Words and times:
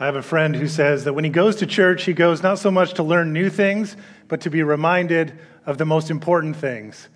I 0.00 0.06
have 0.06 0.16
a 0.16 0.22
friend 0.22 0.56
who 0.56 0.68
says 0.68 1.04
that 1.04 1.12
when 1.12 1.24
he 1.24 1.30
goes 1.30 1.56
to 1.56 1.66
church, 1.66 2.04
he 2.04 2.12
goes 2.12 2.42
not 2.42 2.58
so 2.58 2.70
much 2.70 2.94
to 2.94 3.02
learn 3.02 3.32
new 3.32 3.50
things, 3.50 3.96
but 4.28 4.40
to 4.42 4.50
be 4.50 4.62
reminded 4.62 5.38
of 5.66 5.78
the 5.78 5.84
most 5.84 6.10
important 6.10 6.56
things. 6.56 7.08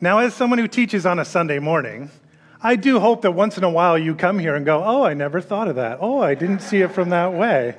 Now, 0.00 0.18
as 0.18 0.34
someone 0.34 0.58
who 0.58 0.68
teaches 0.68 1.04
on 1.04 1.18
a 1.18 1.24
Sunday 1.24 1.58
morning, 1.58 2.10
I 2.60 2.76
do 2.76 3.00
hope 3.00 3.22
that 3.22 3.32
once 3.32 3.56
in 3.56 3.64
a 3.64 3.70
while 3.70 3.98
you 3.98 4.14
come 4.14 4.38
here 4.38 4.54
and 4.54 4.64
go, 4.64 4.82
Oh, 4.84 5.04
I 5.04 5.14
never 5.14 5.40
thought 5.40 5.68
of 5.68 5.76
that. 5.76 5.98
Oh, 6.00 6.20
I 6.20 6.34
didn't 6.34 6.60
see 6.60 6.80
it 6.80 6.92
from 6.92 7.10
that 7.10 7.32
way. 7.32 7.76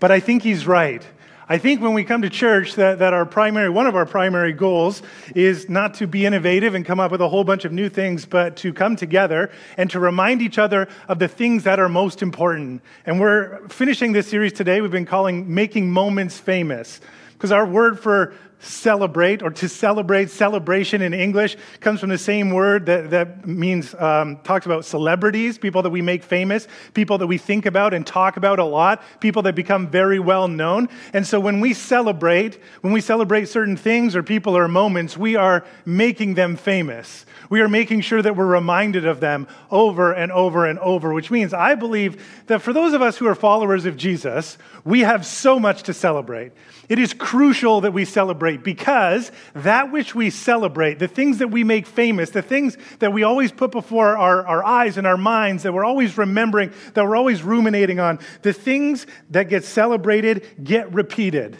But 0.00 0.10
I 0.10 0.20
think 0.20 0.42
he's 0.42 0.66
right. 0.66 1.06
I 1.48 1.58
think 1.58 1.80
when 1.80 1.94
we 1.94 2.02
come 2.02 2.22
to 2.22 2.30
church, 2.30 2.74
that, 2.74 2.98
that 2.98 3.12
our 3.12 3.24
primary, 3.24 3.68
one 3.68 3.86
of 3.86 3.94
our 3.94 4.04
primary 4.04 4.52
goals 4.52 5.00
is 5.32 5.68
not 5.68 5.94
to 5.94 6.08
be 6.08 6.26
innovative 6.26 6.74
and 6.74 6.84
come 6.84 6.98
up 6.98 7.12
with 7.12 7.20
a 7.20 7.28
whole 7.28 7.44
bunch 7.44 7.64
of 7.64 7.70
new 7.70 7.88
things, 7.88 8.26
but 8.26 8.56
to 8.56 8.72
come 8.72 8.96
together 8.96 9.52
and 9.76 9.88
to 9.90 10.00
remind 10.00 10.42
each 10.42 10.58
other 10.58 10.88
of 11.06 11.20
the 11.20 11.28
things 11.28 11.62
that 11.62 11.78
are 11.78 11.88
most 11.88 12.20
important. 12.20 12.82
And 13.04 13.20
we're 13.20 13.60
finishing 13.68 14.10
this 14.10 14.26
series 14.26 14.54
today, 14.54 14.80
we've 14.80 14.90
been 14.90 15.06
calling 15.06 15.54
Making 15.54 15.88
Moments 15.88 16.36
Famous. 16.36 17.00
Because 17.34 17.52
our 17.52 17.64
word 17.64 18.00
for 18.00 18.34
celebrate 18.58 19.42
or 19.42 19.50
to 19.50 19.68
celebrate, 19.68 20.30
celebration 20.30 21.02
in 21.02 21.12
English 21.12 21.56
comes 21.80 22.00
from 22.00 22.08
the 22.08 22.18
same 22.18 22.50
word 22.50 22.86
that, 22.86 23.10
that 23.10 23.46
means, 23.46 23.94
um, 23.94 24.38
talks 24.38 24.66
about 24.66 24.84
celebrities, 24.84 25.58
people 25.58 25.82
that 25.82 25.90
we 25.90 26.00
make 26.00 26.22
famous, 26.22 26.66
people 26.94 27.18
that 27.18 27.26
we 27.26 27.38
think 27.38 27.66
about 27.66 27.92
and 27.92 28.06
talk 28.06 28.36
about 28.36 28.58
a 28.58 28.64
lot, 28.64 29.02
people 29.20 29.42
that 29.42 29.54
become 29.54 29.88
very 29.88 30.18
well 30.18 30.48
known. 30.48 30.88
And 31.12 31.26
so 31.26 31.38
when 31.38 31.60
we 31.60 31.74
celebrate, 31.74 32.58
when 32.80 32.92
we 32.92 33.00
celebrate 33.00 33.46
certain 33.48 33.76
things 33.76 34.16
or 34.16 34.22
people 34.22 34.56
or 34.56 34.68
moments, 34.68 35.16
we 35.16 35.36
are 35.36 35.64
making 35.84 36.34
them 36.34 36.56
famous. 36.56 37.25
We 37.48 37.60
are 37.60 37.68
making 37.68 38.00
sure 38.00 38.22
that 38.22 38.36
we're 38.36 38.46
reminded 38.46 39.06
of 39.06 39.20
them 39.20 39.46
over 39.70 40.12
and 40.12 40.32
over 40.32 40.66
and 40.66 40.78
over, 40.78 41.12
which 41.12 41.30
means 41.30 41.54
I 41.54 41.74
believe 41.74 42.24
that 42.46 42.62
for 42.62 42.72
those 42.72 42.92
of 42.92 43.02
us 43.02 43.16
who 43.16 43.26
are 43.26 43.34
followers 43.34 43.86
of 43.86 43.96
Jesus, 43.96 44.58
we 44.84 45.00
have 45.00 45.24
so 45.24 45.58
much 45.58 45.84
to 45.84 45.94
celebrate. 45.94 46.52
It 46.88 46.98
is 46.98 47.12
crucial 47.12 47.80
that 47.82 47.92
we 47.92 48.04
celebrate 48.04 48.62
because 48.62 49.32
that 49.54 49.92
which 49.92 50.14
we 50.14 50.30
celebrate, 50.30 50.98
the 50.98 51.08
things 51.08 51.38
that 51.38 51.48
we 51.48 51.64
make 51.64 51.86
famous, 51.86 52.30
the 52.30 52.42
things 52.42 52.76
that 53.00 53.12
we 53.12 53.22
always 53.22 53.50
put 53.52 53.72
before 53.72 54.16
our, 54.16 54.46
our 54.46 54.64
eyes 54.64 54.96
and 54.96 55.06
our 55.06 55.16
minds, 55.16 55.64
that 55.64 55.72
we're 55.72 55.84
always 55.84 56.16
remembering, 56.16 56.72
that 56.94 57.04
we're 57.04 57.16
always 57.16 57.42
ruminating 57.42 57.98
on, 57.98 58.18
the 58.42 58.52
things 58.52 59.06
that 59.30 59.48
get 59.48 59.64
celebrated 59.64 60.46
get 60.62 60.92
repeated. 60.92 61.56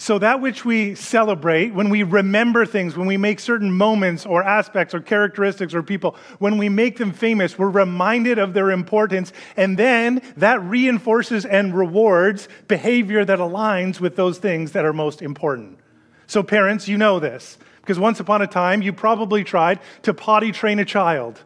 So, 0.00 0.16
that 0.20 0.40
which 0.40 0.64
we 0.64 0.94
celebrate, 0.94 1.74
when 1.74 1.90
we 1.90 2.04
remember 2.04 2.64
things, 2.64 2.96
when 2.96 3.08
we 3.08 3.16
make 3.16 3.40
certain 3.40 3.72
moments 3.72 4.24
or 4.24 4.44
aspects 4.44 4.94
or 4.94 5.00
characteristics 5.00 5.74
or 5.74 5.82
people, 5.82 6.14
when 6.38 6.56
we 6.56 6.68
make 6.68 6.98
them 6.98 7.12
famous, 7.12 7.58
we're 7.58 7.68
reminded 7.68 8.38
of 8.38 8.54
their 8.54 8.70
importance. 8.70 9.32
And 9.56 9.76
then 9.76 10.22
that 10.36 10.62
reinforces 10.62 11.44
and 11.44 11.76
rewards 11.76 12.48
behavior 12.68 13.24
that 13.24 13.40
aligns 13.40 13.98
with 13.98 14.14
those 14.14 14.38
things 14.38 14.70
that 14.70 14.84
are 14.84 14.92
most 14.92 15.20
important. 15.20 15.80
So, 16.28 16.44
parents, 16.44 16.86
you 16.86 16.96
know 16.96 17.18
this, 17.18 17.58
because 17.80 17.98
once 17.98 18.20
upon 18.20 18.40
a 18.40 18.46
time, 18.46 18.82
you 18.82 18.92
probably 18.92 19.42
tried 19.42 19.80
to 20.02 20.14
potty 20.14 20.52
train 20.52 20.78
a 20.78 20.84
child. 20.84 21.42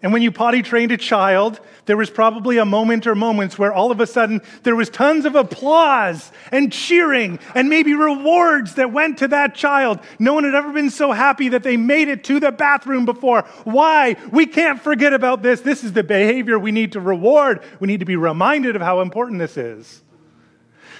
And 0.00 0.12
when 0.12 0.22
you 0.22 0.30
potty 0.30 0.62
trained 0.62 0.92
a 0.92 0.96
child, 0.96 1.58
there 1.86 1.96
was 1.96 2.08
probably 2.08 2.58
a 2.58 2.64
moment 2.64 3.06
or 3.06 3.16
moments 3.16 3.58
where 3.58 3.72
all 3.72 3.90
of 3.90 3.98
a 3.98 4.06
sudden 4.06 4.42
there 4.62 4.76
was 4.76 4.88
tons 4.88 5.24
of 5.24 5.34
applause 5.34 6.30
and 6.52 6.72
cheering 6.72 7.40
and 7.56 7.68
maybe 7.68 7.94
rewards 7.94 8.74
that 8.74 8.92
went 8.92 9.18
to 9.18 9.28
that 9.28 9.56
child. 9.56 9.98
No 10.20 10.34
one 10.34 10.44
had 10.44 10.54
ever 10.54 10.72
been 10.72 10.90
so 10.90 11.10
happy 11.10 11.48
that 11.48 11.64
they 11.64 11.76
made 11.76 12.08
it 12.08 12.22
to 12.24 12.38
the 12.38 12.52
bathroom 12.52 13.06
before. 13.06 13.42
Why? 13.64 14.14
We 14.30 14.46
can't 14.46 14.80
forget 14.80 15.12
about 15.12 15.42
this. 15.42 15.62
This 15.62 15.82
is 15.82 15.92
the 15.92 16.04
behavior 16.04 16.58
we 16.58 16.70
need 16.70 16.92
to 16.92 17.00
reward. 17.00 17.62
We 17.80 17.88
need 17.88 18.00
to 18.00 18.06
be 18.06 18.16
reminded 18.16 18.76
of 18.76 18.82
how 18.82 19.00
important 19.00 19.40
this 19.40 19.56
is. 19.56 20.02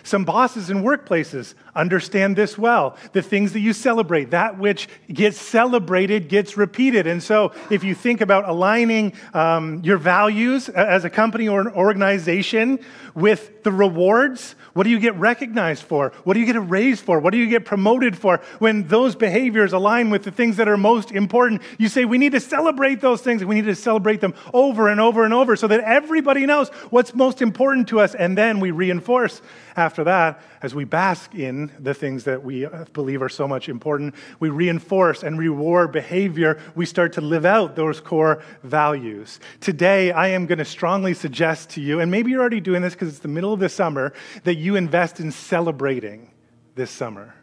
Some 0.03 0.25
bosses 0.25 0.71
in 0.71 0.83
workplaces 0.83 1.55
understand 1.75 2.37
this 2.37 2.59
well. 2.59 2.97
The 3.13 3.23
things 3.23 3.53
that 3.53 3.61
you 3.61 3.73
celebrate, 3.73 4.31
that 4.31 4.59
which 4.59 4.89
gets 5.13 5.41
celebrated 5.41 6.29
gets 6.29 6.57
repeated. 6.57 7.07
And 7.07 7.23
so, 7.23 7.53
if 7.71 7.85
you 7.85 7.95
think 7.95 8.21
about 8.21 8.49
aligning 8.49 9.13
um, 9.35 9.83
your 9.85 9.99
values 9.99 10.69
as 10.69 11.05
a 11.05 11.11
company 11.11 11.49
or 11.49 11.61
an 11.61 11.69
organization 11.69 12.79
with 13.15 13.63
the 13.63 13.73
rewards, 13.73 14.55
what 14.75 14.85
do 14.85 14.91
you 14.91 15.01
get 15.01 15.17
recognized 15.17 15.83
for? 15.83 16.13
What 16.25 16.35
do 16.35 16.41
you 16.41 16.47
get 16.47 16.57
a 16.57 16.61
raise 16.61 17.01
for? 17.01 17.19
What 17.19 17.33
do 17.33 17.39
you 17.39 17.49
get 17.49 17.65
promoted 17.65 18.17
for? 18.17 18.39
When 18.61 18.87
those 18.87 19.17
behaviors 19.17 19.73
align 19.73 20.11
with 20.11 20.23
the 20.23 20.31
things 20.31 20.57
that 20.57 20.69
are 20.69 20.77
most 20.77 21.11
important, 21.11 21.63
you 21.79 21.89
say 21.89 22.05
we 22.05 22.19
need 22.19 22.33
to 22.33 22.41
celebrate 22.41 23.01
those 23.01 23.21
things. 23.21 23.45
We 23.45 23.57
need 23.57 23.65
to 23.65 23.75
celebrate 23.75 24.21
them 24.21 24.35
over 24.55 24.89
and 24.89 25.01
over 25.01 25.25
and 25.25 25.35
over 25.35 25.57
so 25.57 25.67
that 25.67 25.81
everybody 25.81 26.47
knows 26.47 26.69
what's 26.91 27.15
most 27.15 27.43
important 27.43 27.89
to 27.89 28.01
us. 28.01 28.15
And 28.15 28.39
then 28.39 28.61
we 28.61 28.71
reinforce 28.71 29.43
after 29.77 29.98
that, 30.05 30.41
as 30.63 30.75
we 30.75 30.85
bask 30.85 31.35
in 31.35 31.71
the 31.79 31.95
things 31.95 32.25
that 32.25 32.43
we 32.43 32.67
uh, 32.67 32.85
believe 32.93 33.23
are 33.23 33.29
so 33.29 33.49
much 33.49 33.69
important, 33.69 34.15
we 34.41 34.49
reinforce 34.49 35.23
and 35.23 35.39
reward 35.39 35.93
behavior. 35.93 36.61
We 36.75 36.87
start 36.87 37.13
to 37.15 37.21
live 37.21 37.45
out 37.45 37.77
those 37.77 38.01
core 38.01 38.43
values. 38.63 39.41
Today, 39.61 40.13
I 40.13 40.29
am 40.29 40.47
going 40.47 40.59
to 40.59 40.65
strongly 40.65 41.15
suggest 41.15 41.71
to 41.71 41.81
you, 41.81 42.01
and 42.01 42.11
maybe 42.11 42.31
you're 42.31 42.41
already 42.41 42.61
doing 42.61 42.83
this 42.83 42.95
because 42.95 43.09
it's 43.09 43.19
the 43.19 43.29
middle 43.29 43.53
of 43.53 43.61
the 43.61 43.69
summer, 43.69 44.13
that 44.45 44.57
you 44.57 44.77
invest 44.77 45.21
in 45.21 45.31
celebrating 45.31 46.31
this 46.75 46.91
summer 46.91 47.35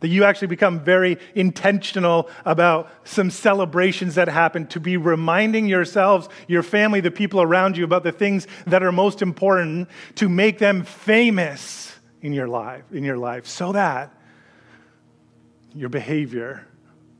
that 0.00 0.08
you 0.08 0.24
actually 0.24 0.48
become 0.48 0.80
very 0.80 1.18
intentional 1.34 2.28
about 2.44 2.90
some 3.04 3.30
celebrations 3.30 4.14
that 4.16 4.28
happen 4.28 4.66
to 4.68 4.80
be 4.80 4.96
reminding 4.96 5.66
yourselves, 5.66 6.28
your 6.48 6.62
family, 6.62 7.00
the 7.00 7.10
people 7.10 7.40
around 7.40 7.76
you 7.76 7.84
about 7.84 8.02
the 8.02 8.12
things 8.12 8.46
that 8.66 8.82
are 8.82 8.92
most 8.92 9.22
important 9.22 9.88
to 10.16 10.28
make 10.28 10.58
them 10.58 10.82
famous 10.84 11.94
in 12.22 12.32
your 12.32 12.48
life, 12.48 12.84
in 12.92 13.04
your 13.04 13.18
life 13.18 13.46
so 13.46 13.72
that 13.72 14.12
your 15.74 15.88
behavior 15.88 16.66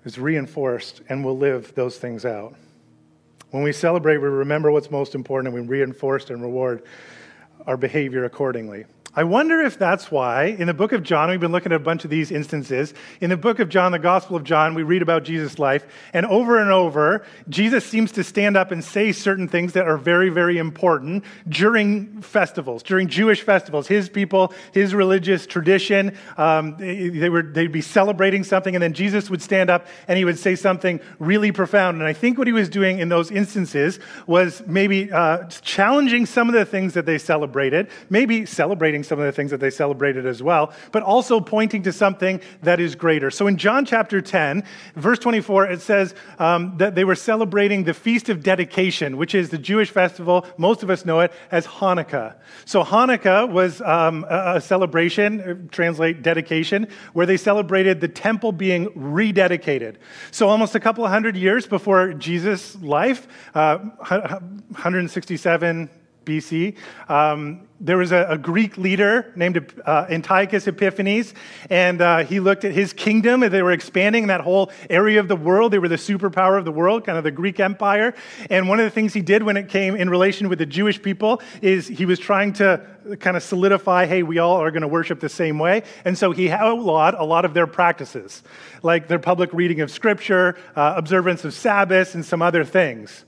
is 0.04 0.18
reinforced 0.18 1.02
and 1.08 1.24
will 1.24 1.36
live 1.36 1.74
those 1.74 1.98
things 1.98 2.24
out. 2.24 2.54
When 3.50 3.62
we 3.62 3.72
celebrate, 3.72 4.18
we 4.18 4.28
remember 4.28 4.70
what's 4.70 4.90
most 4.90 5.14
important 5.14 5.54
and 5.54 5.68
we 5.68 5.78
reinforce 5.78 6.30
and 6.30 6.40
reward 6.40 6.82
our 7.66 7.76
behavior 7.76 8.24
accordingly. 8.24 8.86
I 9.12 9.24
wonder 9.24 9.60
if 9.60 9.76
that's 9.76 10.12
why 10.12 10.44
in 10.44 10.68
the 10.68 10.74
book 10.74 10.92
of 10.92 11.02
John, 11.02 11.30
we've 11.30 11.40
been 11.40 11.50
looking 11.50 11.72
at 11.72 11.76
a 11.76 11.82
bunch 11.82 12.04
of 12.04 12.10
these 12.10 12.30
instances. 12.30 12.94
In 13.20 13.28
the 13.28 13.36
book 13.36 13.58
of 13.58 13.68
John, 13.68 13.90
the 13.90 13.98
Gospel 13.98 14.36
of 14.36 14.44
John, 14.44 14.72
we 14.72 14.84
read 14.84 15.02
about 15.02 15.24
Jesus' 15.24 15.58
life, 15.58 15.84
and 16.12 16.24
over 16.26 16.60
and 16.60 16.70
over, 16.70 17.26
Jesus 17.48 17.84
seems 17.84 18.12
to 18.12 18.22
stand 18.22 18.56
up 18.56 18.70
and 18.70 18.84
say 18.84 19.10
certain 19.10 19.48
things 19.48 19.72
that 19.72 19.88
are 19.88 19.96
very, 19.96 20.28
very 20.28 20.58
important 20.58 21.24
during 21.48 22.22
festivals, 22.22 22.84
during 22.84 23.08
Jewish 23.08 23.42
festivals. 23.42 23.88
His 23.88 24.08
people, 24.08 24.54
his 24.72 24.94
religious 24.94 25.44
tradition, 25.44 26.16
um, 26.36 26.76
they 26.78 27.28
were, 27.28 27.42
they'd 27.42 27.72
be 27.72 27.80
celebrating 27.80 28.44
something, 28.44 28.76
and 28.76 28.82
then 28.82 28.92
Jesus 28.92 29.28
would 29.28 29.42
stand 29.42 29.70
up 29.70 29.88
and 30.06 30.18
he 30.18 30.24
would 30.24 30.38
say 30.38 30.54
something 30.54 31.00
really 31.18 31.50
profound. 31.50 31.98
And 31.98 32.06
I 32.06 32.12
think 32.12 32.38
what 32.38 32.46
he 32.46 32.52
was 32.52 32.68
doing 32.68 33.00
in 33.00 33.08
those 33.08 33.32
instances 33.32 33.98
was 34.28 34.62
maybe 34.68 35.10
uh, 35.10 35.48
challenging 35.48 36.26
some 36.26 36.48
of 36.48 36.54
the 36.54 36.64
things 36.64 36.94
that 36.94 37.06
they 37.06 37.18
celebrated, 37.18 37.88
maybe 38.08 38.46
celebrating 38.46 38.99
celebrating 39.02 39.10
some 39.10 39.20
of 39.20 39.26
the 39.26 39.32
things 39.32 39.50
that 39.50 39.60
they 39.60 39.70
celebrated 39.70 40.26
as 40.26 40.42
well, 40.42 40.72
but 40.92 41.02
also 41.02 41.40
pointing 41.40 41.82
to 41.82 41.92
something 41.92 42.40
that 42.62 42.80
is 42.80 42.94
greater. 42.94 43.30
So 43.30 43.46
in 43.46 43.56
John 43.56 43.84
chapter 43.84 44.20
10, 44.20 44.64
verse 44.96 45.18
24, 45.18 45.66
it 45.66 45.80
says 45.80 46.14
um, 46.38 46.76
that 46.78 46.94
they 46.94 47.04
were 47.04 47.16
celebrating 47.16 47.84
the 47.84 47.94
Feast 47.94 48.28
of 48.28 48.42
Dedication, 48.42 49.16
which 49.16 49.34
is 49.34 49.50
the 49.50 49.58
Jewish 49.58 49.90
festival. 49.90 50.46
Most 50.56 50.82
of 50.82 50.90
us 50.90 51.04
know 51.04 51.20
it 51.20 51.32
as 51.50 51.66
Hanukkah. 51.66 52.36
So 52.64 52.84
Hanukkah 52.84 53.50
was 53.50 53.80
um, 53.82 54.24
a, 54.28 54.60
celebration, 54.60 55.40
uh, 55.40 55.54
translate 55.70 56.22
dedication, 56.22 56.86
where 57.12 57.26
they 57.26 57.36
celebrated 57.36 58.00
the 58.00 58.08
temple 58.08 58.52
being 58.52 58.86
rededicated. 58.90 59.96
So 60.30 60.48
almost 60.48 60.74
a 60.74 60.80
couple 60.80 61.04
of 61.04 61.10
hundred 61.10 61.36
years 61.36 61.66
before 61.66 62.12
Jesus' 62.14 62.76
life, 62.82 63.26
uh, 63.54 63.78
167 63.78 65.90
BC. 66.24 66.76
Um, 67.08 67.66
there 67.80 67.96
was 67.96 68.12
a, 68.12 68.26
a, 68.28 68.38
Greek 68.38 68.76
leader 68.76 69.32
named 69.34 69.72
uh, 69.86 70.06
Antiochus 70.10 70.66
Epiphanes, 70.66 71.32
and 71.70 72.02
uh, 72.02 72.18
he 72.24 72.38
looked 72.38 72.66
at 72.66 72.72
his 72.72 72.92
kingdom, 72.92 73.42
and 73.42 73.52
they 73.52 73.62
were 73.62 73.72
expanding 73.72 74.26
that 74.26 74.42
whole 74.42 74.70
area 74.90 75.18
of 75.18 75.28
the 75.28 75.36
world. 75.36 75.72
They 75.72 75.78
were 75.78 75.88
the 75.88 75.96
superpower 75.96 76.58
of 76.58 76.66
the 76.66 76.72
world, 76.72 77.06
kind 77.06 77.16
of 77.16 77.24
the 77.24 77.30
Greek 77.30 77.58
Empire. 77.58 78.14
And 78.50 78.68
one 78.68 78.78
of 78.78 78.84
the 78.84 78.90
things 78.90 79.14
he 79.14 79.22
did 79.22 79.42
when 79.42 79.56
it 79.56 79.70
came 79.70 79.96
in 79.96 80.10
relation 80.10 80.50
with 80.50 80.58
the 80.58 80.66
Jewish 80.66 81.00
people 81.00 81.40
is 81.62 81.88
he 81.88 82.04
was 82.04 82.18
trying 82.18 82.52
to 82.54 82.86
kind 83.18 83.36
of 83.36 83.42
solidify 83.42 84.04
hey, 84.04 84.22
we 84.22 84.38
all 84.38 84.56
are 84.56 84.70
going 84.70 84.82
to 84.82 84.88
worship 84.88 85.20
the 85.20 85.28
same 85.30 85.58
way. 85.58 85.82
And 86.04 86.18
so 86.18 86.32
he 86.32 86.50
outlawed 86.50 87.14
a 87.14 87.24
lot 87.24 87.46
of 87.46 87.54
their 87.54 87.66
practices, 87.66 88.42
like 88.82 89.08
their 89.08 89.18
public 89.18 89.52
reading 89.54 89.80
of 89.80 89.90
Scripture, 89.90 90.58
uh, 90.76 90.94
observance 90.96 91.46
of 91.46 91.54
Sabbaths, 91.54 92.14
and 92.14 92.24
some 92.24 92.42
other 92.42 92.62
things. 92.62 93.24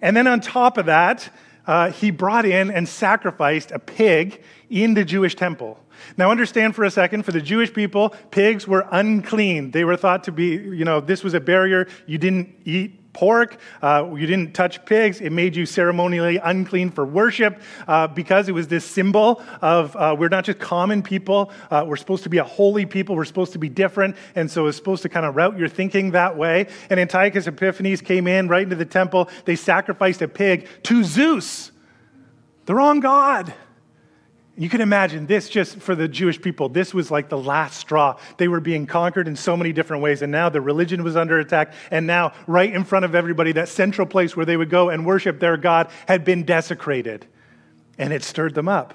And 0.00 0.16
then 0.16 0.28
on 0.28 0.40
top 0.40 0.78
of 0.78 0.86
that, 0.86 1.28
uh, 1.66 1.90
he 1.90 2.10
brought 2.10 2.44
in 2.44 2.70
and 2.70 2.88
sacrificed 2.88 3.70
a 3.70 3.78
pig 3.78 4.42
in 4.68 4.94
the 4.94 5.04
Jewish 5.04 5.34
temple. 5.34 5.78
Now, 6.16 6.30
understand 6.30 6.74
for 6.74 6.84
a 6.84 6.90
second, 6.90 7.24
for 7.24 7.32
the 7.32 7.40
Jewish 7.40 7.72
people, 7.72 8.10
pigs 8.30 8.66
were 8.66 8.86
unclean. 8.90 9.70
They 9.70 9.84
were 9.84 9.96
thought 9.96 10.24
to 10.24 10.32
be, 10.32 10.46
you 10.46 10.84
know, 10.84 11.00
this 11.00 11.22
was 11.22 11.34
a 11.34 11.40
barrier. 11.40 11.88
You 12.06 12.18
didn't 12.18 12.54
eat 12.64 12.99
pork. 13.12 13.58
Uh, 13.82 14.10
you 14.14 14.26
didn't 14.26 14.54
touch 14.54 14.84
pigs. 14.84 15.20
It 15.20 15.30
made 15.30 15.56
you 15.56 15.66
ceremonially 15.66 16.38
unclean 16.38 16.90
for 16.90 17.04
worship 17.04 17.60
uh, 17.88 18.06
because 18.06 18.48
it 18.48 18.52
was 18.52 18.68
this 18.68 18.84
symbol 18.84 19.42
of 19.60 19.96
uh, 19.96 20.14
we're 20.18 20.28
not 20.28 20.44
just 20.44 20.58
common 20.58 21.02
people. 21.02 21.52
Uh, 21.70 21.84
we're 21.86 21.96
supposed 21.96 22.22
to 22.24 22.28
be 22.28 22.38
a 22.38 22.44
holy 22.44 22.86
people. 22.86 23.16
We're 23.16 23.24
supposed 23.24 23.52
to 23.52 23.58
be 23.58 23.68
different. 23.68 24.16
And 24.34 24.50
so 24.50 24.66
it's 24.66 24.76
supposed 24.76 25.02
to 25.02 25.08
kind 25.08 25.26
of 25.26 25.36
route 25.36 25.58
your 25.58 25.68
thinking 25.68 26.12
that 26.12 26.36
way. 26.36 26.68
And 26.88 27.00
Antiochus 27.00 27.46
Epiphanes 27.46 28.00
came 28.00 28.26
in 28.26 28.48
right 28.48 28.62
into 28.62 28.76
the 28.76 28.84
temple. 28.84 29.28
They 29.44 29.56
sacrificed 29.56 30.22
a 30.22 30.28
pig 30.28 30.68
to 30.84 31.04
Zeus, 31.04 31.72
the 32.66 32.74
wrong 32.74 33.00
God. 33.00 33.52
You 34.60 34.68
can 34.68 34.82
imagine 34.82 35.24
this 35.24 35.48
just 35.48 35.78
for 35.78 35.94
the 35.94 36.06
Jewish 36.06 36.38
people. 36.38 36.68
This 36.68 36.92
was 36.92 37.10
like 37.10 37.30
the 37.30 37.38
last 37.38 37.80
straw. 37.80 38.18
They 38.36 38.46
were 38.46 38.60
being 38.60 38.86
conquered 38.86 39.26
in 39.26 39.34
so 39.34 39.56
many 39.56 39.72
different 39.72 40.02
ways. 40.02 40.20
And 40.20 40.30
now 40.30 40.50
the 40.50 40.60
religion 40.60 41.02
was 41.02 41.16
under 41.16 41.38
attack. 41.38 41.72
And 41.90 42.06
now, 42.06 42.34
right 42.46 42.70
in 42.70 42.84
front 42.84 43.06
of 43.06 43.14
everybody, 43.14 43.52
that 43.52 43.70
central 43.70 44.06
place 44.06 44.36
where 44.36 44.44
they 44.44 44.58
would 44.58 44.68
go 44.68 44.90
and 44.90 45.06
worship 45.06 45.40
their 45.40 45.56
God 45.56 45.88
had 46.06 46.26
been 46.26 46.44
desecrated. 46.44 47.24
And 47.96 48.12
it 48.12 48.22
stirred 48.22 48.54
them 48.54 48.68
up. 48.68 48.92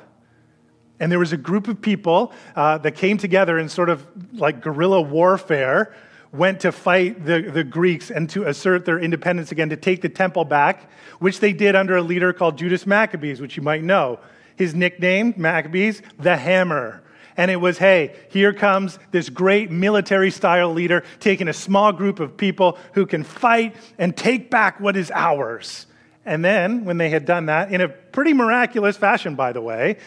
And 0.99 1.11
there 1.11 1.17
was 1.17 1.33
a 1.33 1.37
group 1.37 1.67
of 1.67 1.81
people 1.81 2.31
uh, 2.55 2.77
that 2.77 2.91
came 2.91 3.17
together 3.17 3.57
in 3.57 3.67
sort 3.67 3.89
of 3.89 4.05
like 4.33 4.61
guerrilla 4.61 5.01
warfare, 5.01 5.95
went 6.31 6.59
to 6.59 6.71
fight 6.71 7.25
the, 7.25 7.41
the 7.41 7.63
Greeks 7.63 8.11
and 8.11 8.29
to 8.29 8.43
assert 8.43 8.85
their 8.85 8.99
independence 8.99 9.51
again, 9.51 9.69
to 9.69 9.77
take 9.77 10.03
the 10.03 10.09
temple 10.09 10.45
back, 10.45 10.91
which 11.17 11.39
they 11.39 11.53
did 11.53 11.75
under 11.75 11.95
a 11.95 12.03
leader 12.03 12.33
called 12.33 12.55
Judas 12.55 12.85
Maccabees, 12.85 13.41
which 13.41 13.57
you 13.57 13.63
might 13.63 13.81
know. 13.81 14.19
His 14.55 14.73
nickname, 14.73 15.33
Maccabees, 15.37 16.01
the 16.19 16.37
Hammer. 16.37 17.03
And 17.37 17.51
it 17.51 17.57
was, 17.57 17.77
hey, 17.77 18.15
here 18.29 18.53
comes 18.53 18.97
this 19.11 19.29
great 19.29 19.69
military 19.69 20.31
style 20.31 20.71
leader 20.71 21.03
taking 21.19 21.47
a 21.47 21.53
small 21.53 21.91
group 21.91 22.19
of 22.19 22.37
people 22.37 22.77
who 22.93 23.05
can 23.05 23.23
fight 23.23 23.75
and 23.97 24.15
take 24.15 24.49
back 24.49 24.79
what 24.79 24.95
is 24.95 25.11
ours. 25.11 25.85
And 26.25 26.43
then, 26.43 26.85
when 26.85 26.97
they 26.97 27.09
had 27.09 27.25
done 27.25 27.47
that, 27.47 27.71
in 27.71 27.81
a 27.81 27.89
pretty 27.89 28.33
miraculous 28.33 28.97
fashion, 28.97 29.35
by 29.35 29.51
the 29.51 29.61
way, 29.61 29.97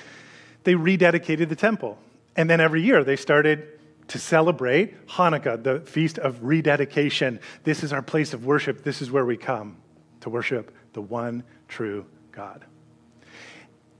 they 0.64 0.74
rededicated 0.74 1.48
the 1.48 1.56
temple. 1.56 1.98
And 2.34 2.48
then 2.48 2.60
every 2.60 2.82
year 2.82 3.04
they 3.04 3.16
started 3.16 3.78
to 4.08 4.18
celebrate 4.18 5.06
Hanukkah, 5.06 5.62
the 5.62 5.80
feast 5.80 6.18
of 6.18 6.42
rededication. 6.42 7.40
This 7.64 7.82
is 7.82 7.92
our 7.92 8.02
place 8.02 8.32
of 8.32 8.46
worship. 8.46 8.82
This 8.82 9.02
is 9.02 9.10
where 9.10 9.24
we 9.24 9.36
come 9.36 9.76
to 10.20 10.30
worship 10.30 10.74
the 10.94 11.02
one 11.02 11.44
true 11.68 12.06
God. 12.32 12.64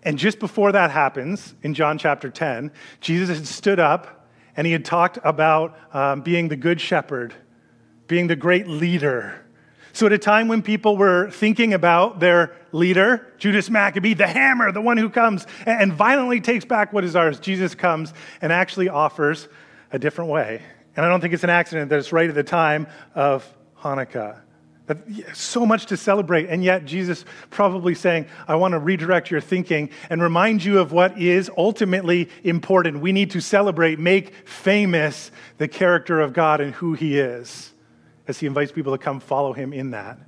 And 0.02 0.18
just 0.18 0.38
before 0.38 0.72
that 0.72 0.90
happens, 0.90 1.54
in 1.62 1.74
John 1.74 1.98
chapter 1.98 2.30
10, 2.30 2.70
Jesus 3.00 3.36
had 3.36 3.46
stood 3.46 3.80
up 3.80 4.26
and 4.56 4.66
he 4.66 4.72
had 4.72 4.84
talked 4.84 5.18
about 5.24 5.76
um, 5.94 6.20
being 6.20 6.48
the 6.48 6.56
good 6.56 6.80
shepherd, 6.80 7.34
being 8.06 8.26
the 8.26 8.36
great 8.36 8.66
leader. 8.66 9.44
So, 9.92 10.06
at 10.06 10.12
a 10.12 10.18
time 10.18 10.48
when 10.48 10.62
people 10.62 10.96
were 10.96 11.30
thinking 11.30 11.74
about 11.74 12.20
their 12.20 12.54
leader, 12.70 13.32
Judas 13.38 13.70
Maccabee, 13.70 14.14
the 14.14 14.26
hammer, 14.26 14.70
the 14.70 14.80
one 14.80 14.96
who 14.96 15.10
comes 15.10 15.46
and 15.66 15.92
violently 15.92 16.40
takes 16.40 16.64
back 16.64 16.92
what 16.92 17.04
is 17.04 17.16
ours, 17.16 17.40
Jesus 17.40 17.74
comes 17.74 18.12
and 18.40 18.52
actually 18.52 18.88
offers 18.88 19.48
a 19.90 19.98
different 19.98 20.30
way. 20.30 20.62
And 20.96 21.04
I 21.04 21.08
don't 21.08 21.20
think 21.20 21.34
it's 21.34 21.44
an 21.44 21.50
accident 21.50 21.90
that 21.90 21.98
it's 21.98 22.12
right 22.12 22.28
at 22.28 22.34
the 22.34 22.44
time 22.44 22.86
of 23.14 23.48
Hanukkah. 23.80 24.40
So 25.35 25.67
much 25.67 25.87
to 25.87 25.96
celebrate, 25.96 26.49
and 26.49 26.64
yet 26.64 26.85
Jesus 26.85 27.25
probably 27.50 27.94
saying, 27.94 28.26
I 28.46 28.56
want 28.56 28.73
to 28.73 28.79
redirect 28.79 29.31
your 29.31 29.40
thinking 29.40 29.90
and 30.08 30.23
remind 30.23 30.64
you 30.64 30.79
of 30.79 30.93
what 30.93 31.19
is 31.19 31.50
ultimately 31.56 32.29
important. 32.44 33.00
We 33.00 33.12
need 33.12 33.31
to 33.32 33.40
celebrate, 33.40 33.99
make 33.99 34.35
famous 34.46 35.31
the 35.58 35.69
character 35.69 36.20
of 36.20 36.32
God 36.32 36.61
and 36.61 36.75
who 36.75 36.94
He 36.94 37.19
is, 37.19 37.73
as 38.26 38.38
He 38.38 38.46
invites 38.46 38.73
people 38.73 38.93
to 38.93 39.02
come 39.02 39.20
follow 39.20 39.52
Him 39.52 39.73
in 39.73 39.90
that. 39.90 40.19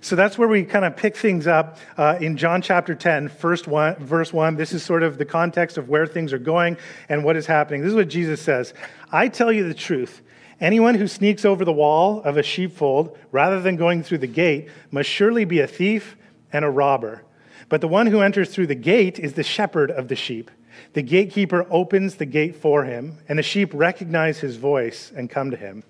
So 0.00 0.16
that's 0.16 0.38
where 0.38 0.48
we 0.48 0.64
kind 0.64 0.84
of 0.84 0.96
pick 0.96 1.16
things 1.16 1.46
up 1.46 1.78
uh, 1.96 2.18
in 2.20 2.36
John 2.36 2.62
chapter 2.62 2.94
10, 2.94 3.28
first 3.28 3.66
one, 3.66 3.96
verse 3.96 4.32
1. 4.32 4.56
This 4.56 4.72
is 4.72 4.82
sort 4.82 5.02
of 5.02 5.18
the 5.18 5.24
context 5.24 5.78
of 5.78 5.88
where 5.88 6.06
things 6.06 6.32
are 6.32 6.38
going 6.38 6.76
and 7.08 7.24
what 7.24 7.36
is 7.36 7.46
happening. 7.46 7.80
This 7.82 7.90
is 7.90 7.94
what 7.94 8.08
Jesus 8.08 8.40
says 8.40 8.74
I 9.12 9.28
tell 9.28 9.52
you 9.52 9.66
the 9.66 9.74
truth. 9.74 10.22
Anyone 10.60 10.96
who 10.96 11.08
sneaks 11.08 11.46
over 11.46 11.64
the 11.64 11.72
wall 11.72 12.20
of 12.22 12.36
a 12.36 12.42
sheepfold 12.42 13.16
rather 13.32 13.62
than 13.62 13.76
going 13.76 14.02
through 14.02 14.18
the 14.18 14.26
gate 14.26 14.68
must 14.90 15.08
surely 15.08 15.46
be 15.46 15.60
a 15.60 15.66
thief 15.66 16.16
and 16.52 16.64
a 16.64 16.70
robber. 16.70 17.22
But 17.70 17.80
the 17.80 17.88
one 17.88 18.08
who 18.08 18.20
enters 18.20 18.50
through 18.50 18.66
the 18.66 18.74
gate 18.74 19.18
is 19.18 19.32
the 19.32 19.42
shepherd 19.42 19.90
of 19.90 20.08
the 20.08 20.16
sheep. 20.16 20.50
The 20.92 21.02
gatekeeper 21.02 21.66
opens 21.70 22.16
the 22.16 22.26
gate 22.26 22.56
for 22.56 22.84
him, 22.84 23.18
and 23.28 23.38
the 23.38 23.42
sheep 23.42 23.70
recognize 23.72 24.40
his 24.40 24.56
voice 24.56 25.12
and 25.16 25.30
come 25.30 25.50
to 25.50 25.56
him. 25.56 25.82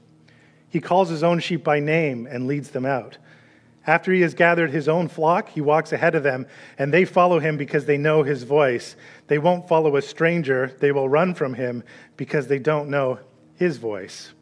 He 0.68 0.80
calls 0.80 1.08
his 1.08 1.24
own 1.24 1.40
sheep 1.40 1.64
by 1.64 1.80
name 1.80 2.28
and 2.30 2.46
leads 2.46 2.70
them 2.70 2.86
out. 2.86 3.18
After 3.86 4.12
he 4.12 4.20
has 4.20 4.34
gathered 4.34 4.70
his 4.70 4.88
own 4.88 5.08
flock, 5.08 5.48
he 5.48 5.60
walks 5.60 5.92
ahead 5.92 6.14
of 6.14 6.22
them, 6.22 6.46
and 6.78 6.92
they 6.92 7.04
follow 7.04 7.40
him 7.40 7.56
because 7.56 7.86
they 7.86 7.98
know 7.98 8.22
his 8.22 8.44
voice. 8.44 8.94
They 9.26 9.38
won't 9.38 9.66
follow 9.66 9.96
a 9.96 10.02
stranger, 10.02 10.76
they 10.78 10.92
will 10.92 11.08
run 11.08 11.34
from 11.34 11.54
him 11.54 11.82
because 12.16 12.46
they 12.46 12.58
don't 12.60 12.88
know 12.88 13.18
his 13.56 13.78
voice. 13.78 14.32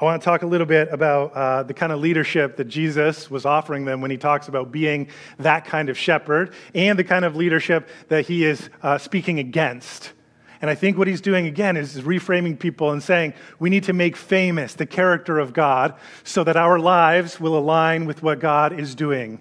I 0.00 0.04
want 0.04 0.20
to 0.20 0.24
talk 0.24 0.42
a 0.42 0.46
little 0.46 0.66
bit 0.66 0.88
about 0.90 1.32
uh, 1.34 1.62
the 1.62 1.72
kind 1.72 1.92
of 1.92 2.00
leadership 2.00 2.56
that 2.56 2.64
Jesus 2.64 3.30
was 3.30 3.46
offering 3.46 3.84
them 3.84 4.00
when 4.00 4.10
he 4.10 4.16
talks 4.16 4.48
about 4.48 4.72
being 4.72 5.06
that 5.38 5.64
kind 5.64 5.88
of 5.88 5.96
shepherd 5.96 6.52
and 6.74 6.98
the 6.98 7.04
kind 7.04 7.24
of 7.24 7.36
leadership 7.36 7.88
that 8.08 8.26
he 8.26 8.44
is 8.44 8.70
uh, 8.82 8.98
speaking 8.98 9.38
against. 9.38 10.12
And 10.60 10.68
I 10.68 10.74
think 10.74 10.98
what 10.98 11.06
he's 11.06 11.20
doing 11.20 11.46
again 11.46 11.76
is 11.76 12.00
reframing 12.00 12.58
people 12.58 12.90
and 12.90 13.00
saying 13.00 13.34
we 13.60 13.70
need 13.70 13.84
to 13.84 13.92
make 13.92 14.16
famous 14.16 14.74
the 14.74 14.86
character 14.86 15.38
of 15.38 15.52
God 15.52 15.94
so 16.24 16.42
that 16.42 16.56
our 16.56 16.80
lives 16.80 17.38
will 17.38 17.56
align 17.56 18.04
with 18.04 18.20
what 18.20 18.40
God 18.40 18.78
is 18.78 18.96
doing. 18.96 19.40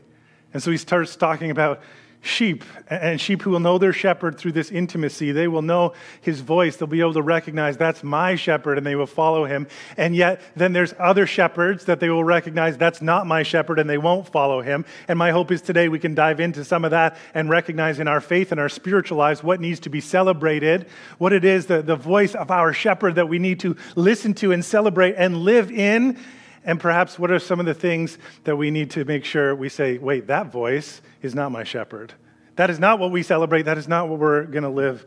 And 0.54 0.62
so 0.62 0.70
he 0.70 0.78
starts 0.78 1.16
talking 1.16 1.50
about 1.50 1.82
sheep, 2.24 2.64
and 2.88 3.20
sheep 3.20 3.42
who 3.42 3.52
will 3.52 3.60
know 3.60 3.78
their 3.78 3.92
shepherd 3.92 4.38
through 4.38 4.54
this 4.54 4.72
intimacy. 4.72 5.34
They 5.34 5.50
will 5.50 5.62
know 5.62 5.94
his 6.22 6.40
voice. 6.40 6.78
They'll 6.78 6.88
be 6.88 7.02
able 7.02 7.14
to 7.14 7.22
recognize 7.22 7.76
that's 7.76 8.02
my 8.02 8.36
shepherd, 8.36 8.78
and 8.78 8.88
they 8.88 8.96
will 8.96 9.06
follow 9.06 9.44
him. 9.44 9.68
And 9.98 10.16
yet, 10.16 10.42
then 10.56 10.72
there's 10.72 10.94
other 10.98 11.28
shepherds 11.28 11.84
that 11.86 12.00
they 12.00 12.10
will 12.10 12.24
recognize 12.24 12.78
that's 12.78 13.02
not 13.02 13.28
my 13.28 13.44
shepherd, 13.44 13.78
and 13.78 13.90
they 13.90 13.98
won't 13.98 14.28
follow 14.30 14.62
him. 14.62 14.86
And 15.10 15.20
my 15.20 15.32
hope 15.32 15.52
is 15.52 15.62
today 15.62 15.90
we 15.90 16.00
can 16.00 16.16
dive 16.16 16.40
into 16.40 16.64
some 16.64 16.86
of 16.86 16.92
that 16.92 17.18
and 17.34 17.50
recognize 17.50 18.00
in 18.00 18.08
our 18.08 18.22
faith 18.22 18.54
and 18.54 18.60
our 18.60 18.70
spiritual 18.70 19.18
lives 19.18 19.44
what 19.44 19.60
needs 19.60 19.82
to 19.82 19.90
be 19.90 20.00
celebrated, 20.00 20.88
what 21.18 21.34
it 21.34 21.44
is, 21.44 21.66
the, 21.66 21.82
the 21.82 21.98
voice 21.98 22.36
of 22.36 22.50
our 22.50 22.72
shepherd 22.72 23.16
that 23.16 23.28
we 23.28 23.38
need 23.38 23.60
to 23.60 23.76
listen 23.98 24.34
to 24.36 24.54
and 24.54 24.64
celebrate 24.64 25.16
and 25.18 25.40
live 25.40 25.70
in. 25.70 26.18
And 26.66 26.80
perhaps 26.80 27.20
what 27.20 27.32
are 27.32 27.40
some 27.40 27.60
of 27.60 27.66
the 27.66 27.74
things 27.74 28.18
that 28.46 28.56
we 28.56 28.72
need 28.72 28.92
to 28.92 29.06
make 29.06 29.26
sure 29.26 29.56
we 29.56 29.70
say, 29.70 29.98
wait, 29.98 30.28
that 30.28 30.52
voice 30.52 31.02
is 31.22 31.36
not 31.36 31.52
my 31.52 31.64
shepherd. 31.64 32.14
That 32.56 32.70
is 32.70 32.80
not 32.80 33.00
what 33.00 33.12
we 33.12 33.24
celebrate. 33.24 33.64
That 33.64 33.78
is 33.78 33.88
not 33.88 34.08
what 34.08 34.20
we're 34.20 34.44
going 34.44 34.64
to 34.64 34.70
live 34.70 35.06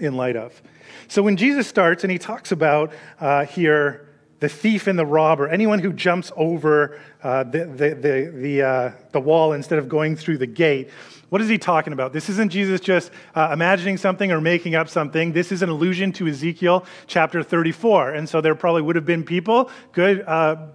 in 0.00 0.16
light 0.16 0.36
of. 0.36 0.60
So 1.08 1.22
when 1.22 1.36
Jesus 1.36 1.66
starts 1.66 2.04
and 2.04 2.10
he 2.10 2.18
talks 2.18 2.52
about 2.52 2.92
uh, 3.20 3.44
here 3.46 4.08
the 4.40 4.48
thief 4.48 4.86
and 4.86 4.98
the 4.98 5.06
robber, 5.06 5.48
anyone 5.48 5.80
who 5.80 5.92
jumps 5.92 6.30
over 6.36 7.00
uh, 7.22 7.42
the, 7.44 7.64
the, 7.64 7.94
the, 7.94 8.32
the, 8.34 8.62
uh, 8.62 8.92
the, 9.10 9.20
wall 9.20 9.52
instead 9.52 9.80
of 9.80 9.88
going 9.88 10.14
through 10.14 10.38
the 10.38 10.46
gate, 10.46 10.90
what 11.28 11.42
is 11.42 11.48
he 11.48 11.58
talking 11.58 11.92
about? 11.92 12.12
This 12.12 12.28
isn't 12.28 12.50
Jesus 12.50 12.80
just 12.80 13.10
uh, 13.34 13.50
imagining 13.52 13.96
something 13.96 14.30
or 14.30 14.40
making 14.40 14.76
up 14.76 14.88
something. 14.88 15.32
This 15.32 15.50
is 15.50 15.62
an 15.62 15.68
allusion 15.68 16.12
to 16.12 16.28
Ezekiel 16.28 16.86
chapter 17.06 17.42
34. 17.42 18.14
And 18.14 18.28
so 18.28 18.40
there 18.40 18.54
probably 18.54 18.82
would 18.82 18.96
have 18.96 19.04
been 19.04 19.24
people, 19.24 19.70
good 19.92 20.22
uh, 20.22 20.68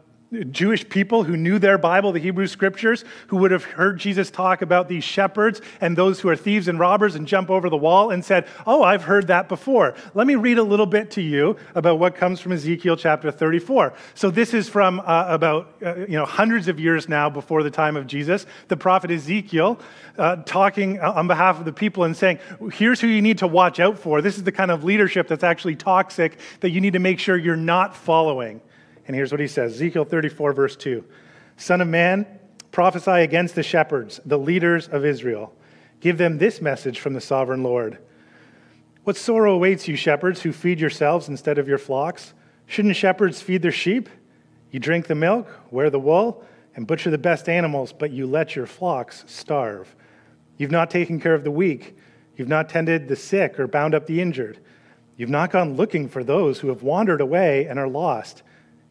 Jewish 0.50 0.88
people 0.90 1.24
who 1.24 1.38
knew 1.38 1.60
their 1.60 1.78
Bible, 1.78 2.12
the 2.12 2.20
Hebrew 2.20 2.48
scriptures, 2.48 3.06
who 3.28 3.38
would 3.38 3.52
have 3.52 3.64
heard 3.64 4.00
Jesus 4.00 4.32
talk 4.32 4.62
about 4.62 4.88
these 4.88 5.04
shepherds 5.04 5.62
and 5.80 5.96
those 5.96 6.20
who 6.20 6.30
are 6.30 6.36
thieves 6.36 6.68
and 6.68 6.80
robbers 6.80 7.16
and 7.16 7.28
jump 7.28 7.50
over 7.50 7.70
the 7.70 7.78
wall 7.78 8.10
and 8.10 8.26
said, 8.26 8.48
Oh, 8.66 8.82
I've 8.84 9.04
heard 9.04 9.28
that 9.28 9.48
before. 9.48 9.94
Let 10.14 10.26
me 10.26 10.36
read 10.36 10.58
a 10.58 10.64
little 10.64 10.86
bit 10.86 11.12
to 11.12 11.22
you 11.22 11.58
about 11.76 12.00
what 12.00 12.16
comes 12.16 12.40
from 12.40 12.52
Ezekiel 12.52 12.98
chapter 12.98 13.30
34. 13.32 13.94
So 14.16 14.32
this 14.32 14.54
is 14.54 14.68
from 14.68 15.02
uh, 15.02 15.26
about 15.28 15.74
uh, 15.86 15.98
you 15.98 16.18
know 16.18 16.26
hundreds 16.26 16.68
of 16.68 16.80
years 16.80 17.08
now 17.08 17.30
before 17.30 17.62
the 17.62 17.72
time 17.72 17.96
of 17.96 18.08
Jesus. 18.08 18.46
The 18.70 18.78
prophet 18.78 19.12
Ezekiel 19.12 19.80
uh, 20.18 20.38
talking 20.38 21.00
uh, 21.00 21.12
on 21.12 21.28
behalf 21.28 21.60
of 21.60 21.66
the 21.66 21.74
people 21.74 22.06
and 22.06 22.18
saying, 22.18 22.40
Here's 22.72 23.00
who 23.00 23.08
you 23.08 23.22
need 23.22 23.38
to 23.40 23.48
watch 23.48 23.80
out 23.80 24.00
for. 24.00 24.22
This 24.22 24.38
is 24.38 24.44
the 24.44 24.52
kind 24.52 24.72
of 24.72 24.84
leadership 24.84 25.28
that's 25.28 25.44
actually 25.44 25.76
toxic 25.76 26.40
that 26.62 26.72
you 26.72 26.82
need 26.82 26.94
to 26.94 27.00
make 27.00 27.20
sure 27.20 27.38
you're 27.38 27.56
not 27.56 27.96
following. 27.96 28.62
And 29.08 29.16
here's 29.16 29.32
what 29.32 29.42
he 29.42 29.48
says 29.48 29.74
Ezekiel 29.74 30.06
34, 30.06 30.54
verse 30.54 30.76
2 30.76 31.04
Son 31.58 31.82
of 31.82 31.88
man, 31.88 32.26
prophesy 32.72 33.12
against 33.12 33.56
the 33.56 33.64
shepherds, 33.64 34.20
the 34.26 34.38
leaders 34.38 34.88
of 34.88 35.06
Israel. 35.06 35.54
Give 36.00 36.18
them 36.18 36.38
this 36.38 36.62
message 36.62 37.00
from 37.00 37.14
the 37.14 37.22
sovereign 37.22 37.64
Lord. 37.64 37.98
What 39.04 39.18
sorrow 39.18 39.54
awaits 39.54 39.88
you, 39.88 39.96
shepherds, 39.96 40.42
who 40.42 40.52
feed 40.52 40.80
yourselves 40.80 41.28
instead 41.28 41.58
of 41.58 41.68
your 41.68 41.78
flocks? 41.78 42.34
Shouldn't 42.66 42.96
shepherds 42.96 43.42
feed 43.42 43.62
their 43.62 43.72
sheep? 43.72 44.10
You 44.72 44.80
drink 44.80 45.08
the 45.08 45.16
milk, 45.16 45.48
wear 45.72 45.90
the 45.90 46.00
wool, 46.00 46.44
and 46.76 46.88
butcher 46.88 47.12
the 47.12 47.18
best 47.18 47.48
animals, 47.48 47.94
but 47.94 48.12
you 48.12 48.26
let 48.26 48.56
your 48.56 48.66
flocks 48.66 49.24
starve. 49.28 49.96
You've 50.58 50.72
not 50.72 50.90
taken 50.90 51.20
care 51.20 51.34
of 51.34 51.44
the 51.44 51.52
weak. 51.52 51.98
You've 52.36 52.48
not 52.48 52.70
tended 52.70 53.08
the 53.08 53.16
sick 53.16 53.60
or 53.60 53.68
bound 53.68 53.94
up 53.94 54.08
the 54.08 54.22
injured. 54.22 54.60
You've 55.18 55.30
not 55.30 55.52
gone 55.52 55.76
looking 55.76 56.10
for 56.10 56.24
those 56.24 56.60
who 56.60 56.70
have 56.70 56.82
wandered 56.82 57.22
away 57.22 57.68
and 57.68 57.78
are 57.78 57.88
lost. 57.88 58.42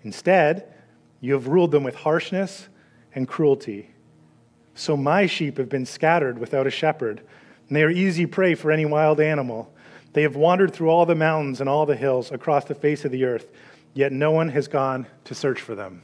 Instead, 0.04 0.68
You 1.25 1.35
have 1.35 1.47
ruled 1.47 1.71
them 1.71 1.85
with 1.85 1.94
harshness 1.94 2.68
and 3.14 3.28
cruelty. 3.28 3.90
So 4.75 4.97
my 4.97 5.26
sheep 5.26 5.56
have 5.56 5.68
been 5.68 5.87
scattered 5.87 6.37
without 6.37 6.66
a 6.66 6.71
shepherd, 6.71 7.23
and 7.68 7.76
they 7.76 7.85
are 7.85 7.90
easy 7.90 8.26
prey 8.26 8.56
for 8.56 8.73
any 8.73 8.85
wild 8.85 9.21
animal. 9.21 9.73
They 10.14 10.23
have 10.23 10.35
wandered 10.35 10.73
through 10.73 10.90
all 10.90 11.06
the 11.06 11.14
mountains 11.14 11.61
and 11.61 11.71
all 11.71 11.87
the 11.87 11.94
hills 11.94 12.32
across 12.32 12.64
the 12.64 12.75
face 12.75 13.04
of 13.04 13.12
the 13.12 13.25
earth, 13.25 13.52
yet 13.94 14.11
no 14.11 14.32
one 14.32 14.49
has 14.49 14.66
gone 14.66 15.06
to 15.25 15.35
search 15.35 15.61
for 15.61 15.76
them. 15.76 16.02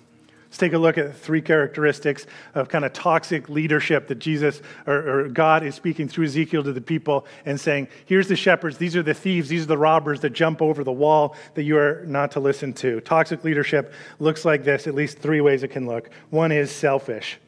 Let's 0.48 0.56
take 0.56 0.72
a 0.72 0.78
look 0.78 0.96
at 0.96 1.14
three 1.14 1.42
characteristics 1.42 2.24
of 2.54 2.70
kind 2.70 2.86
of 2.86 2.94
toxic 2.94 3.50
leadership 3.50 4.08
that 4.08 4.14
Jesus 4.14 4.62
or, 4.86 4.94
or, 5.24 5.28
God 5.28 5.62
is 5.62 5.74
speaking 5.74 6.08
through 6.08 6.24
Ezekiel 6.24 6.62
to 6.62 6.72
the 6.72 6.80
people 6.80 7.26
and 7.44 7.60
saying, 7.60 7.88
Here's 8.06 8.28
the 8.28 8.36
shepherds, 8.36 8.78
these 8.78 8.96
are 8.96 9.02
the 9.02 9.12
thieves, 9.12 9.50
these 9.50 9.64
are 9.64 9.66
the 9.66 9.76
robbers 9.76 10.20
that 10.20 10.30
jump 10.30 10.62
over 10.62 10.84
the 10.84 10.92
wall 10.92 11.36
that 11.52 11.64
you 11.64 11.76
are 11.76 12.02
not 12.06 12.30
to 12.30 12.40
listen 12.40 12.72
to. 12.74 13.00
Toxic 13.02 13.44
leadership 13.44 13.92
looks 14.20 14.46
like 14.46 14.64
this, 14.64 14.86
at 14.86 14.94
least 14.94 15.18
three 15.18 15.42
ways 15.42 15.62
it 15.62 15.68
can 15.68 15.86
look. 15.86 16.08
One 16.30 16.50
is 16.50 16.70
selfish, 16.70 17.38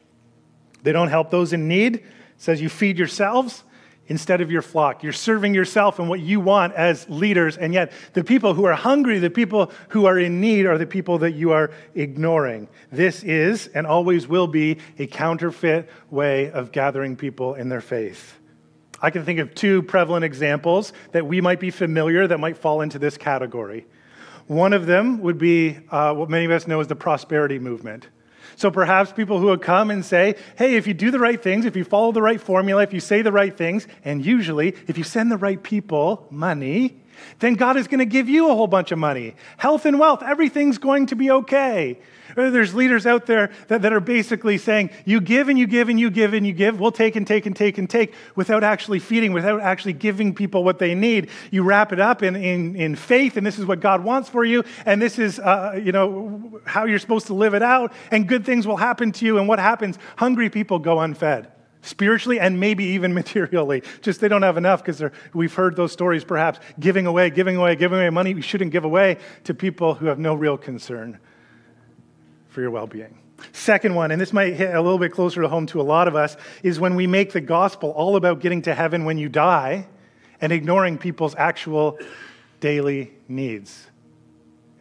they 0.83 0.91
don't 0.91 1.09
help 1.09 1.31
those 1.31 1.53
in 1.53 1.67
need. 1.67 1.95
It 1.95 2.03
says 2.37 2.61
you 2.61 2.69
feed 2.69 2.99
yourselves 2.99 3.63
instead 4.11 4.41
of 4.41 4.51
your 4.51 4.61
flock. 4.61 5.03
You're 5.03 5.13
serving 5.13 5.55
yourself 5.55 5.97
and 5.97 6.09
what 6.09 6.19
you 6.19 6.41
want 6.41 6.73
as 6.73 7.09
leaders, 7.09 7.55
and 7.57 7.73
yet 7.73 7.93
the 8.11 8.25
people 8.25 8.53
who 8.53 8.65
are 8.65 8.73
hungry, 8.73 9.19
the 9.19 9.29
people 9.29 9.71
who 9.87 10.05
are 10.05 10.19
in 10.19 10.41
need, 10.41 10.65
are 10.65 10.77
the 10.77 10.85
people 10.85 11.17
that 11.19 11.31
you 11.31 11.51
are 11.53 11.71
ignoring. 11.95 12.67
This 12.91 13.23
is 13.23 13.67
and 13.67 13.87
always 13.87 14.27
will 14.27 14.47
be 14.47 14.79
a 14.99 15.07
counterfeit 15.07 15.89
way 16.09 16.51
of 16.51 16.73
gathering 16.73 17.15
people 17.15 17.55
in 17.55 17.69
their 17.69 17.79
faith. 17.79 18.37
I 19.01 19.11
can 19.11 19.23
think 19.23 19.39
of 19.39 19.55
two 19.55 19.81
prevalent 19.81 20.25
examples 20.25 20.91
that 21.13 21.25
we 21.25 21.39
might 21.39 21.61
be 21.61 21.71
familiar 21.71 22.27
that 22.27 22.37
might 22.37 22.57
fall 22.57 22.81
into 22.81 22.99
this 22.99 23.15
category. 23.15 23.85
One 24.47 24.73
of 24.73 24.87
them 24.87 25.21
would 25.21 25.37
be 25.37 25.79
uh, 25.89 26.13
what 26.15 26.29
many 26.29 26.43
of 26.43 26.51
us 26.51 26.67
know 26.67 26.81
as 26.81 26.87
the 26.87 26.97
prosperity 26.97 27.59
movement. 27.59 28.09
So 28.55 28.71
perhaps 28.71 29.11
people 29.11 29.39
who 29.39 29.47
would 29.47 29.61
come 29.61 29.91
and 29.91 30.03
say, 30.05 30.35
hey, 30.57 30.75
if 30.75 30.87
you 30.87 30.93
do 30.93 31.11
the 31.11 31.19
right 31.19 31.41
things, 31.41 31.65
if 31.65 31.75
you 31.75 31.83
follow 31.83 32.11
the 32.11 32.21
right 32.21 32.39
formula, 32.39 32.83
if 32.83 32.93
you 32.93 32.99
say 32.99 33.21
the 33.21 33.31
right 33.31 33.55
things, 33.55 33.87
and 34.03 34.25
usually 34.25 34.75
if 34.87 34.97
you 34.97 35.03
send 35.03 35.31
the 35.31 35.37
right 35.37 35.61
people 35.61 36.27
money, 36.29 37.00
then 37.39 37.55
God 37.55 37.77
is 37.77 37.87
going 37.87 37.99
to 37.99 38.05
give 38.05 38.29
you 38.29 38.49
a 38.49 38.55
whole 38.55 38.67
bunch 38.67 38.91
of 38.91 38.99
money. 38.99 39.35
Health 39.57 39.85
and 39.85 39.99
wealth, 39.99 40.23
everything's 40.23 40.77
going 40.77 41.07
to 41.07 41.15
be 41.15 41.31
okay. 41.31 41.99
There's 42.35 42.73
leaders 42.73 43.05
out 43.05 43.25
there 43.25 43.51
that, 43.67 43.81
that 43.81 43.93
are 43.93 43.99
basically 43.99 44.57
saying, 44.57 44.91
you 45.05 45.19
give 45.19 45.49
and 45.49 45.57
you 45.59 45.67
give 45.67 45.89
and 45.89 45.99
you 45.99 46.09
give 46.09 46.33
and 46.33 46.45
you 46.45 46.53
give. 46.53 46.79
We'll 46.79 46.91
take 46.91 47.15
and 47.15 47.27
take 47.27 47.45
and 47.45 47.55
take 47.55 47.77
and 47.77 47.89
take 47.89 48.13
without 48.35 48.63
actually 48.63 48.99
feeding, 48.99 49.33
without 49.33 49.61
actually 49.61 49.93
giving 49.93 50.33
people 50.33 50.63
what 50.63 50.79
they 50.79 50.95
need. 50.95 51.29
You 51.51 51.63
wrap 51.63 51.91
it 51.91 51.99
up 51.99 52.23
in, 52.23 52.35
in, 52.35 52.75
in 52.75 52.95
faith, 52.95 53.37
and 53.37 53.45
this 53.45 53.59
is 53.59 53.65
what 53.65 53.79
God 53.79 54.03
wants 54.03 54.29
for 54.29 54.45
you, 54.45 54.63
and 54.85 55.01
this 55.01 55.19
is, 55.19 55.39
uh, 55.39 55.79
you 55.81 55.91
know, 55.91 56.61
how 56.65 56.85
you're 56.85 56.99
supposed 56.99 57.27
to 57.27 57.33
live 57.33 57.53
it 57.53 57.63
out, 57.63 57.91
and 58.11 58.27
good 58.27 58.45
things 58.45 58.65
will 58.65 58.77
happen 58.77 59.11
to 59.13 59.25
you. 59.25 59.37
And 59.37 59.47
what 59.47 59.59
happens? 59.59 59.97
Hungry 60.17 60.49
people 60.49 60.79
go 60.79 60.99
unfed 60.99 61.51
spiritually 61.81 62.39
and 62.39 62.59
maybe 62.59 62.83
even 62.85 63.13
materially. 63.21 63.83
Just 64.01 64.21
they 64.21 64.27
don't 64.27 64.43
have 64.43 64.57
enough 64.57 64.83
because 64.83 65.03
we've 65.33 65.53
heard 65.53 65.75
those 65.75 65.91
stories 65.91 66.23
perhaps 66.23 66.59
giving 66.79 67.05
away, 67.05 67.29
giving 67.29 67.55
away, 67.55 67.75
giving 67.75 67.99
away 67.99 68.09
money 68.09 68.33
we 68.33 68.41
shouldn't 68.41 68.71
give 68.71 68.85
away 68.85 69.17
to 69.45 69.53
people 69.53 69.93
who 69.95 70.07
have 70.07 70.19
no 70.19 70.33
real 70.33 70.57
concern 70.57 71.19
for 72.49 72.61
your 72.61 72.71
well 72.71 72.87
being. 72.87 73.17
Second 73.53 73.95
one, 73.95 74.11
and 74.11 74.21
this 74.21 74.33
might 74.33 74.53
hit 74.53 74.73
a 74.73 74.81
little 74.81 74.99
bit 74.99 75.11
closer 75.11 75.41
to 75.41 75.47
home 75.47 75.65
to 75.67 75.81
a 75.81 75.83
lot 75.83 76.07
of 76.07 76.15
us, 76.15 76.37
is 76.63 76.79
when 76.79 76.95
we 76.95 77.07
make 77.07 77.31
the 77.31 77.41
gospel 77.41 77.89
all 77.91 78.15
about 78.15 78.39
getting 78.39 78.61
to 78.63 78.75
heaven 78.75 79.03
when 79.05 79.17
you 79.17 79.29
die 79.29 79.87
and 80.39 80.51
ignoring 80.51 80.97
people's 80.97 81.35
actual 81.35 81.97
daily 82.59 83.11
needs. 83.27 83.87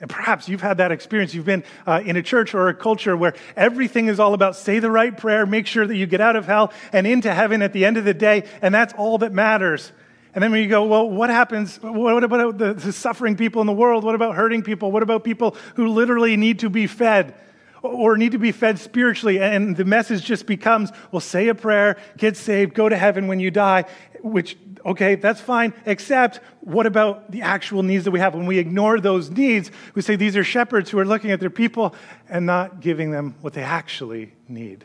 And 0.00 0.08
perhaps 0.08 0.48
you've 0.48 0.62
had 0.62 0.78
that 0.78 0.92
experience. 0.92 1.34
You've 1.34 1.44
been 1.44 1.62
uh, 1.86 2.02
in 2.04 2.16
a 2.16 2.22
church 2.22 2.54
or 2.54 2.68
a 2.68 2.74
culture 2.74 3.16
where 3.16 3.34
everything 3.54 4.08
is 4.08 4.18
all 4.18 4.32
about 4.32 4.56
say 4.56 4.78
the 4.78 4.90
right 4.90 5.16
prayer, 5.16 5.44
make 5.44 5.66
sure 5.66 5.86
that 5.86 5.94
you 5.94 6.06
get 6.06 6.22
out 6.22 6.36
of 6.36 6.46
hell 6.46 6.72
and 6.92 7.06
into 7.06 7.32
heaven 7.32 7.60
at 7.60 7.72
the 7.72 7.84
end 7.84 7.98
of 7.98 8.04
the 8.04 8.14
day, 8.14 8.44
and 8.62 8.74
that's 8.74 8.94
all 8.94 9.18
that 9.18 9.32
matters. 9.32 9.92
And 10.34 10.42
then 10.42 10.52
when 10.52 10.62
you 10.62 10.68
go, 10.68 10.86
well, 10.86 11.10
what 11.10 11.28
happens? 11.28 11.76
What 11.82 12.24
about 12.24 12.56
the, 12.56 12.72
the 12.72 12.92
suffering 12.92 13.36
people 13.36 13.60
in 13.60 13.66
the 13.66 13.72
world? 13.72 14.04
What 14.04 14.14
about 14.14 14.36
hurting 14.36 14.62
people? 14.62 14.92
What 14.92 15.02
about 15.02 15.24
people 15.24 15.56
who 15.74 15.88
literally 15.88 16.36
need 16.36 16.60
to 16.60 16.70
be 16.70 16.86
fed? 16.86 17.34
or 17.82 18.18
need 18.18 18.32
to 18.32 18.38
be 18.38 18.52
fed 18.52 18.78
spiritually. 18.78 19.40
And 19.40 19.74
the 19.74 19.86
message 19.86 20.22
just 20.22 20.46
becomes 20.46 20.92
well, 21.12 21.20
say 21.20 21.48
a 21.48 21.54
prayer, 21.54 21.96
get 22.18 22.36
saved, 22.36 22.74
go 22.74 22.88
to 22.88 22.96
heaven 22.96 23.26
when 23.26 23.40
you 23.40 23.50
die, 23.50 23.86
which 24.22 24.58
okay, 24.84 25.14
that's 25.14 25.40
fine, 25.40 25.72
except 25.86 26.40
what 26.60 26.86
about 26.86 27.30
the 27.30 27.42
actual 27.42 27.82
needs 27.82 28.04
that 28.04 28.10
we 28.10 28.20
have? 28.20 28.34
When 28.34 28.46
we 28.46 28.58
ignore 28.58 29.00
those 29.00 29.30
needs, 29.30 29.70
we 29.94 30.02
say 30.02 30.16
these 30.16 30.36
are 30.36 30.44
shepherds 30.44 30.90
who 30.90 30.98
are 30.98 31.04
looking 31.04 31.30
at 31.30 31.40
their 31.40 31.50
people 31.50 31.94
and 32.28 32.46
not 32.46 32.80
giving 32.80 33.10
them 33.10 33.34
what 33.40 33.52
they 33.52 33.62
actually 33.62 34.32
need. 34.48 34.84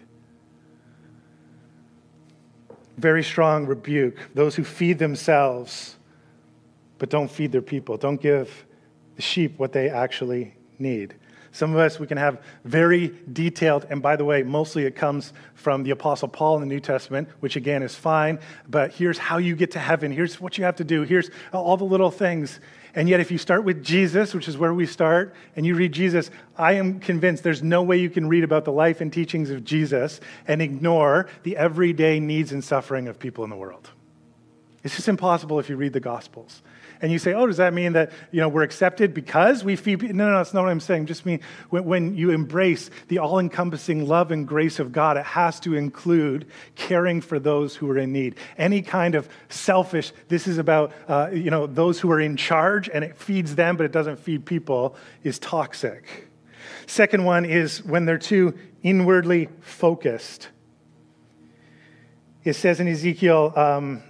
Very 2.98 3.24
strong 3.24 3.66
rebuke. 3.66 4.18
Those 4.34 4.56
who 4.56 4.64
feed 4.64 5.00
themselves 5.00 5.96
but 6.98 7.10
don't 7.10 7.30
feed 7.30 7.52
their 7.52 7.62
people, 7.62 7.98
don't 7.98 8.22
give 8.22 8.66
the 9.16 9.22
sheep 9.22 9.60
what 9.60 9.74
they 9.74 9.90
actually 9.90 10.56
need. 10.80 11.16
Some 11.56 11.72
of 11.72 11.80
us, 11.80 12.02
we 12.02 12.06
can 12.06 12.18
have 12.18 12.42
very 12.66 13.16
detailed, 13.32 13.86
and 13.90 14.02
by 14.02 14.18
the 14.18 14.26
way, 14.26 14.44
mostly 14.44 14.84
it 14.84 14.94
comes 14.94 15.32
from 15.54 15.84
the 15.84 15.92
Apostle 15.92 16.28
Paul 16.28 16.56
in 16.56 16.60
the 16.60 16.68
New 16.68 16.82
Testament, 16.82 17.30
which 17.40 17.56
again 17.56 17.82
is 17.82 17.96
fine, 17.96 18.40
but 18.68 18.92
here's 18.92 19.18
how 19.18 19.38
you 19.38 19.56
get 19.56 19.72
to 19.72 19.80
heaven. 19.80 20.12
Here's 20.12 20.42
what 20.42 20.58
you 20.58 20.66
have 20.66 20.76
to 20.76 20.84
do. 20.84 21.04
Here's 21.04 21.30
all 21.54 21.78
the 21.78 21.86
little 21.86 22.12
things. 22.12 22.60
And 22.94 23.08
yet, 23.08 23.22
if 23.22 23.32
you 23.32 23.38
start 23.38 23.64
with 23.64 23.82
Jesus, 23.82 24.34
which 24.34 24.50
is 24.50 24.58
where 24.58 24.74
we 24.74 24.86
start, 24.86 25.34
and 25.56 25.66
you 25.66 25.76
read 25.76 25.94
Jesus, 25.94 26.30
I 26.58 26.74
am 26.74 27.00
convinced 27.00 27.42
there's 27.46 27.64
no 27.64 27.84
way 27.84 28.00
you 28.00 28.10
can 28.10 28.28
read 28.28 28.44
about 28.44 28.66
the 28.66 28.74
life 28.74 29.00
and 29.00 29.14
teachings 29.14 29.50
of 29.50 29.64
Jesus 29.64 30.20
and 30.50 30.62
ignore 30.62 31.30
the 31.44 31.56
everyday 31.56 32.20
needs 32.20 32.52
and 32.52 32.62
suffering 32.62 33.08
of 33.08 33.18
people 33.18 33.46
in 33.46 33.50
the 33.50 33.56
world. 33.56 33.92
It's 34.84 34.98
just 34.98 35.08
impossible 35.08 35.58
if 35.60 35.70
you 35.70 35.78
read 35.78 35.94
the 35.94 36.02
Gospels 36.02 36.62
and 37.02 37.12
you 37.12 37.20
say, 37.20 37.34
oh, 37.34 37.48
does 37.48 37.58
that 37.58 37.74
mean 37.74 37.94
that 37.94 38.12
you 38.32 38.42
know, 38.42 38.50
we're 38.50 38.64
accepted 38.64 39.14
because 39.14 39.64
we 39.64 39.76
feed 39.76 40.00
people? 40.00 40.16
No, 40.16 40.30
no, 40.30 40.38
that's 40.38 40.54
not 40.54 40.64
what 40.64 40.72
I'm 40.72 40.80
saying. 40.80 41.06
Just 41.06 41.26
mean 41.26 41.40
when, 41.70 41.86
when 41.86 42.16
you 42.16 42.32
embrace 42.32 42.90
the 43.08 43.20
all 43.20 43.40
encompassing 43.40 44.08
love 44.08 44.32
and 44.32 44.48
grace 44.48 44.80
of 44.80 44.92
God, 44.92 45.18
it 45.18 45.26
has 45.26 45.60
to 45.62 45.76
include 45.76 46.48
caring 46.76 47.22
for 47.22 47.40
those 47.40 47.76
who 47.76 47.90
are 47.90 47.98
in 47.98 48.12
need. 48.12 48.36
Any 48.58 48.82
kind 48.82 49.16
of 49.16 49.30
selfish, 49.50 50.12
this 50.28 50.48
is 50.48 50.58
about 50.58 50.92
uh, 51.08 51.30
you 51.34 51.52
know, 51.52 51.68
those 51.68 52.00
who 52.00 52.12
are 52.12 52.20
in 52.20 52.38
charge 52.38 52.90
and 52.90 53.04
it 53.04 53.18
feeds 53.18 53.56
them, 53.56 53.78
but 53.78 53.86
it 53.86 53.92
doesn't 53.92 54.18
feed 54.18 54.46
people, 54.46 54.96
is 55.24 55.40
toxic. 55.40 56.28
Second 56.88 57.24
one 57.24 57.46
is 57.46 57.84
when 57.84 58.06
they're 58.06 58.18
too 58.18 58.58
inwardly 58.84 59.50
focused. 59.62 60.50
It 62.44 62.54
says 62.54 62.80
in 62.80 62.88
Ezekiel 62.88 63.54
um, 63.56 64.04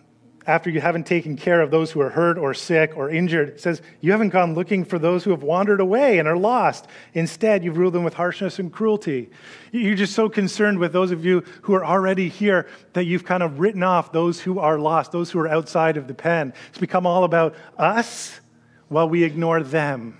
after 0.47 0.69
you 0.69 0.79
haven't 0.79 1.05
taken 1.05 1.35
care 1.35 1.61
of 1.61 1.71
those 1.71 1.91
who 1.91 2.01
are 2.01 2.09
hurt 2.09 2.37
or 2.37 2.53
sick 2.53 2.93
or 2.95 3.09
injured. 3.09 3.49
It 3.49 3.61
says, 3.61 3.81
You 4.01 4.11
haven't 4.11 4.29
gone 4.29 4.53
looking 4.53 4.85
for 4.85 4.99
those 4.99 5.23
who 5.23 5.31
have 5.31 5.43
wandered 5.43 5.79
away 5.79 6.19
and 6.19 6.27
are 6.27 6.37
lost. 6.37 6.87
Instead, 7.13 7.63
you've 7.63 7.77
ruled 7.77 7.93
them 7.93 8.03
with 8.03 8.13
harshness 8.13 8.59
and 8.59 8.71
cruelty. 8.71 9.29
You're 9.71 9.95
just 9.95 10.13
so 10.13 10.29
concerned 10.29 10.79
with 10.79 10.93
those 10.93 11.11
of 11.11 11.25
you 11.25 11.43
who 11.63 11.73
are 11.73 11.85
already 11.85 12.29
here 12.29 12.67
that 12.93 13.05
you've 13.05 13.25
kind 13.25 13.43
of 13.43 13.59
written 13.59 13.83
off 13.83 14.11
those 14.11 14.39
who 14.39 14.59
are 14.59 14.77
lost, 14.79 15.11
those 15.11 15.31
who 15.31 15.39
are 15.39 15.47
outside 15.47 15.97
of 15.97 16.07
the 16.07 16.13
pen. 16.13 16.53
It's 16.69 16.79
become 16.79 17.05
all 17.05 17.23
about 17.23 17.55
us 17.77 18.39
while 18.87 19.09
we 19.09 19.23
ignore 19.23 19.63
them. 19.63 20.19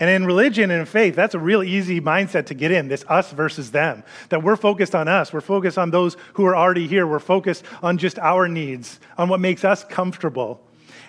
And 0.00 0.08
in 0.08 0.24
religion 0.24 0.70
and 0.70 0.80
in 0.80 0.86
faith, 0.86 1.16
that's 1.16 1.34
a 1.34 1.38
real 1.38 1.62
easy 1.62 2.00
mindset 2.00 2.46
to 2.46 2.54
get 2.54 2.70
in 2.70 2.88
this 2.88 3.04
us 3.08 3.32
versus 3.32 3.70
them. 3.72 4.04
That 4.28 4.42
we're 4.42 4.56
focused 4.56 4.94
on 4.94 5.08
us. 5.08 5.32
We're 5.32 5.40
focused 5.40 5.78
on 5.78 5.90
those 5.90 6.16
who 6.34 6.46
are 6.46 6.56
already 6.56 6.86
here. 6.86 7.06
We're 7.06 7.18
focused 7.18 7.64
on 7.82 7.98
just 7.98 8.18
our 8.18 8.48
needs, 8.48 9.00
on 9.16 9.28
what 9.28 9.40
makes 9.40 9.64
us 9.64 9.84
comfortable. 9.84 10.60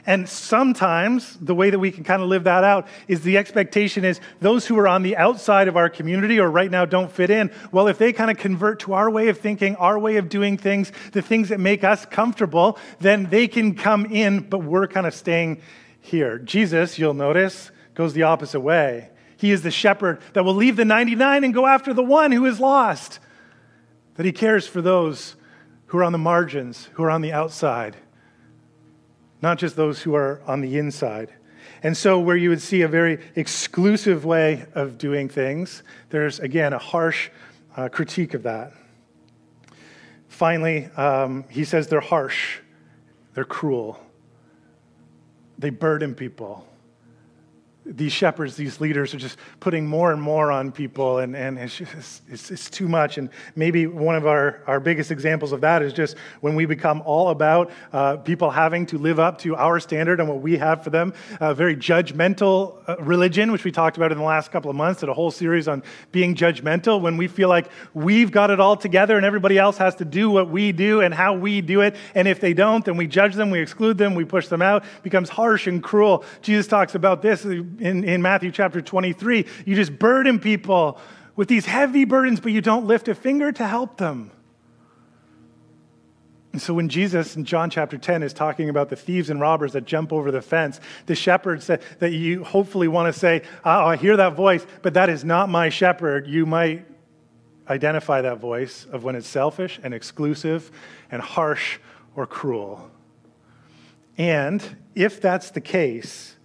And 0.06 0.28
sometimes 0.28 1.38
the 1.38 1.54
way 1.54 1.70
that 1.70 1.78
we 1.78 1.92
can 1.92 2.04
kind 2.04 2.22
of 2.22 2.30
live 2.30 2.46
that 2.46 2.64
out 2.64 2.88
is 3.08 3.22
the 3.22 3.38
expectation 3.38 4.04
is 4.06 4.20
those 4.40 4.66
who 4.66 4.80
are 4.80 4.88
on 4.88 5.04
the 5.04 5.18
outside 5.18 5.68
of 5.68 5.78
our 5.78 5.90
community 5.90 6.40
or 6.40 6.50
right 6.50 6.72
now 6.72 6.86
don't 6.86 7.12
fit 7.12 7.30
in, 7.30 7.52
well, 7.72 7.88
if 7.88 7.98
they 7.98 8.14
kind 8.14 8.32
of 8.32 8.38
convert 8.38 8.80
to 8.80 8.94
our 8.94 9.10
way 9.10 9.28
of 9.28 9.38
thinking, 9.38 9.76
our 9.76 10.00
way 10.00 10.16
of 10.16 10.30
doing 10.30 10.58
things, 10.58 10.92
the 11.12 11.22
things 11.22 11.50
that 11.50 11.60
make 11.60 11.84
us 11.84 12.06
comfortable, 12.06 12.80
then 13.00 13.26
they 13.30 13.48
can 13.48 13.76
come 13.76 14.06
in, 14.06 14.40
but 14.40 14.64
we're 14.64 14.88
kind 14.88 15.06
of 15.06 15.14
staying 15.14 15.62
here. 16.02 16.40
Jesus, 16.40 16.98
you'll 16.98 17.14
notice, 17.14 17.70
goes 18.00 18.14
the 18.14 18.24
opposite 18.24 18.62
way. 18.62 19.10
He 19.36 19.52
is 19.52 19.62
the 19.62 19.72
shepherd 19.72 20.22
that 20.32 20.46
will 20.46 20.56
leave 20.56 20.78
the 20.78 20.86
99 20.86 21.44
and 21.44 21.54
go 21.54 21.68
after 21.68 21.94
the 21.94 22.02
one 22.02 22.32
who 22.32 22.46
is 22.46 22.58
lost. 22.58 23.20
That 24.16 24.26
he 24.26 24.32
cares 24.32 24.66
for 24.66 24.82
those 24.82 25.36
who 25.88 25.98
are 25.98 26.06
on 26.06 26.14
the 26.14 26.18
margins, 26.18 26.88
who 26.94 27.04
are 27.04 27.10
on 27.10 27.20
the 27.20 27.34
outside, 27.34 27.98
not 29.42 29.58
just 29.58 29.76
those 29.76 30.02
who 30.02 30.16
are 30.16 30.42
on 30.48 30.62
the 30.62 30.78
inside. 30.78 31.34
And 31.84 31.98
so, 31.98 32.22
where 32.22 32.38
you 32.38 32.48
would 32.48 32.62
see 32.62 32.84
a 32.84 32.88
very 32.88 33.20
exclusive 33.36 34.24
way 34.24 34.66
of 34.76 34.98
doing 34.98 35.28
things, 35.28 35.84
there's 36.10 36.40
again 36.40 36.72
a 36.72 36.80
harsh 36.80 37.30
uh, 37.76 37.90
critique 37.90 38.34
of 38.34 38.44
that. 38.44 38.72
Finally, 40.30 40.86
um, 40.96 41.44
he 41.50 41.66
says 41.66 41.88
they're 41.90 42.00
harsh, 42.00 42.60
they're 43.34 43.44
cruel, 43.44 44.00
they 45.58 45.70
burden 45.70 46.16
people, 46.16 46.66
these 47.90 48.12
shepherds, 48.12 48.56
these 48.56 48.80
leaders 48.80 49.14
are 49.14 49.18
just 49.18 49.38
putting 49.60 49.88
more 49.88 50.12
and 50.12 50.22
more 50.22 50.52
on 50.52 50.72
people, 50.72 51.20
and, 51.20 51.36
and 51.36 51.58
it's, 51.58 51.78
just, 51.78 52.22
it's, 52.30 52.52
it's, 52.52 52.70
too 52.70 52.88
much. 52.88 53.18
And 53.18 53.30
maybe 53.56 53.88
one 53.88 54.16
of 54.16 54.28
our, 54.28 54.62
our 54.68 54.80
biggest 54.80 55.12
examples 55.12 55.52
of 55.52 55.62
that 55.62 55.82
is 55.82 55.92
just 55.92 56.16
when 56.42 56.56
we 56.56 56.66
become 56.66 57.02
all 57.06 57.30
about 57.30 57.72
uh, 57.92 58.18
people 58.18 58.52
having 58.52 58.86
to 58.88 58.98
live 58.98 59.20
up 59.20 59.40
to 59.40 59.56
our 59.56 59.80
standard 59.80 60.20
and 60.20 60.30
what 60.30 60.42
we 60.42 60.58
have 60.58 60.84
for 60.84 60.92
them. 60.92 61.14
A 61.40 61.54
very 61.54 61.76
judgmental 61.76 62.88
uh, 62.88 62.98
religion, 63.00 63.52
which 63.52 63.64
we 63.64 63.72
talked 63.72 63.98
about 63.98 64.12
in 64.12 64.18
the 64.18 64.24
last 64.24 64.52
couple 64.52 64.70
of 64.70 64.76
months, 64.76 65.00
did 65.00 65.10
a 65.10 65.14
whole 65.14 65.32
series 65.32 65.68
on 65.68 65.82
being 66.12 66.36
judgmental. 66.36 67.02
When 67.02 67.18
we 67.18 67.28
feel 67.28 67.50
like 67.50 67.70
we've 67.94 68.32
got 68.32 68.52
it 68.52 68.60
all 68.60 68.76
together 68.76 69.18
and 69.18 69.26
everybody 69.26 69.58
else 69.58 69.78
has 69.78 69.96
to 69.96 70.06
do 70.06 70.30
what 70.30 70.50
we 70.50 70.72
do 70.72 71.02
and 71.02 71.14
how 71.14 71.34
we 71.34 71.62
do 71.62 71.82
it, 71.82 71.96
and 72.14 72.28
if 72.28 72.40
they 72.40 72.54
don't, 72.54 72.86
then 72.86 72.98
we 72.98 73.08
judge 73.08 73.34
them, 73.34 73.50
we 73.50 73.60
exclude 73.60 73.98
them, 73.98 74.14
we 74.14 74.26
push 74.26 74.48
them 74.48 74.62
out, 74.62 74.84
it 74.84 75.04
becomes 75.04 75.30
harsh 75.30 75.66
and 75.66 75.82
cruel. 75.82 76.24
Jesus 76.42 76.68
talks 76.68 76.94
about 76.94 77.22
this 77.22 77.46
in, 77.80 78.04
in 78.04 78.22
Matthew 78.22 78.52
chapter 78.52 78.82
23. 78.82 79.46
You 79.66 79.76
just 79.76 79.98
burden 79.98 80.40
people 80.40 81.00
with 81.36 81.48
these 81.48 81.66
heavy 81.66 82.06
burdens, 82.06 82.40
but 82.40 82.52
you 82.52 82.62
don't 82.62 82.86
lift 82.86 83.08
a 83.08 83.16
finger 83.16 83.52
to 83.52 83.66
help 83.66 83.98
them. 83.98 84.32
And 86.52 86.62
so 86.62 86.74
when 86.74 86.90
Jesus 86.90 87.36
in 87.36 87.46
John 87.46 87.70
chapter 87.70 87.98
10 87.98 88.24
is 88.24 88.34
talking 88.34 88.70
about 88.70 88.90
the 88.90 88.96
thieves 88.96 89.30
and 89.30 89.40
robbers 89.40 89.74
that 89.74 89.86
jump 89.86 90.12
over 90.12 90.32
the 90.32 90.42
fence, 90.42 90.80
the 91.06 91.16
shepherds 91.16 91.68
that, 91.68 91.82
that 92.00 92.12
you 92.12 92.44
hopefully 92.44 92.88
want 92.88 93.14
to 93.14 93.18
say, 93.18 93.44
ah, 93.64 93.84
oh, 93.84 93.88
I 93.88 93.96
hear 93.98 94.18
that 94.18 94.34
voice, 94.34 94.66
but 94.82 94.96
that 94.96 95.10
is 95.10 95.24
not 95.24 95.48
my 95.50 95.70
shepherd, 95.70 96.28
you 96.28 96.46
might 96.46 96.86
identify 97.70 98.22
that 98.22 98.40
voice 98.40 98.88
of 98.92 99.04
when 99.04 99.16
it's 99.16 99.28
selfish 99.28 99.80
and 99.84 99.94
exclusive 99.94 100.72
and 101.12 101.22
harsh 101.22 101.78
or 102.16 102.26
cruel. 102.26 102.90
And 104.18 104.64
if 104.96 105.22
that's 105.22 105.52
the 105.52 105.62
case, 105.62 106.36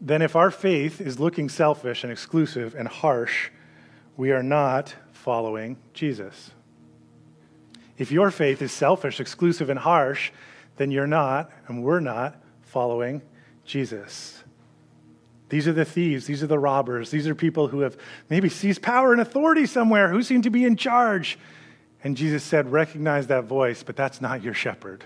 then 0.00 0.22
if 0.22 0.36
our 0.36 0.50
faith 0.50 1.00
is 1.00 1.18
looking 1.18 1.48
selfish 1.48 2.04
and 2.04 2.12
exclusive 2.12 2.74
and 2.74 2.86
harsh, 2.86 3.50
we 4.16 4.30
are 4.30 4.42
not 4.42 4.94
following 5.12 5.76
Jesus. 5.94 6.50
If 7.96 8.12
your 8.12 8.30
faith 8.30 8.60
is 8.60 8.72
selfish, 8.72 9.20
exclusive, 9.20 9.70
and 9.70 9.78
harsh, 9.78 10.30
then 10.76 10.90
you're 10.90 11.06
not, 11.06 11.50
and 11.66 11.82
we're 11.82 12.00
not, 12.00 12.42
following 12.62 13.22
Jesus. 13.64 14.42
These 15.48 15.66
are 15.66 15.72
the 15.72 15.84
thieves. 15.84 16.26
These 16.26 16.42
are 16.42 16.48
the 16.48 16.58
robbers. 16.58 17.10
These 17.10 17.26
are 17.26 17.34
people 17.34 17.68
who 17.68 17.80
have 17.80 17.96
maybe 18.28 18.48
seized 18.48 18.82
power 18.82 19.12
and 19.12 19.20
authority 19.20 19.64
somewhere, 19.64 20.10
who 20.10 20.22
seem 20.22 20.42
to 20.42 20.50
be 20.50 20.64
in 20.64 20.76
charge. 20.76 21.38
And 22.04 22.16
Jesus 22.16 22.42
said, 22.42 22.70
Recognize 22.70 23.28
that 23.28 23.44
voice, 23.44 23.82
but 23.82 23.96
that's 23.96 24.20
not 24.20 24.42
your 24.42 24.54
shepherd 24.54 25.04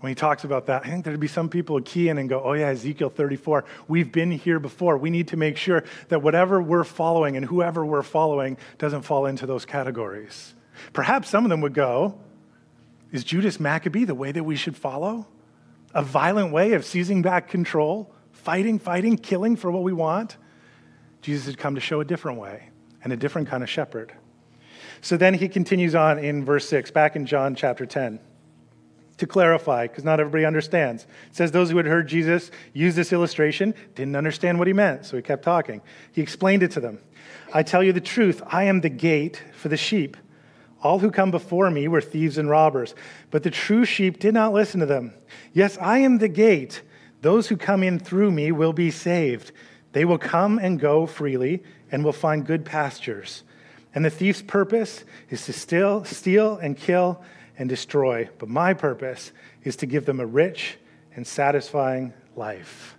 when 0.00 0.10
he 0.10 0.14
talks 0.14 0.44
about 0.44 0.66
that, 0.66 0.84
I 0.84 0.90
think 0.90 1.04
there'd 1.04 1.18
be 1.18 1.26
some 1.26 1.48
people 1.48 1.78
who 1.78 1.82
key 1.82 2.08
in 2.08 2.18
and 2.18 2.28
go, 2.28 2.42
oh, 2.42 2.52
yeah, 2.52 2.68
Ezekiel 2.68 3.08
34, 3.08 3.64
we've 3.88 4.12
been 4.12 4.30
here 4.30 4.60
before. 4.60 4.98
We 4.98 5.08
need 5.08 5.28
to 5.28 5.36
make 5.36 5.56
sure 5.56 5.84
that 6.08 6.20
whatever 6.20 6.60
we're 6.60 6.84
following 6.84 7.36
and 7.36 7.46
whoever 7.46 7.84
we're 7.84 8.02
following 8.02 8.58
doesn't 8.76 9.02
fall 9.02 9.24
into 9.26 9.46
those 9.46 9.64
categories. 9.64 10.54
Perhaps 10.92 11.30
some 11.30 11.44
of 11.44 11.50
them 11.50 11.62
would 11.62 11.72
go, 11.72 12.18
is 13.10 13.24
Judas 13.24 13.58
Maccabee 13.58 14.04
the 14.04 14.14
way 14.14 14.32
that 14.32 14.44
we 14.44 14.56
should 14.56 14.76
follow? 14.76 15.26
A 15.94 16.02
violent 16.02 16.52
way 16.52 16.74
of 16.74 16.84
seizing 16.84 17.22
back 17.22 17.48
control, 17.48 18.12
fighting, 18.32 18.78
fighting, 18.78 19.16
killing 19.16 19.56
for 19.56 19.70
what 19.70 19.82
we 19.82 19.94
want? 19.94 20.36
Jesus 21.22 21.46
had 21.46 21.56
come 21.56 21.74
to 21.74 21.80
show 21.80 22.00
a 22.00 22.04
different 22.04 22.38
way 22.38 22.68
and 23.02 23.14
a 23.14 23.16
different 23.16 23.48
kind 23.48 23.62
of 23.62 23.70
shepherd. 23.70 24.12
So 25.00 25.16
then 25.16 25.32
he 25.32 25.48
continues 25.48 25.94
on 25.94 26.18
in 26.18 26.44
verse 26.44 26.68
6, 26.68 26.90
back 26.90 27.16
in 27.16 27.24
John 27.24 27.54
chapter 27.54 27.86
10 27.86 28.20
to 29.18 29.26
clarify, 29.26 29.86
because 29.86 30.04
not 30.04 30.20
everybody 30.20 30.44
understands. 30.44 31.04
It 31.28 31.36
says 31.36 31.50
those 31.50 31.70
who 31.70 31.76
had 31.78 31.86
heard 31.86 32.06
Jesus 32.06 32.50
use 32.72 32.94
this 32.94 33.12
illustration 33.12 33.74
didn't 33.94 34.16
understand 34.16 34.58
what 34.58 34.66
he 34.66 34.72
meant, 34.72 35.06
so 35.06 35.16
he 35.16 35.22
kept 35.22 35.42
talking. 35.42 35.80
He 36.12 36.20
explained 36.20 36.62
it 36.62 36.72
to 36.72 36.80
them. 36.80 36.98
I 37.52 37.62
tell 37.62 37.82
you 37.82 37.92
the 37.92 38.00
truth, 38.00 38.42
I 38.46 38.64
am 38.64 38.80
the 38.80 38.88
gate 38.88 39.42
for 39.54 39.68
the 39.68 39.76
sheep. 39.76 40.16
All 40.82 40.98
who 40.98 41.10
come 41.10 41.30
before 41.30 41.70
me 41.70 41.88
were 41.88 42.02
thieves 42.02 42.38
and 42.38 42.50
robbers, 42.50 42.94
but 43.30 43.42
the 43.42 43.50
true 43.50 43.84
sheep 43.84 44.18
did 44.18 44.34
not 44.34 44.52
listen 44.52 44.80
to 44.80 44.86
them. 44.86 45.14
Yes, 45.52 45.78
I 45.80 45.98
am 45.98 46.18
the 46.18 46.28
gate. 46.28 46.82
Those 47.22 47.48
who 47.48 47.56
come 47.56 47.82
in 47.82 47.98
through 47.98 48.30
me 48.30 48.52
will 48.52 48.74
be 48.74 48.90
saved. 48.90 49.52
They 49.92 50.04
will 50.04 50.18
come 50.18 50.58
and 50.58 50.78
go 50.78 51.06
freely 51.06 51.62
and 51.90 52.04
will 52.04 52.12
find 52.12 52.44
good 52.44 52.64
pastures. 52.64 53.42
And 53.94 54.04
the 54.04 54.10
thief's 54.10 54.42
purpose 54.42 55.04
is 55.30 55.46
to 55.46 55.54
steal, 55.54 56.04
steal 56.04 56.58
and 56.58 56.76
kill 56.76 57.24
and 57.58 57.68
destroy, 57.68 58.28
but 58.38 58.48
my 58.48 58.74
purpose 58.74 59.32
is 59.64 59.76
to 59.76 59.86
give 59.86 60.06
them 60.06 60.20
a 60.20 60.26
rich 60.26 60.78
and 61.14 61.26
satisfying 61.26 62.12
life. 62.34 62.96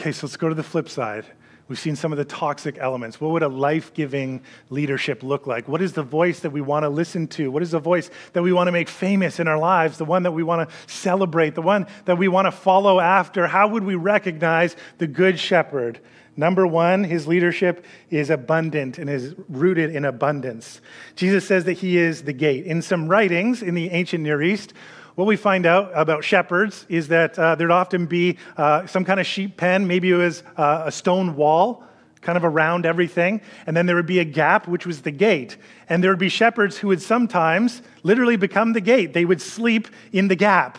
Okay, 0.00 0.12
so 0.12 0.26
let's 0.26 0.36
go 0.36 0.48
to 0.48 0.54
the 0.54 0.62
flip 0.62 0.88
side. 0.88 1.26
We've 1.68 1.78
seen 1.78 1.96
some 1.96 2.12
of 2.12 2.18
the 2.18 2.24
toxic 2.24 2.78
elements. 2.78 3.20
What 3.20 3.32
would 3.32 3.42
a 3.42 3.48
life 3.48 3.92
giving 3.92 4.42
leadership 4.70 5.24
look 5.24 5.48
like? 5.48 5.66
What 5.66 5.82
is 5.82 5.94
the 5.94 6.04
voice 6.04 6.40
that 6.40 6.50
we 6.50 6.60
want 6.60 6.84
to 6.84 6.88
listen 6.88 7.26
to? 7.28 7.50
What 7.50 7.62
is 7.62 7.72
the 7.72 7.80
voice 7.80 8.08
that 8.34 8.42
we 8.42 8.52
want 8.52 8.68
to 8.68 8.72
make 8.72 8.88
famous 8.88 9.40
in 9.40 9.48
our 9.48 9.58
lives? 9.58 9.98
The 9.98 10.04
one 10.04 10.22
that 10.22 10.30
we 10.30 10.44
want 10.44 10.68
to 10.68 10.76
celebrate? 10.86 11.56
The 11.56 11.62
one 11.62 11.88
that 12.04 12.18
we 12.18 12.28
want 12.28 12.46
to 12.46 12.52
follow 12.52 13.00
after? 13.00 13.48
How 13.48 13.66
would 13.66 13.82
we 13.82 13.96
recognize 13.96 14.76
the 14.98 15.08
good 15.08 15.40
shepherd? 15.40 15.98
Number 16.36 16.66
one, 16.66 17.04
his 17.04 17.26
leadership 17.26 17.84
is 18.10 18.28
abundant 18.28 18.98
and 18.98 19.08
is 19.08 19.34
rooted 19.48 19.94
in 19.94 20.04
abundance. 20.04 20.80
Jesus 21.14 21.46
says 21.46 21.64
that 21.64 21.74
he 21.74 21.96
is 21.96 22.24
the 22.24 22.32
gate. 22.32 22.66
In 22.66 22.82
some 22.82 23.08
writings 23.08 23.62
in 23.62 23.74
the 23.74 23.90
ancient 23.90 24.22
Near 24.22 24.42
East, 24.42 24.74
what 25.14 25.26
we 25.26 25.36
find 25.36 25.64
out 25.64 25.90
about 25.94 26.24
shepherds 26.24 26.84
is 26.90 27.08
that 27.08 27.38
uh, 27.38 27.54
there'd 27.54 27.70
often 27.70 28.04
be 28.04 28.36
uh, 28.58 28.86
some 28.86 29.02
kind 29.02 29.18
of 29.18 29.26
sheep 29.26 29.56
pen, 29.56 29.86
maybe 29.86 30.10
it 30.10 30.16
was 30.16 30.42
uh, 30.58 30.82
a 30.84 30.92
stone 30.92 31.36
wall 31.36 31.82
kind 32.20 32.36
of 32.36 32.44
around 32.44 32.84
everything, 32.84 33.40
and 33.66 33.76
then 33.76 33.86
there 33.86 33.94
would 33.94 34.04
be 34.04 34.18
a 34.18 34.24
gap, 34.24 34.66
which 34.66 34.84
was 34.84 35.02
the 35.02 35.10
gate. 35.10 35.56
And 35.88 36.02
there 36.02 36.10
would 36.10 36.18
be 36.18 36.28
shepherds 36.28 36.76
who 36.76 36.88
would 36.88 37.00
sometimes 37.00 37.82
literally 38.02 38.36
become 38.36 38.72
the 38.72 38.80
gate. 38.80 39.12
They 39.14 39.24
would 39.24 39.40
sleep 39.40 39.88
in 40.12 40.28
the 40.28 40.34
gap 40.34 40.76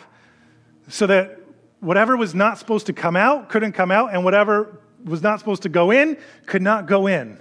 so 0.89 1.07
that 1.07 1.39
whatever 1.79 2.17
was 2.17 2.35
not 2.35 2.57
supposed 2.57 2.85
to 2.87 2.93
come 2.93 3.15
out 3.15 3.49
couldn't 3.49 3.71
come 3.71 3.91
out, 3.91 4.13
and 4.13 4.23
whatever 4.23 4.81
was 5.07 5.21
not 5.21 5.39
supposed 5.39 5.63
to 5.63 5.69
go 5.69 5.91
in 5.91 6.17
could 6.45 6.61
not 6.61 6.85
go 6.85 7.07
in. 7.07 7.39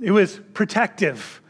It 0.00 0.12
was 0.12 0.40
protective. 0.54 1.40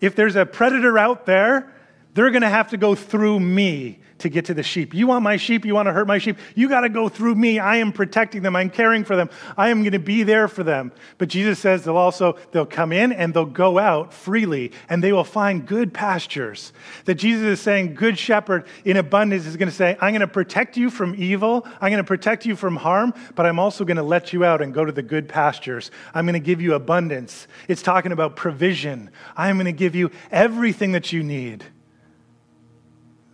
If 0.00 0.16
there's 0.16 0.36
a 0.36 0.46
predator 0.46 0.98
out 0.98 1.26
there, 1.26 1.72
they're 2.14 2.30
going 2.30 2.42
to 2.42 2.48
have 2.48 2.70
to 2.70 2.76
go 2.76 2.94
through 2.94 3.40
me 3.40 4.00
to 4.20 4.28
get 4.28 4.46
to 4.46 4.54
the 4.54 4.62
sheep. 4.62 4.94
You 4.94 5.06
want 5.06 5.22
my 5.22 5.36
sheep? 5.36 5.64
You 5.64 5.74
want 5.74 5.86
to 5.86 5.92
hurt 5.92 6.06
my 6.06 6.18
sheep? 6.18 6.38
You 6.54 6.68
got 6.68 6.82
to 6.82 6.88
go 6.88 7.08
through 7.08 7.34
me. 7.34 7.58
I 7.58 7.76
am 7.76 7.92
protecting 7.92 8.42
them. 8.42 8.54
I'm 8.54 8.70
caring 8.70 9.04
for 9.04 9.16
them. 9.16 9.30
I 9.56 9.70
am 9.70 9.80
going 9.80 9.92
to 9.92 9.98
be 9.98 10.22
there 10.22 10.46
for 10.46 10.62
them. 10.62 10.92
But 11.18 11.28
Jesus 11.28 11.58
says 11.58 11.84
they'll 11.84 11.96
also 11.96 12.36
they'll 12.52 12.66
come 12.66 12.92
in 12.92 13.12
and 13.12 13.32
they'll 13.32 13.46
go 13.46 13.78
out 13.78 14.12
freely 14.12 14.72
and 14.88 15.02
they 15.02 15.12
will 15.12 15.24
find 15.24 15.66
good 15.66 15.92
pastures. 15.92 16.72
That 17.06 17.14
Jesus 17.14 17.44
is 17.44 17.60
saying 17.60 17.94
good 17.94 18.18
shepherd 18.18 18.66
in 18.84 18.96
abundance 18.96 19.46
is 19.46 19.56
going 19.56 19.70
to 19.70 19.74
say, 19.74 19.96
I'm 20.00 20.12
going 20.12 20.20
to 20.20 20.28
protect 20.28 20.76
you 20.76 20.90
from 20.90 21.14
evil. 21.16 21.66
I'm 21.80 21.90
going 21.90 22.02
to 22.02 22.04
protect 22.04 22.44
you 22.44 22.56
from 22.56 22.76
harm, 22.76 23.14
but 23.34 23.46
I'm 23.46 23.58
also 23.58 23.84
going 23.84 23.96
to 23.96 24.02
let 24.02 24.32
you 24.32 24.44
out 24.44 24.60
and 24.60 24.74
go 24.74 24.84
to 24.84 24.92
the 24.92 25.02
good 25.02 25.28
pastures. 25.28 25.90
I'm 26.14 26.26
going 26.26 26.34
to 26.34 26.40
give 26.40 26.60
you 26.60 26.74
abundance. 26.74 27.48
It's 27.68 27.82
talking 27.82 28.12
about 28.12 28.36
provision. 28.36 29.10
I'm 29.36 29.56
going 29.56 29.66
to 29.66 29.72
give 29.72 29.94
you 29.94 30.10
everything 30.30 30.92
that 30.92 31.12
you 31.12 31.22
need. 31.22 31.64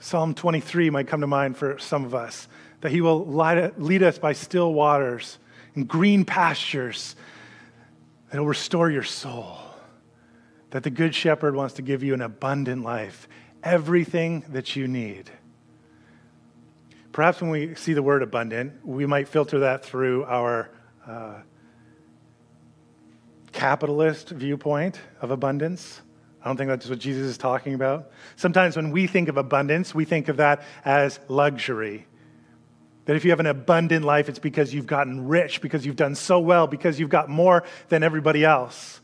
Psalm 0.06 0.34
23 0.34 0.88
might 0.90 1.08
come 1.08 1.20
to 1.20 1.26
mind 1.26 1.56
for 1.56 1.80
some 1.80 2.04
of 2.04 2.14
us 2.14 2.46
that 2.80 2.92
he 2.92 3.00
will 3.00 3.26
lead 3.26 4.04
us 4.04 4.20
by 4.20 4.32
still 4.34 4.72
waters 4.72 5.36
and 5.74 5.88
green 5.88 6.24
pastures, 6.24 7.16
that 8.30 8.38
will 8.38 8.46
restore 8.46 8.88
your 8.88 9.02
soul. 9.02 9.58
That 10.70 10.84
the 10.84 10.90
Good 10.90 11.12
Shepherd 11.12 11.56
wants 11.56 11.74
to 11.74 11.82
give 11.82 12.04
you 12.04 12.14
an 12.14 12.22
abundant 12.22 12.84
life, 12.84 13.26
everything 13.64 14.44
that 14.50 14.76
you 14.76 14.86
need. 14.86 15.28
Perhaps 17.10 17.40
when 17.40 17.50
we 17.50 17.74
see 17.74 17.92
the 17.92 18.02
word 18.02 18.22
abundant, 18.22 18.86
we 18.86 19.06
might 19.06 19.26
filter 19.26 19.58
that 19.58 19.84
through 19.84 20.22
our 20.26 20.70
uh, 21.04 21.40
capitalist 23.50 24.28
viewpoint 24.28 25.00
of 25.20 25.32
abundance. 25.32 26.00
I 26.46 26.48
don't 26.48 26.56
think 26.56 26.68
that's 26.68 26.88
what 26.88 27.00
Jesus 27.00 27.24
is 27.24 27.38
talking 27.38 27.74
about. 27.74 28.12
Sometimes 28.36 28.76
when 28.76 28.92
we 28.92 29.08
think 29.08 29.28
of 29.28 29.36
abundance, 29.36 29.92
we 29.92 30.04
think 30.04 30.28
of 30.28 30.36
that 30.36 30.62
as 30.84 31.18
luxury. 31.26 32.06
That 33.06 33.16
if 33.16 33.24
you 33.24 33.32
have 33.32 33.40
an 33.40 33.46
abundant 33.46 34.04
life, 34.04 34.28
it's 34.28 34.38
because 34.38 34.72
you've 34.72 34.86
gotten 34.86 35.26
rich, 35.26 35.60
because 35.60 35.84
you've 35.84 35.96
done 35.96 36.14
so 36.14 36.38
well, 36.38 36.68
because 36.68 37.00
you've 37.00 37.10
got 37.10 37.28
more 37.28 37.64
than 37.88 38.04
everybody 38.04 38.44
else. 38.44 39.00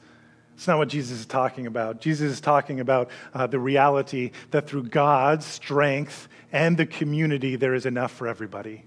It's 0.54 0.68
not 0.68 0.78
what 0.78 0.86
Jesus 0.86 1.18
is 1.18 1.26
talking 1.26 1.66
about. 1.66 2.00
Jesus 2.00 2.30
is 2.30 2.40
talking 2.40 2.78
about 2.78 3.10
uh, 3.34 3.48
the 3.48 3.58
reality 3.58 4.30
that 4.52 4.68
through 4.68 4.84
God's 4.84 5.44
strength 5.44 6.28
and 6.52 6.76
the 6.76 6.86
community, 6.86 7.56
there 7.56 7.74
is 7.74 7.86
enough 7.86 8.12
for 8.12 8.28
everybody. 8.28 8.84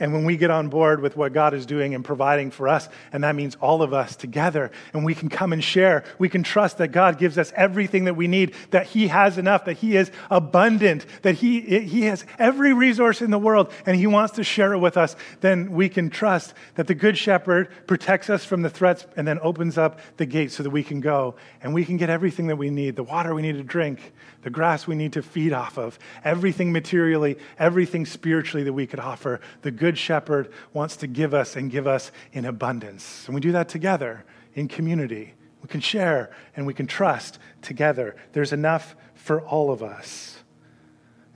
And 0.00 0.12
when 0.12 0.24
we 0.24 0.36
get 0.36 0.50
on 0.50 0.68
board 0.68 1.00
with 1.00 1.16
what 1.16 1.32
God 1.32 1.54
is 1.54 1.66
doing 1.66 1.94
and 1.94 2.04
providing 2.04 2.50
for 2.50 2.68
us, 2.68 2.88
and 3.12 3.24
that 3.24 3.34
means 3.34 3.56
all 3.56 3.82
of 3.82 3.92
us 3.92 4.16
together, 4.16 4.70
and 4.92 5.04
we 5.04 5.14
can 5.14 5.28
come 5.28 5.52
and 5.52 5.62
share, 5.62 6.04
we 6.18 6.28
can 6.28 6.42
trust 6.42 6.78
that 6.78 6.88
God 6.88 7.18
gives 7.18 7.38
us 7.38 7.52
everything 7.56 8.04
that 8.04 8.14
we 8.14 8.26
need, 8.26 8.54
that 8.70 8.86
He 8.86 9.08
has 9.08 9.38
enough, 9.38 9.64
that 9.66 9.78
He 9.78 9.96
is 9.96 10.10
abundant, 10.30 11.06
that 11.22 11.36
He, 11.36 11.60
he 11.60 12.02
has 12.02 12.24
every 12.38 12.72
resource 12.72 13.22
in 13.22 13.30
the 13.30 13.38
world, 13.38 13.72
and 13.86 13.96
He 13.96 14.06
wants 14.06 14.34
to 14.34 14.44
share 14.44 14.72
it 14.72 14.78
with 14.78 14.96
us, 14.96 15.16
then 15.40 15.72
we 15.72 15.88
can 15.88 16.10
trust 16.10 16.54
that 16.74 16.86
the 16.86 16.94
Good 16.94 17.18
Shepherd 17.18 17.68
protects 17.86 18.30
us 18.30 18.44
from 18.44 18.62
the 18.62 18.70
threats 18.70 19.06
and 19.16 19.26
then 19.26 19.38
opens 19.40 19.78
up 19.78 20.00
the 20.16 20.26
gate 20.26 20.52
so 20.52 20.62
that 20.62 20.70
we 20.70 20.82
can 20.82 21.00
go 21.00 21.34
and 21.62 21.74
we 21.74 21.84
can 21.84 21.96
get 21.96 22.10
everything 22.10 22.46
that 22.48 22.56
we 22.56 22.70
need 22.70 22.96
the 22.96 23.02
water 23.02 23.34
we 23.34 23.42
need 23.42 23.56
to 23.56 23.62
drink, 23.62 24.12
the 24.42 24.50
grass 24.50 24.86
we 24.86 24.94
need 24.94 25.12
to 25.14 25.22
feed 25.22 25.52
off 25.52 25.78
of, 25.78 25.98
everything 26.24 26.72
materially, 26.72 27.36
everything 27.58 28.06
spiritually 28.06 28.64
that 28.64 28.72
we 28.72 28.86
could 28.86 29.00
offer. 29.00 29.40
The 29.64 29.70
Good 29.70 29.96
Shepherd 29.96 30.52
wants 30.74 30.96
to 30.96 31.06
give 31.06 31.32
us 31.32 31.56
and 31.56 31.70
give 31.70 31.86
us 31.86 32.12
in 32.34 32.44
abundance. 32.44 33.24
And 33.24 33.34
we 33.34 33.40
do 33.40 33.52
that 33.52 33.66
together 33.66 34.26
in 34.52 34.68
community. 34.68 35.32
We 35.62 35.68
can 35.68 35.80
share 35.80 36.36
and 36.54 36.66
we 36.66 36.74
can 36.74 36.86
trust 36.86 37.38
together. 37.62 38.14
There's 38.32 38.52
enough 38.52 38.94
for 39.14 39.40
all 39.40 39.70
of 39.70 39.82
us. 39.82 40.36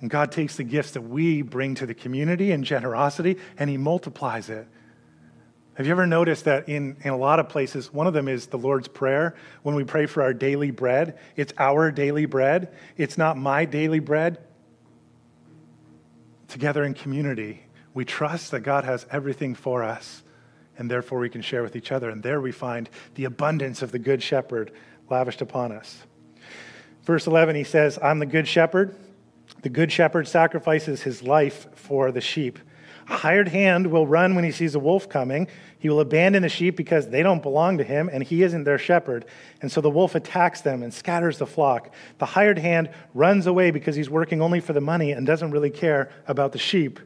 And 0.02 0.10
God 0.10 0.30
takes 0.30 0.56
the 0.56 0.62
gifts 0.62 0.90
that 0.90 1.00
we 1.00 1.40
bring 1.40 1.74
to 1.76 1.86
the 1.86 1.94
community 1.94 2.52
in 2.52 2.64
generosity 2.64 3.38
and 3.56 3.70
He 3.70 3.78
multiplies 3.78 4.50
it. 4.50 4.68
Have 5.76 5.86
you 5.86 5.92
ever 5.92 6.06
noticed 6.06 6.44
that 6.44 6.68
in, 6.68 6.98
in 7.04 7.10
a 7.14 7.16
lot 7.16 7.40
of 7.40 7.48
places, 7.48 7.90
one 7.94 8.06
of 8.06 8.12
them 8.12 8.28
is 8.28 8.48
the 8.48 8.58
Lord's 8.58 8.88
Prayer, 8.88 9.36
when 9.62 9.74
we 9.74 9.84
pray 9.84 10.04
for 10.04 10.22
our 10.22 10.34
daily 10.34 10.70
bread? 10.70 11.18
It's 11.34 11.54
our 11.56 11.90
daily 11.90 12.26
bread, 12.26 12.74
it's 12.98 13.16
not 13.16 13.38
my 13.38 13.64
daily 13.64 14.00
bread. 14.00 14.38
Together 16.48 16.84
in 16.84 16.92
community, 16.92 17.62
we 17.98 18.04
trust 18.04 18.52
that 18.52 18.60
God 18.60 18.84
has 18.84 19.04
everything 19.10 19.56
for 19.56 19.82
us, 19.82 20.22
and 20.78 20.88
therefore 20.88 21.18
we 21.18 21.28
can 21.28 21.42
share 21.42 21.64
with 21.64 21.74
each 21.74 21.90
other. 21.90 22.10
And 22.10 22.22
there 22.22 22.40
we 22.40 22.52
find 22.52 22.88
the 23.16 23.24
abundance 23.24 23.82
of 23.82 23.90
the 23.90 23.98
Good 23.98 24.22
Shepherd 24.22 24.70
lavished 25.10 25.42
upon 25.42 25.72
us. 25.72 26.06
Verse 27.02 27.26
11, 27.26 27.56
he 27.56 27.64
says, 27.64 27.98
I'm 28.00 28.20
the 28.20 28.26
Good 28.26 28.46
Shepherd. 28.46 28.94
The 29.62 29.68
Good 29.68 29.90
Shepherd 29.90 30.28
sacrifices 30.28 31.02
his 31.02 31.24
life 31.24 31.66
for 31.74 32.12
the 32.12 32.20
sheep. 32.20 32.60
A 33.08 33.16
hired 33.16 33.48
hand 33.48 33.88
will 33.88 34.06
run 34.06 34.36
when 34.36 34.44
he 34.44 34.52
sees 34.52 34.76
a 34.76 34.78
wolf 34.78 35.08
coming. 35.08 35.48
He 35.80 35.88
will 35.88 35.98
abandon 35.98 36.42
the 36.42 36.48
sheep 36.48 36.76
because 36.76 37.08
they 37.08 37.24
don't 37.24 37.42
belong 37.42 37.78
to 37.78 37.84
him 37.84 38.08
and 38.12 38.22
he 38.22 38.44
isn't 38.44 38.62
their 38.62 38.78
shepherd. 38.78 39.24
And 39.60 39.72
so 39.72 39.80
the 39.80 39.90
wolf 39.90 40.14
attacks 40.14 40.60
them 40.60 40.84
and 40.84 40.94
scatters 40.94 41.38
the 41.38 41.46
flock. 41.46 41.92
The 42.18 42.26
hired 42.26 42.60
hand 42.60 42.90
runs 43.12 43.48
away 43.48 43.72
because 43.72 43.96
he's 43.96 44.08
working 44.08 44.40
only 44.40 44.60
for 44.60 44.72
the 44.72 44.80
money 44.80 45.10
and 45.10 45.26
doesn't 45.26 45.50
really 45.50 45.70
care 45.70 46.12
about 46.28 46.52
the 46.52 46.58
sheep. 46.58 47.00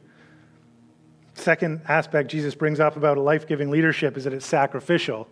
Second 1.35 1.81
aspect 1.87 2.29
Jesus 2.29 2.55
brings 2.55 2.79
up 2.79 2.95
about 2.95 3.17
a 3.17 3.21
life 3.21 3.47
giving 3.47 3.69
leadership 3.69 4.17
is 4.17 4.23
that 4.25 4.33
it's 4.33 4.45
sacrificial. 4.45 5.27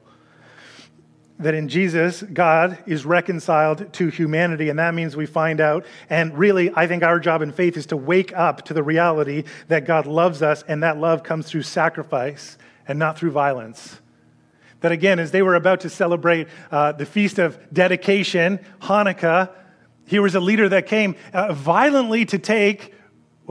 That 1.39 1.53
in 1.55 1.69
Jesus, 1.69 2.21
God 2.21 2.77
is 2.85 3.05
reconciled 3.05 3.91
to 3.93 4.09
humanity, 4.09 4.69
and 4.69 4.77
that 4.77 4.93
means 4.93 5.15
we 5.15 5.25
find 5.25 5.59
out. 5.59 5.85
And 6.09 6.37
really, 6.37 6.71
I 6.75 6.85
think 6.85 7.03
our 7.03 7.19
job 7.19 7.41
in 7.41 7.51
faith 7.51 7.77
is 7.77 7.87
to 7.87 7.97
wake 7.97 8.31
up 8.33 8.65
to 8.65 8.73
the 8.73 8.83
reality 8.83 9.45
that 9.67 9.85
God 9.85 10.05
loves 10.05 10.41
us, 10.41 10.63
and 10.67 10.83
that 10.83 10.97
love 10.97 11.23
comes 11.23 11.47
through 11.47 11.63
sacrifice 11.63 12.57
and 12.87 12.99
not 12.99 13.17
through 13.17 13.31
violence. 13.31 13.99
That 14.81 14.91
again, 14.91 15.19
as 15.19 15.31
they 15.31 15.41
were 15.41 15.55
about 15.55 15.81
to 15.81 15.89
celebrate 15.89 16.47
uh, 16.71 16.91
the 16.91 17.05
feast 17.05 17.39
of 17.39 17.57
dedication, 17.71 18.59
Hanukkah, 18.81 19.51
here 20.05 20.21
was 20.21 20.35
a 20.35 20.39
leader 20.39 20.67
that 20.69 20.87
came 20.87 21.15
uh, 21.33 21.53
violently 21.53 22.25
to 22.25 22.37
take 22.37 22.93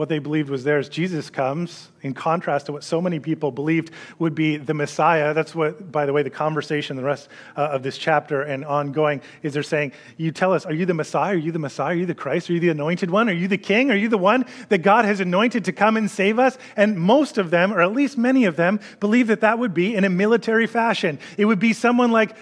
what 0.01 0.09
they 0.09 0.17
believed 0.17 0.49
was 0.49 0.63
theirs. 0.63 0.89
Jesus 0.89 1.29
comes 1.29 1.91
in 2.01 2.15
contrast 2.15 2.65
to 2.65 2.71
what 2.71 2.83
so 2.83 2.99
many 2.99 3.19
people 3.19 3.51
believed 3.51 3.91
would 4.17 4.33
be 4.33 4.57
the 4.57 4.73
Messiah. 4.73 5.31
That's 5.35 5.53
what, 5.53 5.91
by 5.91 6.07
the 6.07 6.11
way, 6.11 6.23
the 6.23 6.31
conversation, 6.31 6.97
the 6.97 7.03
rest 7.03 7.29
uh, 7.55 7.67
of 7.67 7.83
this 7.83 7.99
chapter 7.99 8.41
and 8.41 8.65
ongoing 8.65 9.21
is 9.43 9.53
they're 9.53 9.61
saying, 9.61 9.91
You 10.17 10.31
tell 10.31 10.53
us, 10.53 10.65
are 10.65 10.73
you 10.73 10.87
the 10.87 10.95
Messiah? 10.95 11.35
Are 11.35 11.37
you 11.37 11.51
the 11.51 11.59
Messiah? 11.59 11.93
Are 11.93 11.99
you 11.99 12.07
the 12.07 12.15
Christ? 12.15 12.49
Are 12.49 12.53
you 12.53 12.59
the 12.59 12.69
anointed 12.69 13.11
one? 13.11 13.29
Are 13.29 13.31
you 13.31 13.47
the 13.47 13.59
king? 13.59 13.91
Are 13.91 13.95
you 13.95 14.09
the 14.09 14.17
one 14.17 14.47
that 14.69 14.79
God 14.79 15.05
has 15.05 15.19
anointed 15.19 15.65
to 15.65 15.71
come 15.71 15.97
and 15.97 16.09
save 16.09 16.39
us? 16.39 16.57
And 16.75 16.99
most 16.99 17.37
of 17.37 17.51
them, 17.51 17.71
or 17.71 17.79
at 17.79 17.93
least 17.93 18.17
many 18.17 18.45
of 18.45 18.55
them, 18.55 18.79
believe 18.99 19.27
that 19.27 19.41
that 19.41 19.59
would 19.59 19.75
be 19.75 19.93
in 19.93 20.03
a 20.03 20.09
military 20.09 20.65
fashion. 20.65 21.19
It 21.37 21.45
would 21.45 21.59
be 21.59 21.73
someone 21.73 22.11
like 22.11 22.35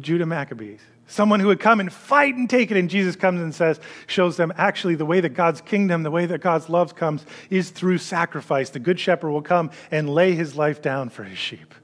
Judah 0.00 0.26
Maccabees 0.26 0.80
Someone 1.10 1.40
who 1.40 1.46
would 1.46 1.58
come 1.58 1.80
and 1.80 1.90
fight 1.90 2.36
and 2.36 2.48
take 2.48 2.70
it. 2.70 2.76
And 2.76 2.90
Jesus 2.90 3.16
comes 3.16 3.40
and 3.40 3.54
says, 3.54 3.80
shows 4.06 4.36
them 4.36 4.52
actually 4.56 4.94
the 4.94 5.06
way 5.06 5.20
that 5.20 5.30
God's 5.30 5.62
kingdom, 5.62 6.02
the 6.02 6.10
way 6.10 6.26
that 6.26 6.42
God's 6.42 6.68
love 6.68 6.94
comes 6.94 7.24
is 7.48 7.70
through 7.70 7.96
sacrifice. 7.98 8.70
The 8.70 8.78
good 8.78 9.00
shepherd 9.00 9.30
will 9.30 9.42
come 9.42 9.70
and 9.90 10.08
lay 10.08 10.34
his 10.34 10.54
life 10.54 10.82
down 10.82 11.08
for 11.08 11.24
his 11.24 11.38
sheep, 11.38 11.74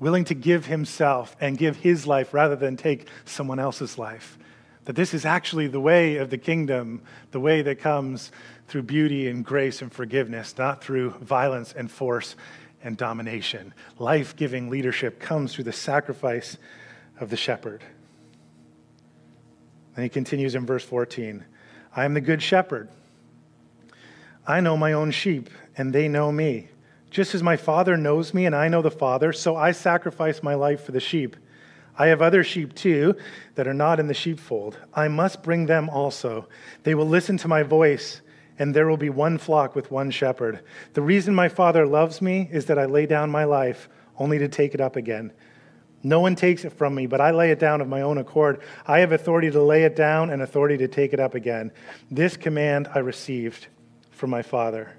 willing 0.00 0.24
to 0.24 0.34
give 0.34 0.66
himself 0.66 1.36
and 1.40 1.56
give 1.56 1.76
his 1.76 2.04
life 2.04 2.34
rather 2.34 2.56
than 2.56 2.76
take 2.76 3.06
someone 3.24 3.60
else's 3.60 3.96
life. 3.96 4.38
That 4.86 4.96
this 4.96 5.14
is 5.14 5.24
actually 5.24 5.68
the 5.68 5.80
way 5.80 6.16
of 6.16 6.30
the 6.30 6.38
kingdom, 6.38 7.02
the 7.30 7.40
way 7.40 7.62
that 7.62 7.78
comes 7.78 8.32
through 8.66 8.82
beauty 8.82 9.28
and 9.28 9.44
grace 9.44 9.82
and 9.82 9.92
forgiveness, 9.92 10.58
not 10.58 10.82
through 10.82 11.10
violence 11.20 11.72
and 11.72 11.88
force 11.88 12.34
and 12.82 12.96
domination. 12.96 13.72
Life 13.98 14.34
giving 14.34 14.68
leadership 14.68 15.20
comes 15.20 15.54
through 15.54 15.64
the 15.64 15.72
sacrifice 15.72 16.56
of 17.20 17.30
the 17.30 17.36
shepherd. 17.36 17.82
And 19.96 20.02
he 20.04 20.08
continues 20.08 20.54
in 20.54 20.66
verse 20.66 20.84
14 20.84 21.44
I 21.94 22.04
am 22.04 22.14
the 22.14 22.20
good 22.20 22.42
shepherd. 22.42 22.88
I 24.46 24.60
know 24.60 24.76
my 24.76 24.92
own 24.92 25.10
sheep, 25.10 25.50
and 25.76 25.92
they 25.92 26.08
know 26.08 26.32
me. 26.32 26.68
Just 27.10 27.34
as 27.34 27.42
my 27.42 27.56
Father 27.56 27.96
knows 27.96 28.32
me, 28.32 28.46
and 28.46 28.54
I 28.54 28.68
know 28.68 28.82
the 28.82 28.90
Father, 28.90 29.32
so 29.32 29.56
I 29.56 29.72
sacrifice 29.72 30.42
my 30.42 30.54
life 30.54 30.84
for 30.84 30.92
the 30.92 31.00
sheep. 31.00 31.36
I 31.98 32.06
have 32.08 32.22
other 32.22 32.44
sheep 32.44 32.74
too 32.74 33.16
that 33.56 33.66
are 33.66 33.74
not 33.74 33.98
in 33.98 34.06
the 34.06 34.14
sheepfold. 34.14 34.78
I 34.94 35.08
must 35.08 35.42
bring 35.42 35.66
them 35.66 35.90
also. 35.90 36.48
They 36.84 36.94
will 36.94 37.08
listen 37.08 37.36
to 37.38 37.48
my 37.48 37.62
voice, 37.62 38.20
and 38.58 38.74
there 38.74 38.88
will 38.88 38.96
be 38.96 39.10
one 39.10 39.36
flock 39.36 39.74
with 39.74 39.90
one 39.90 40.10
shepherd. 40.10 40.60
The 40.94 41.02
reason 41.02 41.34
my 41.34 41.48
Father 41.48 41.86
loves 41.86 42.22
me 42.22 42.48
is 42.52 42.66
that 42.66 42.78
I 42.78 42.84
lay 42.84 43.06
down 43.06 43.30
my 43.30 43.44
life 43.44 43.88
only 44.16 44.38
to 44.38 44.48
take 44.48 44.74
it 44.74 44.80
up 44.80 44.96
again. 44.96 45.32
No 46.02 46.20
one 46.20 46.36
takes 46.36 46.64
it 46.64 46.72
from 46.72 46.94
me, 46.94 47.06
but 47.06 47.20
I 47.20 47.32
lay 47.32 47.50
it 47.50 47.58
down 47.58 47.80
of 47.80 47.88
my 47.88 48.02
own 48.02 48.18
accord. 48.18 48.60
I 48.86 49.00
have 49.00 49.12
authority 49.12 49.50
to 49.50 49.62
lay 49.62 49.82
it 49.84 49.96
down 49.96 50.30
and 50.30 50.42
authority 50.42 50.76
to 50.78 50.88
take 50.88 51.12
it 51.12 51.20
up 51.20 51.34
again. 51.34 51.72
This 52.10 52.36
command 52.36 52.88
I 52.94 53.00
received 53.00 53.66
from 54.10 54.30
my 54.30 54.42
Father. 54.42 54.96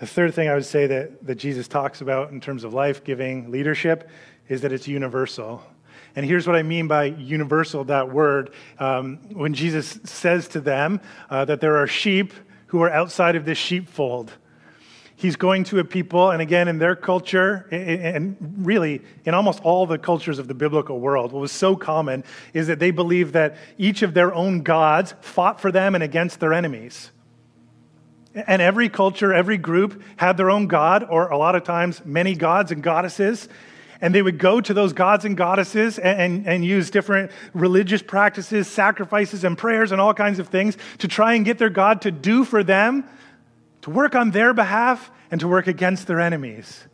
The 0.00 0.06
third 0.06 0.34
thing 0.34 0.48
I 0.48 0.54
would 0.54 0.66
say 0.66 0.86
that, 0.86 1.26
that 1.26 1.36
Jesus 1.36 1.66
talks 1.66 2.00
about 2.00 2.30
in 2.30 2.40
terms 2.40 2.64
of 2.64 2.74
life 2.74 3.02
giving 3.04 3.50
leadership 3.50 4.08
is 4.48 4.60
that 4.60 4.72
it's 4.72 4.86
universal. 4.86 5.62
And 6.14 6.24
here's 6.24 6.46
what 6.46 6.56
I 6.56 6.62
mean 6.62 6.88
by 6.88 7.04
universal, 7.04 7.84
that 7.84 8.10
word. 8.10 8.52
Um, 8.78 9.18
when 9.32 9.54
Jesus 9.54 9.98
says 10.04 10.48
to 10.48 10.60
them 10.60 11.00
uh, 11.30 11.44
that 11.46 11.60
there 11.60 11.76
are 11.76 11.86
sheep 11.86 12.32
who 12.66 12.82
are 12.82 12.90
outside 12.90 13.34
of 13.34 13.44
this 13.44 13.58
sheepfold, 13.58 14.32
he's 15.18 15.34
going 15.34 15.64
to 15.64 15.80
a 15.80 15.84
people, 15.84 16.30
and 16.30 16.40
again, 16.40 16.68
in 16.68 16.78
their 16.78 16.94
culture, 16.94 17.66
and 17.72 18.36
really 18.58 19.02
in 19.24 19.34
almost 19.34 19.60
all 19.64 19.84
the 19.84 19.98
cultures 19.98 20.38
of 20.38 20.46
the 20.46 20.54
biblical 20.54 21.00
world, 21.00 21.32
what 21.32 21.40
was 21.40 21.50
so 21.50 21.74
common 21.74 22.22
is 22.54 22.68
that 22.68 22.78
they 22.78 22.92
believed 22.92 23.32
that 23.32 23.56
each 23.76 24.02
of 24.02 24.14
their 24.14 24.32
own 24.32 24.62
gods 24.62 25.14
fought 25.20 25.60
for 25.60 25.72
them 25.72 25.96
and 25.96 26.04
against 26.04 26.38
their 26.38 26.52
enemies. 26.52 27.10
And 28.32 28.62
every 28.62 28.88
culture, 28.88 29.34
every 29.34 29.58
group 29.58 30.00
had 30.16 30.36
their 30.36 30.50
own 30.50 30.68
god, 30.68 31.04
or 31.10 31.28
a 31.28 31.36
lot 31.36 31.56
of 31.56 31.64
times 31.64 32.00
many 32.04 32.36
gods 32.36 32.70
and 32.70 32.80
goddesses. 32.80 33.48
And 34.00 34.14
they 34.14 34.22
would 34.22 34.38
go 34.38 34.60
to 34.60 34.72
those 34.72 34.92
gods 34.92 35.24
and 35.24 35.36
goddesses 35.36 35.98
and, 35.98 36.20
and, 36.20 36.46
and, 36.46 36.64
use 36.64 36.88
different 36.88 37.32
religious 37.52 38.00
practices, 38.00 38.68
sacrifices, 38.68 39.42
and 39.42 39.58
prayers, 39.58 39.90
and 39.90 40.00
all 40.00 40.14
kinds 40.14 40.38
of 40.38 40.46
things 40.46 40.76
to 40.98 41.08
try 41.08 41.34
and 41.34 41.44
get 41.44 41.58
their 41.58 41.70
God 41.70 42.02
to 42.02 42.12
do 42.12 42.44
for 42.44 42.62
them 42.62 43.02
to 43.88 43.94
work 43.94 44.14
on 44.14 44.30
their 44.32 44.52
behalf 44.52 45.10
and 45.30 45.40
to 45.40 45.48
work 45.48 45.66
against 45.66 46.06
their 46.06 46.20
enemies. 46.20 46.86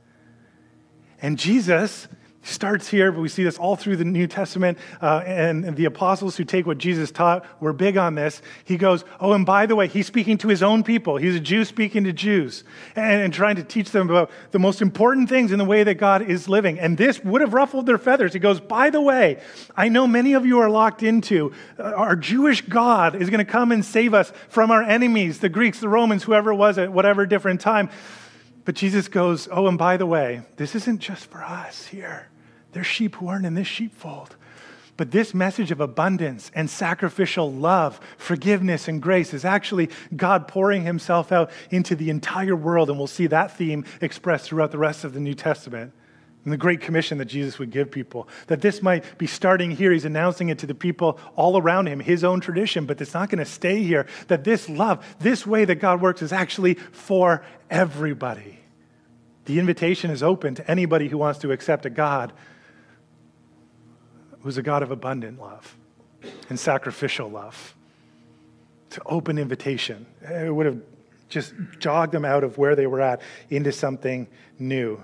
And 1.21 1.39
Jesus 1.39 2.09
starts 2.45 2.89
here, 2.89 3.11
but 3.11 3.21
we 3.21 3.29
see 3.29 3.43
this 3.43 3.59
all 3.59 3.75
through 3.75 3.97
the 3.97 4.05
New 4.05 4.27
Testament. 4.27 4.79
Uh, 5.01 5.23
and, 5.27 5.65
the 5.75 5.87
apostles 5.87 6.37
who 6.37 6.45
take 6.45 6.67
what 6.67 6.79
Jesus 6.79 7.11
taught 7.11 7.45
were 7.61 7.73
big 7.73 7.97
on 7.97 8.15
this. 8.15 8.43
He 8.65 8.77
goes, 8.77 9.05
Oh, 9.19 9.33
and 9.33 9.45
by 9.45 9.67
the 9.67 9.75
way, 9.75 9.89
he's 9.89 10.07
speaking 10.07 10.39
to 10.39 10.49
his 10.49 10.63
own 10.63 10.85
people. 10.85 11.17
He's 11.17 11.35
a 11.35 11.41
Jew 11.41 11.65
speaking 11.65 12.05
to 12.05 12.13
Jews 12.13 12.65
and, 12.95 13.23
and 13.23 13.35
trying 13.35 13.57
to 13.57 13.65
teach 13.65 13.91
them 13.91 14.09
about 14.09 14.31
the 14.51 14.59
most 14.59 14.83
important 14.83 15.29
things 15.29 15.53
in 15.53 15.59
the 15.59 15.65
way 15.65 15.83
that 15.83 15.95
God 15.95 16.23
is 16.23 16.49
living. 16.49 16.79
And 16.79 16.97
this 16.97 17.25
would 17.25 17.41
have 17.41 17.55
ruffled 17.55 17.87
their 17.87 17.99
feathers. 17.99 18.35
He 18.35 18.39
goes, 18.39 18.61
By 18.61 18.91
the 18.91 19.01
way, 19.01 19.41
I 19.77 19.89
know 19.89 20.07
many 20.07 20.35
of 20.35 20.47
you 20.47 20.61
are 20.61 20.71
locked 20.71 21.03
into 21.03 21.53
uh, 21.79 21.83
our 21.83 22.15
Jewish 22.15 22.61
God 22.61 23.21
is 23.21 23.31
going 23.31 23.45
to 23.45 23.51
come 23.51 23.73
and 23.73 23.85
save 23.85 24.15
us 24.15 24.33
from 24.49 24.71
our 24.71 24.83
enemies, 24.83 25.41
the 25.41 25.49
Greeks, 25.49 25.81
the 25.81 25.89
Romans, 25.89 26.23
whoever 26.23 26.53
it 26.53 26.57
was 26.57 26.79
at 26.79 26.93
whatever 26.93 27.27
different 27.27 27.61
time. 27.61 27.91
But 28.65 28.75
Jesus 28.75 29.09
goes, 29.09 29.49
Oh, 29.51 29.67
and 29.67 29.79
by 29.79 29.97
the 29.97 30.07
way, 30.07 30.43
this 30.57 30.75
isn't 30.75 31.01
just 31.01 31.27
for 31.31 31.43
us 31.43 31.87
here. 31.87 32.29
There's 32.75 32.87
sheep 32.87 33.17
who 33.17 33.29
aren't 33.29 33.47
in 33.47 33.55
this 33.55 33.67
sheepfold. 33.67 34.37
But 34.97 35.11
this 35.11 35.35
message 35.35 35.71
of 35.71 35.81
abundance 35.81 36.51
and 36.55 36.71
sacrificial 36.71 37.51
love, 37.51 38.01
forgiveness, 38.17 38.87
and 38.87 39.03
grace 39.03 39.35
is 39.35 39.45
actually 39.45 39.91
God 40.15 40.47
pouring 40.47 40.85
himself 40.85 41.33
out 41.33 41.51
into 41.71 41.97
the 41.97 42.11
entire 42.11 42.55
world. 42.55 42.91
And 42.91 42.99
we'll 42.99 43.09
see 43.09 43.27
that 43.29 43.57
theme 43.57 43.85
expressed 44.01 44.47
throughout 44.47 44.71
the 44.71 44.79
rest 44.79 45.05
of 45.05 45.13
the 45.13 45.21
New 45.21 45.35
Testament 45.35 45.93
and 46.45 46.53
the 46.53 46.59
great 46.59 46.81
commission 46.81 47.19
that 47.19 47.25
Jesus 47.25 47.59
would 47.59 47.71
give 47.71 47.91
people. 47.91 48.29
That 48.47 48.61
this 48.61 48.83
might 48.83 49.19
be 49.19 49.27
starting 49.27 49.73
here. 49.73 49.91
He's 49.91 50.05
announcing 50.05 50.49
it 50.51 50.59
to 50.59 50.67
the 50.67 50.75
people 50.75 51.19
all 51.35 51.59
around 51.59 51.89
him, 51.89 51.99
his 51.99 52.23
own 52.23 52.41
tradition, 52.41 52.87
but 52.87 53.01
it's 53.01 53.15
not 53.15 53.31
going 53.31 53.39
to 53.39 53.51
stay 53.51 53.83
here. 53.83 54.07
That 54.29 54.45
this 54.45 54.69
love, 54.69 55.05
this 55.19 55.45
way 55.45 55.65
that 55.65 55.77
God 55.77 56.03
works, 56.03 56.23
is 56.23 56.33
actually 56.33 56.75
for 56.75 57.45
everybody. 57.69 58.61
The 59.47 59.59
invitation 59.59 60.11
is 60.11 60.23
open 60.23 60.55
to 60.55 60.71
anybody 60.71 61.09
who 61.09 61.19
wants 61.19 61.41
to 61.41 61.51
accept 61.51 61.85
a 61.85 61.91
God 61.91 62.33
who's 64.45 64.59
a 64.59 64.63
God 64.63 64.83
of 64.83 64.91
abundant 64.91 65.41
love 65.41 65.77
and 66.49 66.61
sacrificial 66.61 67.29
love. 67.29 67.75
It's 68.87 68.99
an 68.99 69.03
open 69.07 69.39
invitation. 69.39 70.07
It 70.23 70.55
would 70.55 70.67
have 70.67 70.81
just 71.31 71.55
jogged 71.81 72.13
them 72.13 72.27
out 72.27 72.45
of 72.45 72.59
where 72.59 72.77
they 72.77 72.87
were 72.87 73.01
at 73.01 73.23
into 73.49 73.73
something 73.73 74.29
new. 74.59 75.03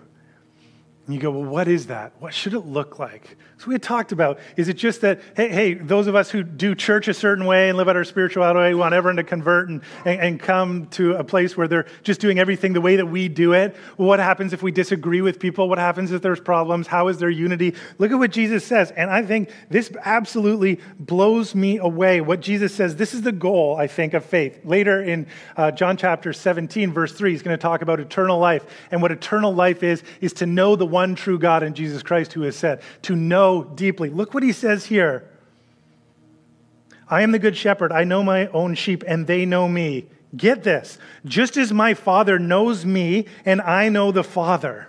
And 1.11 1.17
you 1.17 1.21
go, 1.21 1.33
well, 1.33 1.43
what 1.43 1.67
is 1.67 1.89
that? 1.89 2.13
What 2.21 2.33
should 2.33 2.55
it 2.55 2.61
look 2.61 3.01
like? 3.01 3.37
So 3.59 3.67
we 3.67 3.75
had 3.75 3.83
talked 3.83 4.13
about, 4.13 4.39
is 4.57 4.69
it 4.69 4.75
just 4.75 5.01
that, 5.01 5.21
hey, 5.35 5.49
hey, 5.49 5.75
those 5.75 6.07
of 6.07 6.15
us 6.15 6.31
who 6.31 6.45
do 6.45 6.73
church 6.77 7.09
a 7.09 7.15
certain 7.15 7.47
way 7.47 7.69
and 7.69 7.77
live 7.77 7.89
out 7.89 7.97
our 7.97 8.05
spirituality 8.05 8.61
way, 8.61 8.75
want 8.75 8.95
everyone 8.95 9.17
to 9.17 9.25
convert 9.25 9.69
and, 9.69 9.83
and, 10.05 10.21
and, 10.21 10.41
come 10.41 10.87
to 10.91 11.15
a 11.15 11.25
place 11.25 11.57
where 11.57 11.67
they're 11.67 11.87
just 12.05 12.21
doing 12.21 12.39
everything 12.39 12.75
the 12.75 12.81
way 12.81 12.95
that 12.95 13.07
we 13.07 13.27
do 13.27 13.55
it? 13.55 13.75
Well, 13.99 14.07
what 14.07 14.21
happens 14.21 14.53
if 14.53 14.63
we 14.63 14.71
disagree 14.71 15.21
with 15.21 15.41
people? 15.41 15.69
What 15.69 15.79
happens 15.79 16.13
if 16.13 16.23
there's 16.23 16.39
problems? 16.39 16.87
How 16.87 17.09
is 17.09 17.19
there 17.19 17.29
unity? 17.29 17.75
Look 17.99 18.13
at 18.13 18.19
what 18.19 18.31
Jesus 18.31 18.65
says. 18.65 18.93
And 18.93 19.11
I 19.11 19.23
think 19.25 19.51
this 19.69 19.91
absolutely 20.05 20.79
blows 21.01 21.57
me 21.57 21.79
away. 21.79 22.21
What 22.21 22.41
Jesus 22.41 22.73
says, 22.73 22.95
this 22.95 23.15
is 23.15 23.23
the 23.23 23.33
goal, 23.33 23.75
I 23.77 23.89
think, 23.89 24.15
of 24.15 24.25
faith. 24.25 24.61
Later 24.65 25.03
in 25.03 25.27
uh, 25.57 25.73
John 25.73 25.97
chapter 25.97 26.33
17, 26.33 26.93
verse 26.93 27.13
3, 27.15 27.33
he's 27.33 27.43
going 27.43 27.59
to 27.59 27.61
talk 27.61 27.83
about 27.83 27.99
eternal 27.99 28.39
life. 28.39 28.65
And 28.93 29.03
what 29.03 29.11
eternal 29.11 29.53
life 29.53 29.83
is, 29.83 30.05
is 30.21 30.33
to 30.35 30.47
know 30.47 30.77
the 30.77 30.87
one 30.87 31.00
one 31.01 31.15
true 31.15 31.39
God 31.39 31.63
in 31.63 31.73
Jesus 31.73 32.03
Christ 32.03 32.35
who 32.35 32.43
has 32.43 32.57
said, 32.57 32.83
to 33.03 33.17
know 33.17 33.65
deeply. 33.65 34.11
Look 34.11 34.35
what 34.35 34.43
he 34.43 34.53
says 34.53 34.85
here. 34.85 35.27
I 37.09 37.23
am 37.23 37.33
the 37.33 37.39
good 37.39 37.57
shepherd. 37.57 37.91
I 37.91 38.05
know 38.05 38.23
my 38.23 38.49
own 38.49 38.75
sheep, 38.75 39.03
and 39.07 39.27
they 39.27 39.47
know 39.47 39.67
me. 39.67 40.05
Get 40.37 40.63
this. 40.63 40.99
Just 41.25 41.57
as 41.57 41.73
my 41.73 41.95
Father 41.95 42.39
knows 42.39 42.85
me, 42.85 43.25
and 43.47 43.63
I 43.63 43.89
know 43.89 44.13
the 44.13 44.23
Father. 44.23 44.89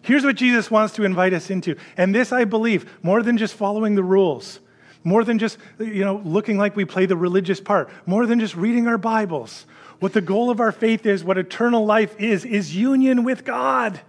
Here's 0.00 0.24
what 0.24 0.36
Jesus 0.36 0.70
wants 0.70 0.94
to 0.94 1.04
invite 1.04 1.34
us 1.34 1.50
into. 1.50 1.76
And 1.98 2.14
this, 2.14 2.32
I 2.32 2.44
believe, 2.44 2.90
more 3.02 3.22
than 3.22 3.36
just 3.36 3.54
following 3.54 3.96
the 3.96 4.02
rules, 4.02 4.60
more 5.04 5.24
than 5.24 5.38
just 5.38 5.58
you 5.78 6.04
know 6.06 6.22
looking 6.24 6.56
like 6.56 6.74
we 6.74 6.86
play 6.86 7.04
the 7.04 7.16
religious 7.16 7.60
part, 7.60 7.90
more 8.06 8.24
than 8.24 8.40
just 8.40 8.56
reading 8.56 8.88
our 8.88 8.98
Bibles. 8.98 9.66
What 10.00 10.14
the 10.14 10.22
goal 10.22 10.48
of 10.50 10.58
our 10.58 10.72
faith 10.72 11.04
is, 11.04 11.22
what 11.22 11.36
eternal 11.36 11.84
life 11.84 12.18
is, 12.18 12.46
is 12.46 12.74
union 12.74 13.24
with 13.24 13.44
God. 13.44 14.00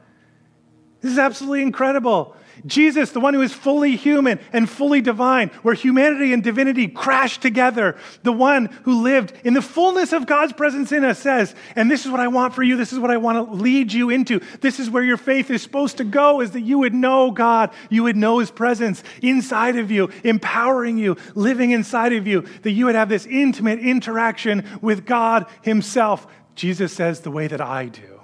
This 1.06 1.14
is 1.14 1.20
absolutely 1.20 1.62
incredible. 1.62 2.36
Jesus, 2.66 3.12
the 3.12 3.20
one 3.20 3.36
who 3.36 3.44
is 3.44 3.54
fully 3.54 3.96
human 3.96 4.40
and 4.52 4.68
fully 4.68 5.02
divine, 5.02 5.50
where 5.62 5.76
humanity 5.76 6.34
and 6.34 6.42
divinity 6.42 6.88
crash 6.88 7.38
together, 7.38 7.96
the 8.24 8.32
one 8.32 8.66
who 8.86 9.04
lived 9.04 9.32
in 9.44 9.54
the 9.54 9.62
fullness 9.62 10.14
of 10.14 10.26
God's 10.26 10.54
presence 10.54 10.92
in 10.92 11.06
us, 11.06 11.20
says, 11.20 11.54
And 11.76 11.92
this 11.92 12.08
is 12.08 12.12
what 12.12 12.22
I 12.22 12.28
want 12.28 12.56
for 12.56 12.64
you. 12.64 12.76
This 12.76 12.92
is 12.92 12.98
what 12.98 13.12
I 13.12 13.18
want 13.18 13.38
to 13.38 13.54
lead 13.54 13.94
you 13.94 14.10
into. 14.10 14.40
This 14.62 14.80
is 14.80 14.90
where 14.90 15.04
your 15.04 15.16
faith 15.16 15.52
is 15.52 15.62
supposed 15.62 15.98
to 15.98 16.04
go, 16.04 16.42
is 16.42 16.50
that 16.54 16.62
you 16.62 16.80
would 16.80 16.96
know 16.96 17.30
God, 17.30 17.70
you 17.92 18.02
would 18.02 18.18
know 18.18 18.40
his 18.40 18.50
presence 18.50 19.04
inside 19.22 19.76
of 19.76 19.92
you, 19.92 20.10
empowering 20.24 20.98
you, 20.98 21.18
living 21.36 21.70
inside 21.70 22.14
of 22.14 22.26
you, 22.26 22.48
that 22.64 22.72
you 22.72 22.86
would 22.86 22.96
have 22.96 23.10
this 23.10 23.28
intimate 23.28 23.78
interaction 23.78 24.68
with 24.82 25.06
God 25.06 25.46
himself. 25.62 26.26
Jesus 26.56 26.92
says, 26.94 27.20
The 27.20 27.30
way 27.30 27.46
that 27.46 27.62
I 27.62 27.90
do. 27.90 28.22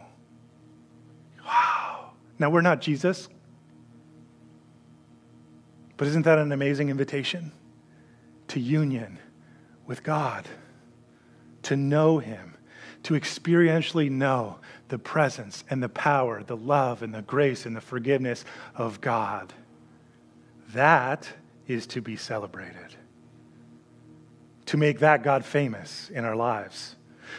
Now, 2.41 2.49
we're 2.49 2.61
not 2.61 2.81
Jesus, 2.81 3.29
but 5.95 6.07
isn't 6.07 6.23
that 6.23 6.39
an 6.39 6.51
amazing 6.51 6.89
invitation 6.89 7.51
to 8.47 8.59
union 8.59 9.19
with 9.85 10.01
God, 10.01 10.47
to 11.61 11.75
know 11.75 12.17
Him, 12.17 12.57
to 13.03 13.13
experientially 13.13 14.09
know 14.09 14.57
the 14.87 14.97
presence 14.97 15.63
and 15.69 15.83
the 15.83 15.89
power, 15.89 16.41
the 16.41 16.57
love 16.57 17.03
and 17.03 17.13
the 17.13 17.21
grace 17.21 17.67
and 17.67 17.75
the 17.75 17.81
forgiveness 17.81 18.43
of 18.73 19.01
God? 19.01 19.53
That 20.73 21.29
is 21.67 21.85
to 21.87 22.01
be 22.01 22.15
celebrated. 22.15 22.95
To 24.65 24.77
make 24.77 24.97
that 25.01 25.21
God 25.21 25.45
famous 25.45 26.09
in 26.09 26.25
our 26.25 26.35
lives. 26.35 26.95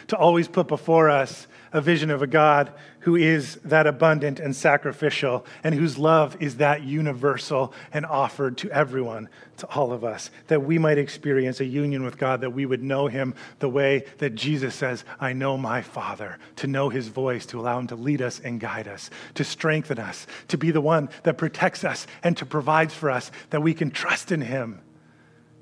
To 0.07 0.15
always 0.15 0.47
put 0.47 0.69
before 0.69 1.09
us 1.09 1.47
a 1.73 1.81
vision 1.81 2.11
of 2.11 2.21
a 2.21 2.27
God 2.27 2.71
who 2.99 3.15
is 3.15 3.55
that 3.65 3.87
abundant 3.87 4.39
and 4.39 4.55
sacrificial, 4.55 5.45
and 5.63 5.75
whose 5.75 5.97
love 5.97 6.37
is 6.39 6.57
that 6.57 6.83
universal 6.83 7.73
and 7.91 8.05
offered 8.05 8.57
to 8.59 8.71
everyone, 8.71 9.27
to 9.57 9.67
all 9.67 9.91
of 9.91 10.03
us, 10.03 10.29
that 10.47 10.63
we 10.63 10.77
might 10.77 10.97
experience 10.97 11.59
a 11.59 11.65
union 11.65 12.03
with 12.03 12.17
God, 12.17 12.41
that 12.41 12.51
we 12.51 12.65
would 12.65 12.81
know 12.81 13.07
Him 13.07 13.33
the 13.59 13.67
way 13.67 14.05
that 14.19 14.35
Jesus 14.35 14.75
says, 14.75 15.03
I 15.19 15.33
know 15.33 15.57
my 15.57 15.81
Father, 15.81 16.37
to 16.57 16.67
know 16.67 16.89
His 16.89 17.07
voice, 17.09 17.45
to 17.47 17.59
allow 17.59 17.79
Him 17.79 17.87
to 17.87 17.95
lead 17.95 18.21
us 18.21 18.39
and 18.39 18.59
guide 18.59 18.87
us, 18.87 19.09
to 19.33 19.43
strengthen 19.43 19.99
us, 19.99 20.27
to 20.47 20.57
be 20.57 20.71
the 20.71 20.79
one 20.79 21.09
that 21.23 21.37
protects 21.37 21.83
us 21.83 22.07
and 22.21 22.37
to 22.37 22.45
provides 22.45 22.93
for 22.93 23.09
us, 23.09 23.31
that 23.49 23.61
we 23.61 23.73
can 23.73 23.91
trust 23.91 24.31
in 24.31 24.41
Him, 24.41 24.79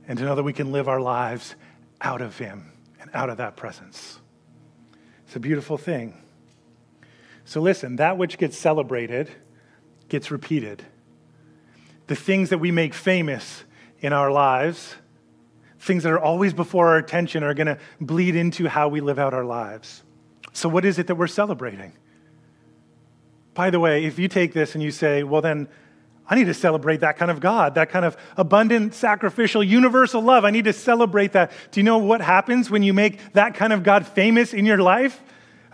and 0.08 0.20
to 0.20 0.26
know 0.26 0.36
that 0.36 0.44
we 0.44 0.54
can 0.54 0.72
live 0.72 0.90
our 0.90 1.02
lives 1.02 1.56
out 2.02 2.22
of 2.22 2.38
Him 2.38 2.72
and 3.00 3.10
out 3.14 3.30
of 3.30 3.38
that 3.38 3.56
presence. 3.56 4.20
It's 5.32 5.38
a 5.38 5.40
beautiful 5.40 5.78
thing. 5.78 6.14
So, 7.46 7.62
listen, 7.62 7.96
that 7.96 8.18
which 8.18 8.38
gets 8.38 8.58
celebrated 8.58 9.30
gets 10.10 10.30
repeated. 10.30 10.84
The 12.08 12.18
things 12.18 12.50
that 12.50 12.58
we 12.58 12.70
make 12.70 12.94
famous 12.94 13.64
in 14.02 14.12
our 14.12 14.30
lives, 14.30 14.96
things 15.80 16.04
that 16.04 16.12
are 16.12 16.20
always 16.20 16.54
before 16.54 16.90
our 16.90 16.98
attention, 16.98 17.46
are 17.46 17.54
going 17.54 17.68
to 17.68 17.78
bleed 18.02 18.36
into 18.36 18.68
how 18.68 18.90
we 18.90 19.00
live 19.00 19.18
out 19.18 19.34
our 19.34 19.46
lives. 19.46 20.04
So, 20.52 20.68
what 20.68 20.84
is 20.84 21.00
it 21.00 21.08
that 21.08 21.16
we're 21.16 21.28
celebrating? 21.28 21.94
By 23.54 23.70
the 23.70 23.80
way, 23.80 24.04
if 24.04 24.20
you 24.20 24.28
take 24.28 24.52
this 24.52 24.76
and 24.76 24.84
you 24.84 24.92
say, 24.92 25.24
well, 25.24 25.42
then 25.42 25.70
I 26.32 26.36
need 26.36 26.46
to 26.46 26.54
celebrate 26.54 27.02
that 27.02 27.18
kind 27.18 27.30
of 27.30 27.42
God, 27.42 27.76
that 27.76 27.90
kind 27.90 28.06
of 28.06 28.16
abundant, 28.38 28.94
sacrificial, 28.94 29.62
universal 29.62 30.22
love. 30.22 30.46
I 30.46 30.50
need 30.50 30.64
to 30.64 30.72
celebrate 30.72 31.34
that. 31.34 31.52
Do 31.72 31.82
you 31.82 31.84
know 31.84 31.98
what 31.98 32.22
happens 32.22 32.70
when 32.72 32.84
you 32.84 32.94
make 32.94 33.34
that 33.34 33.54
kind 33.54 33.74
of 33.74 33.84
God 33.84 34.08
famous 34.08 34.54
in 34.54 34.66
your 34.66 34.78
life? 34.78 35.22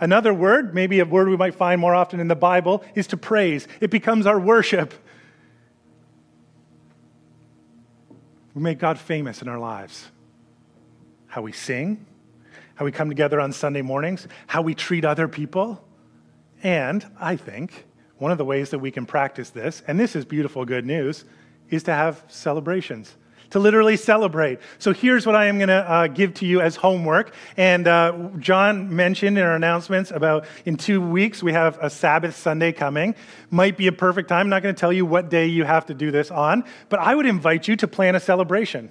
Another 0.00 0.34
word, 0.34 0.74
maybe 0.74 0.98
a 0.98 1.04
word 1.04 1.28
we 1.28 1.36
might 1.36 1.54
find 1.54 1.80
more 1.80 1.94
often 1.94 2.18
in 2.18 2.26
the 2.26 2.34
Bible, 2.34 2.82
is 2.96 3.06
to 3.08 3.16
praise. 3.16 3.68
It 3.80 3.92
becomes 3.92 4.26
our 4.26 4.40
worship. 4.40 4.92
We 8.52 8.60
make 8.60 8.80
God 8.80 8.98
famous 8.98 9.40
in 9.42 9.46
our 9.46 9.60
lives. 9.60 10.08
How 11.28 11.42
we 11.42 11.52
sing, 11.52 12.04
how 12.74 12.84
we 12.84 12.90
come 12.90 13.08
together 13.08 13.40
on 13.40 13.52
Sunday 13.52 13.82
mornings, 13.82 14.26
how 14.48 14.62
we 14.62 14.74
treat 14.74 15.04
other 15.04 15.28
people. 15.28 15.84
And 16.64 17.06
I 17.20 17.36
think 17.36 17.84
one 18.18 18.32
of 18.32 18.38
the 18.38 18.44
ways 18.44 18.70
that 18.70 18.78
we 18.78 18.90
can 18.90 19.06
practice 19.06 19.50
this, 19.50 19.82
and 19.86 19.98
this 19.98 20.16
is 20.16 20.24
beautiful 20.24 20.64
good 20.64 20.84
news, 20.84 21.24
is 21.70 21.84
to 21.84 21.92
have 21.92 22.22
celebrations, 22.28 23.14
to 23.50 23.58
literally 23.58 23.96
celebrate. 23.96 24.58
So 24.78 24.92
here's 24.92 25.26
what 25.26 25.34
I 25.34 25.46
am 25.46 25.58
going 25.58 25.68
to 25.68 25.90
uh, 25.90 26.06
give 26.08 26.34
to 26.34 26.46
you 26.46 26.60
as 26.60 26.76
homework. 26.76 27.32
And 27.56 27.86
uh, 27.86 28.30
John 28.38 28.94
mentioned 28.94 29.38
in 29.38 29.44
our 29.44 29.54
announcements 29.54 30.10
about 30.10 30.46
in 30.64 30.76
two 30.76 31.00
weeks 31.00 31.42
we 31.42 31.52
have 31.52 31.78
a 31.80 31.88
Sabbath 31.88 32.36
Sunday 32.36 32.72
coming. 32.72 33.14
Might 33.50 33.76
be 33.76 33.86
a 33.86 33.92
perfect 33.92 34.28
time. 34.28 34.40
I'm 34.40 34.48
not 34.48 34.62
going 34.62 34.74
to 34.74 34.78
tell 34.80 34.92
you 34.92 35.06
what 35.06 35.30
day 35.30 35.46
you 35.46 35.64
have 35.64 35.86
to 35.86 35.94
do 35.94 36.10
this 36.10 36.30
on, 36.30 36.64
but 36.88 37.00
I 37.00 37.14
would 37.14 37.26
invite 37.26 37.68
you 37.68 37.76
to 37.76 37.88
plan 37.88 38.14
a 38.14 38.20
celebration 38.20 38.90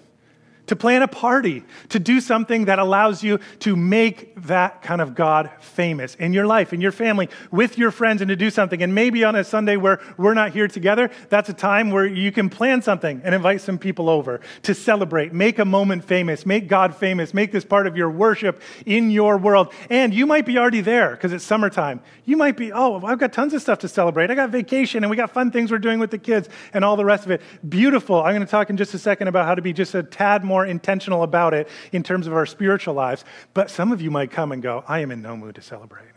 to 0.67 0.75
plan 0.75 1.01
a 1.01 1.07
party, 1.07 1.63
to 1.89 1.99
do 1.99 2.21
something 2.21 2.65
that 2.65 2.79
allows 2.79 3.23
you 3.23 3.39
to 3.59 3.75
make 3.75 4.35
that 4.43 4.81
kind 4.81 5.01
of 5.01 5.15
God 5.15 5.49
famous 5.59 6.15
in 6.15 6.33
your 6.33 6.45
life, 6.45 6.73
in 6.73 6.81
your 6.81 6.91
family, 6.91 7.29
with 7.51 7.77
your 7.77 7.91
friends, 7.91 8.21
and 8.21 8.29
to 8.29 8.35
do 8.35 8.49
something. 8.49 8.81
And 8.83 8.93
maybe 8.93 9.23
on 9.23 9.35
a 9.35 9.43
Sunday 9.43 9.77
where 9.77 9.99
we're 10.17 10.33
not 10.33 10.51
here 10.51 10.67
together, 10.67 11.09
that's 11.29 11.49
a 11.49 11.53
time 11.53 11.91
where 11.91 12.05
you 12.05 12.31
can 12.31 12.49
plan 12.49 12.81
something 12.81 13.21
and 13.23 13.33
invite 13.33 13.61
some 13.61 13.77
people 13.77 14.09
over 14.09 14.41
to 14.63 14.73
celebrate, 14.73 15.33
make 15.33 15.59
a 15.59 15.65
moment 15.65 16.03
famous, 16.03 16.45
make 16.45 16.67
God 16.67 16.95
famous, 16.95 17.33
make 17.33 17.51
this 17.51 17.65
part 17.65 17.87
of 17.87 17.95
your 17.95 18.09
worship 18.09 18.61
in 18.85 19.09
your 19.09 19.37
world. 19.37 19.73
And 19.89 20.13
you 20.13 20.25
might 20.25 20.45
be 20.45 20.57
already 20.57 20.81
there 20.81 21.11
because 21.11 21.33
it's 21.33 21.45
summertime. 21.45 22.01
You 22.25 22.35
might 22.35 22.57
be, 22.57 22.73
oh, 22.73 23.01
I've 23.05 23.19
got 23.19 23.31
tons 23.31 23.53
of 23.53 23.61
stuff 23.61 23.79
to 23.79 23.87
celebrate. 23.87 24.29
I 24.29 24.35
got 24.35 24.49
vacation 24.49 25.03
and 25.03 25.09
we 25.09 25.15
got 25.15 25.31
fun 25.31 25.51
things 25.51 25.71
we're 25.71 25.77
doing 25.77 25.99
with 25.99 26.11
the 26.11 26.17
kids 26.17 26.49
and 26.73 26.83
all 26.83 26.97
the 26.97 27.05
rest 27.05 27.25
of 27.25 27.31
it. 27.31 27.41
Beautiful. 27.67 28.21
I'm 28.21 28.33
going 28.33 28.45
to 28.45 28.51
talk 28.51 28.69
in 28.69 28.77
just 28.77 28.93
a 28.93 28.99
second 28.99 29.29
about 29.29 29.45
how 29.45 29.55
to 29.55 29.61
be 29.61 29.71
just 29.71 29.95
a 29.95 30.03
tad 30.03 30.43
more 30.43 30.56
more 30.57 30.65
intentional 30.65 31.21
about 31.21 31.53
it 31.53 31.67
in 31.91 32.01
terms 32.01 32.25
of 32.25 32.33
our 32.33 32.47
spiritual 32.47 32.95
lives. 32.95 33.23
But 33.53 33.69
some 33.69 33.91
of 33.91 34.01
you 34.01 34.09
might 34.09 34.31
come 34.31 34.51
and 34.51 34.59
go, 34.59 34.83
I 34.87 35.01
am 35.01 35.11
in 35.11 35.21
no 35.21 35.37
mood 35.37 35.53
to 35.55 35.61
celebrate. 35.61 36.09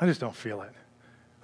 I 0.00 0.06
just 0.06 0.18
don't 0.18 0.34
feel 0.34 0.62
it. 0.62 0.72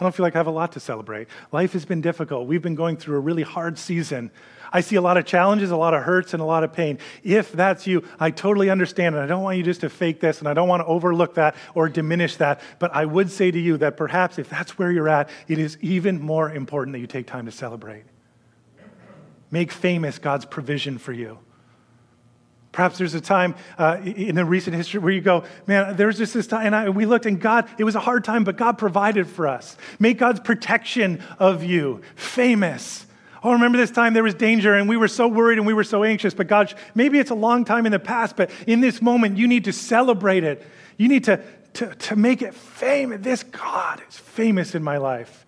I 0.00 0.02
don't 0.02 0.14
feel 0.14 0.24
like 0.24 0.34
I 0.34 0.38
have 0.38 0.46
a 0.46 0.50
lot 0.50 0.72
to 0.72 0.80
celebrate. 0.80 1.28
Life 1.52 1.74
has 1.74 1.84
been 1.84 2.00
difficult. 2.00 2.48
We've 2.48 2.62
been 2.62 2.74
going 2.74 2.96
through 2.96 3.18
a 3.18 3.20
really 3.20 3.42
hard 3.42 3.78
season. 3.78 4.30
I 4.72 4.80
see 4.80 4.96
a 4.96 5.00
lot 5.02 5.18
of 5.18 5.26
challenges, 5.26 5.70
a 5.70 5.76
lot 5.76 5.92
of 5.92 6.04
hurts, 6.04 6.32
and 6.32 6.42
a 6.42 6.46
lot 6.46 6.64
of 6.64 6.72
pain. 6.72 6.98
If 7.22 7.52
that's 7.52 7.86
you, 7.86 8.02
I 8.18 8.30
totally 8.30 8.70
understand. 8.70 9.14
And 9.14 9.22
I 9.22 9.26
don't 9.26 9.42
want 9.42 9.58
you 9.58 9.62
just 9.62 9.82
to 9.82 9.90
fake 9.90 10.20
this, 10.20 10.38
and 10.38 10.48
I 10.48 10.54
don't 10.54 10.68
want 10.68 10.80
to 10.80 10.86
overlook 10.86 11.34
that 11.34 11.54
or 11.74 11.90
diminish 11.90 12.36
that. 12.36 12.62
But 12.78 12.94
I 12.94 13.04
would 13.04 13.30
say 13.30 13.50
to 13.50 13.58
you 13.58 13.76
that 13.76 13.98
perhaps 13.98 14.38
if 14.38 14.48
that's 14.48 14.78
where 14.78 14.90
you're 14.90 15.08
at, 15.08 15.28
it 15.48 15.58
is 15.58 15.76
even 15.82 16.18
more 16.20 16.50
important 16.50 16.94
that 16.94 17.00
you 17.00 17.06
take 17.06 17.26
time 17.26 17.44
to 17.44 17.52
celebrate. 17.52 18.04
Make 19.50 19.70
famous 19.70 20.18
God's 20.18 20.46
provision 20.46 20.96
for 20.96 21.12
you. 21.12 21.38
Perhaps 22.76 22.98
there's 22.98 23.14
a 23.14 23.22
time 23.22 23.54
uh, 23.78 23.96
in 24.04 24.34
the 24.34 24.44
recent 24.44 24.76
history 24.76 25.00
where 25.00 25.10
you 25.10 25.22
go, 25.22 25.44
man, 25.66 25.96
there's 25.96 26.18
just 26.18 26.34
this 26.34 26.46
time, 26.46 26.66
and 26.66 26.76
I, 26.76 26.90
we 26.90 27.06
looked, 27.06 27.24
and 27.24 27.40
God, 27.40 27.66
it 27.78 27.84
was 27.84 27.94
a 27.94 28.00
hard 28.00 28.22
time, 28.22 28.44
but 28.44 28.58
God 28.58 28.76
provided 28.76 29.26
for 29.26 29.48
us. 29.48 29.78
Make 29.98 30.18
God's 30.18 30.40
protection 30.40 31.22
of 31.38 31.64
you 31.64 32.02
famous. 32.16 33.06
Oh, 33.42 33.52
remember 33.52 33.78
this 33.78 33.90
time 33.90 34.12
there 34.12 34.22
was 34.22 34.34
danger, 34.34 34.74
and 34.74 34.90
we 34.90 34.98
were 34.98 35.08
so 35.08 35.26
worried 35.26 35.56
and 35.56 35.66
we 35.66 35.72
were 35.72 35.84
so 35.84 36.04
anxious, 36.04 36.34
but 36.34 36.48
God, 36.48 36.74
maybe 36.94 37.18
it's 37.18 37.30
a 37.30 37.34
long 37.34 37.64
time 37.64 37.86
in 37.86 37.92
the 37.92 37.98
past, 37.98 38.36
but 38.36 38.50
in 38.66 38.82
this 38.82 39.00
moment, 39.00 39.38
you 39.38 39.48
need 39.48 39.64
to 39.64 39.72
celebrate 39.72 40.44
it. 40.44 40.62
You 40.98 41.08
need 41.08 41.24
to, 41.24 41.42
to, 41.72 41.94
to 41.94 42.14
make 42.14 42.42
it 42.42 42.54
famous. 42.54 43.22
This 43.22 43.42
God 43.42 44.02
is 44.06 44.18
famous 44.18 44.74
in 44.74 44.82
my 44.82 44.98
life. 44.98 45.46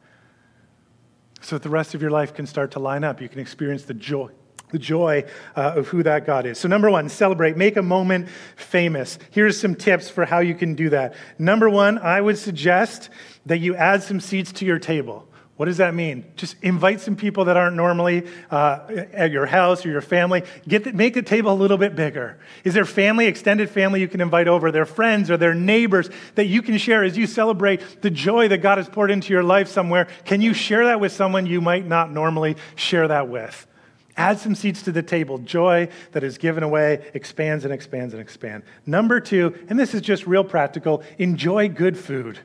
So 1.43 1.57
that 1.57 1.63
the 1.63 1.69
rest 1.69 1.95
of 1.95 2.01
your 2.01 2.11
life 2.11 2.33
can 2.33 2.47
start 2.47 2.71
to 2.71 2.79
line 2.79 3.05
up. 3.05 3.21
You 3.21 3.29
can 3.29 3.39
experience 3.39 3.83
the 3.83 3.93
joy 3.93 4.31
the 4.71 4.79
joy 4.79 5.25
uh, 5.57 5.75
of 5.77 5.89
who 5.89 6.03
that 6.03 6.27
God 6.27 6.47
is. 6.47 6.59
So, 6.59 6.69
number 6.69 6.91
one, 6.91 7.09
celebrate, 7.09 7.57
make 7.57 7.77
a 7.77 7.83
moment 7.83 8.29
famous. 8.57 9.19
Here's 9.31 9.59
some 9.59 9.75
tips 9.75 10.09
for 10.09 10.25
how 10.25 10.41
you 10.41 10.55
can 10.55 10.75
do 10.75 10.91
that. 10.91 11.15
Number 11.39 11.69
one, 11.69 11.99
I 11.99 12.21
would 12.21 12.39
suggest 12.39 13.11
that 13.47 13.59
you 13.59 13.75
add 13.75 14.03
some 14.03 14.21
seats 14.21 14.53
to 14.53 14.65
your 14.65 14.79
table. 14.79 15.29
What 15.59 15.65
does 15.65 15.79
that 15.79 15.93
mean? 15.93 16.25
Just 16.37 16.55
invite 16.63 17.01
some 17.01 17.17
people 17.17 17.47
that 17.47 17.57
aren't 17.57 17.75
normally 17.75 18.29
uh, 18.49 18.79
at 19.13 19.33
your 19.33 19.45
house 19.45 19.85
or 19.85 19.89
your 19.89 20.01
family. 20.01 20.45
Get 20.69 20.85
the, 20.85 20.93
make 20.93 21.15
the 21.15 21.23
table 21.23 21.53
a 21.53 21.59
little 21.59 21.79
bit 21.79 21.97
bigger. 21.97 22.39
Is 22.63 22.75
there 22.75 22.85
family, 22.85 23.27
extended 23.27 23.69
family 23.69 24.01
you 24.01 24.07
can 24.07 24.21
invite 24.21 24.47
over? 24.47 24.71
Their 24.71 24.87
friends 24.87 25.33
or 25.33 25.37
their 25.37 25.57
neighbors 25.57 26.11
that 26.37 26.47
you 26.47 26.63
can 26.63 26.79
share 26.79 27.03
as 27.03 27.19
you 27.19 27.27
celebrate 27.27 28.03
the 28.03 28.11
joy 28.11 28.47
that 28.47 28.59
God 28.59 28.79
has 28.79 28.89
poured 28.89 29.11
into 29.11 29.33
your 29.33 29.43
life 29.43 29.67
somewhere? 29.67 30.07
Can 30.25 30.41
you 30.41 30.55
share 30.55 30.85
that 30.85 31.01
with 31.01 31.11
someone 31.11 31.45
you 31.45 31.61
might 31.61 31.85
not 31.85 32.13
normally 32.13 32.57
share 32.77 33.09
that 33.09 33.29
with? 33.29 33.67
Add 34.19 34.41
some 34.41 34.57
seats 34.57 34.83
to 34.83 34.93
the 34.93 35.03
table. 35.03 35.39
Joy 35.39 35.89
that 36.11 36.25
is 36.25 36.39
given 36.39 36.65
away 36.65 37.09
expands 37.15 37.65
and 37.65 37.73
expands 37.73 38.13
and 38.13 38.21
expands. 38.21 38.67
Number 38.85 39.21
two, 39.21 39.57
and 39.69 39.79
this 39.79 39.95
is 39.95 40.03
just 40.03 40.27
real 40.27 40.43
practical, 40.43 41.05
enjoy 41.19 41.69
good 41.69 41.97
food. 41.97 42.41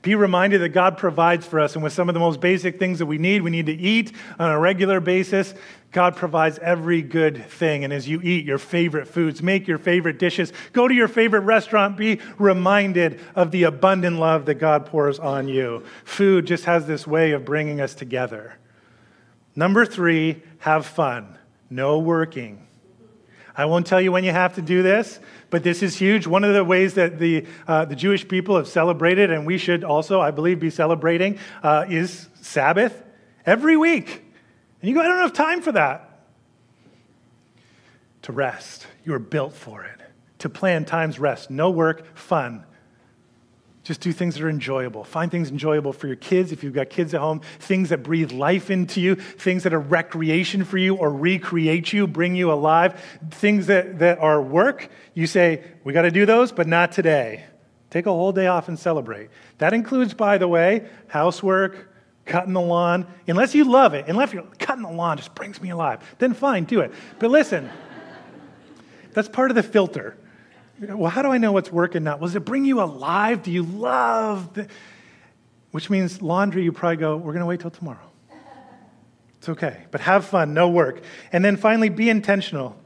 Be 0.00 0.14
reminded 0.14 0.62
that 0.62 0.70
God 0.70 0.96
provides 0.96 1.44
for 1.44 1.60
us, 1.60 1.74
and 1.74 1.82
with 1.82 1.92
some 1.92 2.08
of 2.08 2.14
the 2.14 2.20
most 2.20 2.40
basic 2.40 2.78
things 2.78 3.00
that 3.00 3.06
we 3.06 3.18
need, 3.18 3.42
we 3.42 3.50
need 3.50 3.66
to 3.66 3.74
eat 3.74 4.12
on 4.38 4.52
a 4.52 4.58
regular 4.58 5.00
basis. 5.00 5.54
God 5.90 6.16
provides 6.16 6.58
every 6.60 7.02
good 7.02 7.44
thing. 7.46 7.84
And 7.84 7.92
as 7.92 8.08
you 8.08 8.20
eat 8.22 8.46
your 8.46 8.58
favorite 8.58 9.06
foods, 9.06 9.42
make 9.42 9.66
your 9.66 9.78
favorite 9.78 10.18
dishes, 10.18 10.52
go 10.72 10.88
to 10.88 10.94
your 10.94 11.08
favorite 11.08 11.40
restaurant, 11.40 11.96
be 11.96 12.20
reminded 12.38 13.20
of 13.34 13.50
the 13.50 13.64
abundant 13.64 14.18
love 14.18 14.46
that 14.46 14.54
God 14.54 14.86
pours 14.86 15.18
on 15.18 15.48
you. 15.48 15.84
Food 16.04 16.46
just 16.46 16.64
has 16.64 16.86
this 16.86 17.06
way 17.06 17.32
of 17.32 17.44
bringing 17.44 17.80
us 17.80 17.94
together. 17.94 18.54
Number 19.58 19.84
three, 19.84 20.40
have 20.58 20.86
fun. 20.86 21.36
No 21.68 21.98
working. 21.98 22.64
I 23.56 23.64
won't 23.64 23.88
tell 23.88 24.00
you 24.00 24.12
when 24.12 24.22
you 24.22 24.30
have 24.30 24.54
to 24.54 24.62
do 24.62 24.84
this, 24.84 25.18
but 25.50 25.64
this 25.64 25.82
is 25.82 25.96
huge. 25.96 26.28
One 26.28 26.44
of 26.44 26.54
the 26.54 26.62
ways 26.62 26.94
that 26.94 27.18
the, 27.18 27.44
uh, 27.66 27.84
the 27.84 27.96
Jewish 27.96 28.28
people 28.28 28.56
have 28.56 28.68
celebrated, 28.68 29.32
and 29.32 29.44
we 29.44 29.58
should 29.58 29.82
also, 29.82 30.20
I 30.20 30.30
believe, 30.30 30.60
be 30.60 30.70
celebrating, 30.70 31.40
uh, 31.64 31.86
is 31.88 32.28
Sabbath 32.40 33.02
every 33.44 33.76
week. 33.76 34.22
And 34.80 34.88
you 34.88 34.94
go, 34.94 35.00
I 35.00 35.08
don't 35.08 35.18
have 35.18 35.32
time 35.32 35.60
for 35.60 35.72
that. 35.72 36.20
To 38.22 38.32
rest. 38.32 38.86
You 39.04 39.12
are 39.14 39.18
built 39.18 39.54
for 39.54 39.82
it. 39.82 40.00
To 40.38 40.48
plan 40.48 40.84
times 40.84 41.18
rest. 41.18 41.50
No 41.50 41.68
work, 41.70 42.16
fun. 42.16 42.64
Just 43.88 44.02
do 44.02 44.12
things 44.12 44.34
that 44.34 44.44
are 44.44 44.50
enjoyable. 44.50 45.02
Find 45.02 45.30
things 45.30 45.50
enjoyable 45.50 45.94
for 45.94 46.08
your 46.08 46.16
kids 46.16 46.52
if 46.52 46.62
you've 46.62 46.74
got 46.74 46.90
kids 46.90 47.14
at 47.14 47.22
home, 47.22 47.40
things 47.58 47.88
that 47.88 48.02
breathe 48.02 48.32
life 48.32 48.70
into 48.70 49.00
you, 49.00 49.14
things 49.14 49.62
that 49.62 49.72
are 49.72 49.80
recreation 49.80 50.62
for 50.62 50.76
you 50.76 50.94
or 50.94 51.10
recreate 51.10 51.90
you, 51.90 52.06
bring 52.06 52.36
you 52.36 52.52
alive, 52.52 53.02
things 53.30 53.66
that, 53.68 53.98
that 54.00 54.18
are 54.18 54.42
work. 54.42 54.90
You 55.14 55.26
say, 55.26 55.64
we 55.84 55.94
got 55.94 56.02
to 56.02 56.10
do 56.10 56.26
those, 56.26 56.52
but 56.52 56.66
not 56.66 56.92
today. 56.92 57.46
Take 57.88 58.04
a 58.04 58.10
whole 58.10 58.30
day 58.30 58.46
off 58.46 58.68
and 58.68 58.78
celebrate. 58.78 59.30
That 59.56 59.72
includes, 59.72 60.12
by 60.12 60.36
the 60.36 60.48
way, 60.48 60.90
housework, 61.06 61.90
cutting 62.26 62.52
the 62.52 62.60
lawn. 62.60 63.06
Unless 63.26 63.54
you 63.54 63.64
love 63.64 63.94
it, 63.94 64.04
unless 64.06 64.34
you're 64.34 64.42
cutting 64.58 64.82
the 64.82 64.92
lawn 64.92 65.16
just 65.16 65.34
brings 65.34 65.62
me 65.62 65.70
alive, 65.70 66.00
then 66.18 66.34
fine, 66.34 66.64
do 66.64 66.80
it. 66.80 66.92
But 67.18 67.30
listen, 67.30 67.70
that's 69.14 69.30
part 69.30 69.50
of 69.50 69.54
the 69.54 69.62
filter 69.62 70.14
well, 70.80 71.10
how 71.10 71.22
do 71.22 71.30
I 71.30 71.38
know 71.38 71.52
what's 71.52 71.72
working 71.72 72.04
now? 72.04 72.16
Does 72.16 72.34
it 72.34 72.44
bring 72.44 72.64
you 72.64 72.80
alive? 72.80 73.42
Do 73.42 73.50
you 73.50 73.62
love? 73.62 74.54
The... 74.54 74.68
Which 75.70 75.90
means 75.90 76.22
laundry, 76.22 76.62
you 76.64 76.72
probably 76.72 76.96
go, 76.96 77.16
we're 77.16 77.32
going 77.32 77.40
to 77.40 77.46
wait 77.46 77.60
till 77.60 77.70
tomorrow. 77.70 77.98
It's 79.38 79.48
okay, 79.50 79.84
but 79.90 80.00
have 80.00 80.24
fun, 80.24 80.54
no 80.54 80.68
work. 80.68 81.00
And 81.30 81.44
then 81.44 81.56
finally, 81.56 81.88
be 81.90 82.10
intentional. 82.10 82.76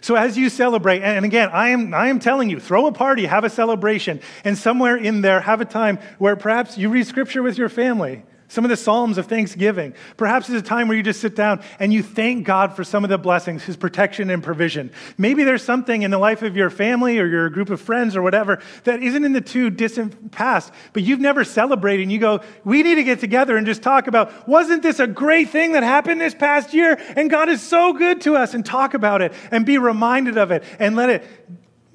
So 0.00 0.14
as 0.14 0.38
you 0.38 0.48
celebrate, 0.48 1.02
and 1.02 1.24
again, 1.24 1.50
I 1.52 1.68
am, 1.68 1.92
I 1.92 2.08
am 2.08 2.18
telling 2.18 2.48
you, 2.48 2.58
throw 2.58 2.86
a 2.86 2.92
party, 2.92 3.26
have 3.26 3.44
a 3.44 3.50
celebration, 3.50 4.20
and 4.44 4.56
somewhere 4.56 4.96
in 4.96 5.20
there, 5.20 5.40
have 5.40 5.60
a 5.60 5.66
time 5.66 5.98
where 6.18 6.36
perhaps 6.36 6.78
you 6.78 6.88
read 6.88 7.06
scripture 7.06 7.42
with 7.42 7.58
your 7.58 7.68
family. 7.68 8.22
Some 8.50 8.64
of 8.64 8.68
the 8.68 8.76
Psalms 8.76 9.16
of 9.16 9.26
thanksgiving. 9.26 9.94
Perhaps 10.16 10.50
it's 10.50 10.58
a 10.58 10.62
time 10.62 10.88
where 10.88 10.96
you 10.96 11.04
just 11.04 11.20
sit 11.20 11.36
down 11.36 11.62
and 11.78 11.92
you 11.92 12.02
thank 12.02 12.44
God 12.44 12.74
for 12.74 12.82
some 12.82 13.04
of 13.04 13.10
the 13.10 13.16
blessings, 13.16 13.62
His 13.62 13.76
protection 13.76 14.28
and 14.28 14.42
provision. 14.42 14.90
Maybe 15.16 15.44
there's 15.44 15.62
something 15.62 16.02
in 16.02 16.10
the 16.10 16.18
life 16.18 16.42
of 16.42 16.56
your 16.56 16.68
family 16.68 17.20
or 17.20 17.26
your 17.26 17.48
group 17.48 17.70
of 17.70 17.80
friends 17.80 18.16
or 18.16 18.22
whatever 18.22 18.60
that 18.82 19.04
isn't 19.04 19.24
in 19.24 19.32
the 19.32 19.40
too 19.40 19.70
distant 19.70 20.32
past, 20.32 20.72
but 20.92 21.04
you've 21.04 21.20
never 21.20 21.44
celebrated. 21.44 22.02
And 22.02 22.12
you 22.12 22.18
go, 22.18 22.40
we 22.64 22.82
need 22.82 22.96
to 22.96 23.04
get 23.04 23.20
together 23.20 23.56
and 23.56 23.64
just 23.64 23.82
talk 23.82 24.08
about, 24.08 24.48
wasn't 24.48 24.82
this 24.82 24.98
a 24.98 25.06
great 25.06 25.50
thing 25.50 25.72
that 25.72 25.84
happened 25.84 26.20
this 26.20 26.34
past 26.34 26.74
year? 26.74 27.00
And 27.16 27.30
God 27.30 27.48
is 27.48 27.62
so 27.62 27.92
good 27.92 28.20
to 28.22 28.34
us, 28.34 28.52
and 28.52 28.66
talk 28.66 28.94
about 28.94 29.22
it 29.22 29.32
and 29.52 29.64
be 29.64 29.78
reminded 29.78 30.36
of 30.36 30.50
it 30.50 30.64
and 30.80 30.96
let 30.96 31.08
it 31.08 31.24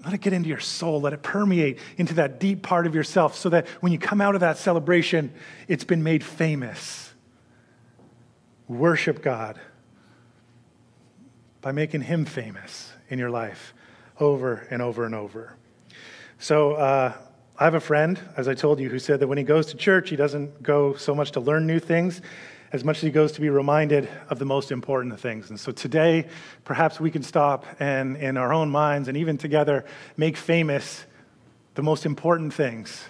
let 0.06 0.13
it 0.13 0.22
get 0.22 0.34
into 0.34 0.48
your 0.48 0.60
soul. 0.60 1.02
Let 1.02 1.13
it 1.13 1.24
permeate 1.24 1.80
into 1.98 2.13
that 2.15 2.39
deep 2.39 2.62
part 2.62 2.86
of 2.86 2.94
yourself 2.94 3.36
so 3.36 3.50
that 3.50 3.68
when 3.82 3.91
you 3.91 3.98
come 3.98 4.22
out 4.22 4.36
of 4.36 4.41
that 4.41 4.58
celebration, 4.58 5.34
it's 5.68 5.84
been 5.84 6.04
made 6.04 6.24
famous. 6.24 7.12
Worship 8.68 9.24
God 9.24 9.60
by 11.62 11.72
making 11.72 12.02
Him 12.02 12.26
famous 12.26 12.94
in 13.10 13.18
your 13.18 13.32
life 13.32 13.74
over 14.20 14.68
and 14.70 14.80
over 14.80 15.06
and 15.06 15.15
over. 15.15 15.58
So, 16.38 16.74
uh, 16.74 17.13
I 17.58 17.63
have 17.63 17.74
a 17.74 17.80
friend, 17.80 18.20
as 18.36 18.50
I 18.50 18.54
told 18.54 18.82
you, 18.82 18.89
who 18.89 19.00
said 19.00 19.22
that 19.22 19.28
when 19.28 19.38
he 19.38 19.44
goes 19.46 19.68
to 19.68 19.78
church, 19.78 20.10
he 20.10 20.18
doesn't 20.18 20.62
go 20.62 20.94
so 20.96 21.15
much 21.15 21.32
to 21.32 21.39
learn 21.39 21.65
new 21.65 21.80
things 21.80 22.22
as 22.75 22.83
much 22.83 22.97
as 22.97 23.03
he 23.03 23.09
goes 23.09 23.31
to 23.31 23.41
be 23.41 23.49
reminded 23.49 24.09
of 24.29 24.38
the 24.38 24.45
most 24.45 24.69
important 24.69 25.17
things. 25.17 25.49
And 25.49 25.57
so 25.57 25.71
today, 25.71 26.27
perhaps 26.65 26.99
we 26.99 27.09
can 27.09 27.23
stop 27.23 27.65
and, 27.79 28.17
in 28.17 28.35
our 28.35 28.53
own 28.53 28.69
minds 28.69 29.07
and 29.07 29.15
even 29.15 29.38
together, 29.38 29.85
make 30.17 30.35
famous 30.35 31.05
the 31.75 31.81
most 31.81 32.05
important 32.05 32.53
things 32.53 33.05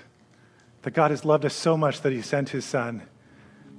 that 0.84 0.91
God 0.91 1.10
has 1.10 1.25
loved 1.25 1.45
us 1.45 1.56
so 1.56 1.75
much 1.75 2.01
that 2.01 2.13
he 2.13 2.21
sent 2.21 2.49
his 2.49 2.63
son, 2.63 3.01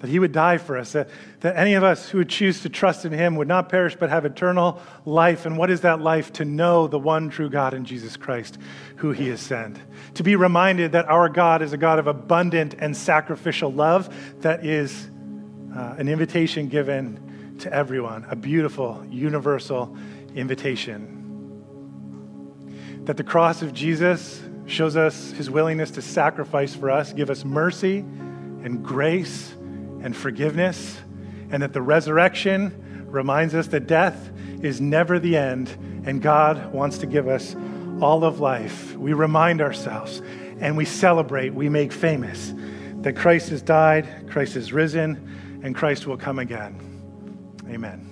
that 0.00 0.10
he 0.10 0.18
would 0.18 0.32
die 0.32 0.58
for 0.58 0.76
us, 0.76 0.90
that, 0.90 1.08
that 1.40 1.56
any 1.56 1.74
of 1.74 1.84
us 1.84 2.08
who 2.08 2.18
would 2.18 2.28
choose 2.28 2.62
to 2.62 2.68
trust 2.68 3.04
in 3.04 3.12
him 3.12 3.36
would 3.36 3.46
not 3.46 3.68
perish 3.68 3.94
but 3.94 4.10
have 4.10 4.24
eternal 4.24 4.82
life. 5.04 5.46
And 5.46 5.56
what 5.56 5.70
is 5.70 5.82
that 5.82 6.00
life? 6.00 6.32
To 6.34 6.44
know 6.44 6.88
the 6.88 6.98
one 6.98 7.30
true 7.30 7.48
God 7.48 7.74
in 7.74 7.84
Jesus 7.84 8.16
Christ, 8.16 8.58
who 8.96 9.12
he 9.12 9.28
has 9.28 9.40
sent. 9.40 9.78
To 10.14 10.24
be 10.24 10.34
reminded 10.34 10.92
that 10.92 11.08
our 11.08 11.28
God 11.28 11.62
is 11.62 11.72
a 11.72 11.78
God 11.78 12.00
of 12.00 12.08
abundant 12.08 12.74
and 12.76 12.96
sacrificial 12.96 13.72
love 13.72 14.12
that 14.40 14.66
is 14.66 15.10
uh, 15.76 15.94
an 15.98 16.08
invitation 16.08 16.68
given 16.68 17.56
to 17.60 17.72
everyone, 17.72 18.26
a 18.30 18.36
beautiful, 18.36 19.04
universal 19.10 19.96
invitation. 20.34 21.12
That 23.04 23.16
the 23.16 23.24
cross 23.24 23.62
of 23.62 23.72
Jesus 23.72 24.42
shows 24.66 24.96
us 24.96 25.32
his 25.32 25.50
willingness 25.50 25.90
to 25.92 26.02
sacrifice 26.02 26.74
for 26.74 26.90
us, 26.90 27.12
give 27.12 27.30
us 27.30 27.44
mercy 27.44 27.98
and 27.98 28.82
grace 28.84 29.52
and 30.00 30.16
forgiveness, 30.16 30.98
and 31.50 31.62
that 31.62 31.72
the 31.72 31.82
resurrection 31.82 33.06
reminds 33.06 33.54
us 33.54 33.68
that 33.68 33.86
death 33.86 34.30
is 34.62 34.80
never 34.80 35.18
the 35.18 35.36
end, 35.36 35.68
and 36.04 36.22
God 36.22 36.72
wants 36.72 36.98
to 36.98 37.06
give 37.06 37.28
us 37.28 37.54
all 38.00 38.24
of 38.24 38.40
life. 38.40 38.96
We 38.96 39.12
remind 39.12 39.60
ourselves 39.60 40.22
and 40.58 40.76
we 40.76 40.86
celebrate, 40.86 41.54
we 41.54 41.68
make 41.68 41.92
famous 41.92 42.54
that 43.02 43.14
Christ 43.14 43.50
has 43.50 43.62
died, 43.62 44.28
Christ 44.28 44.54
has 44.54 44.72
risen 44.72 45.35
and 45.62 45.74
Christ 45.74 46.06
will 46.06 46.16
come 46.16 46.38
again. 46.38 46.74
Amen. 47.68 48.05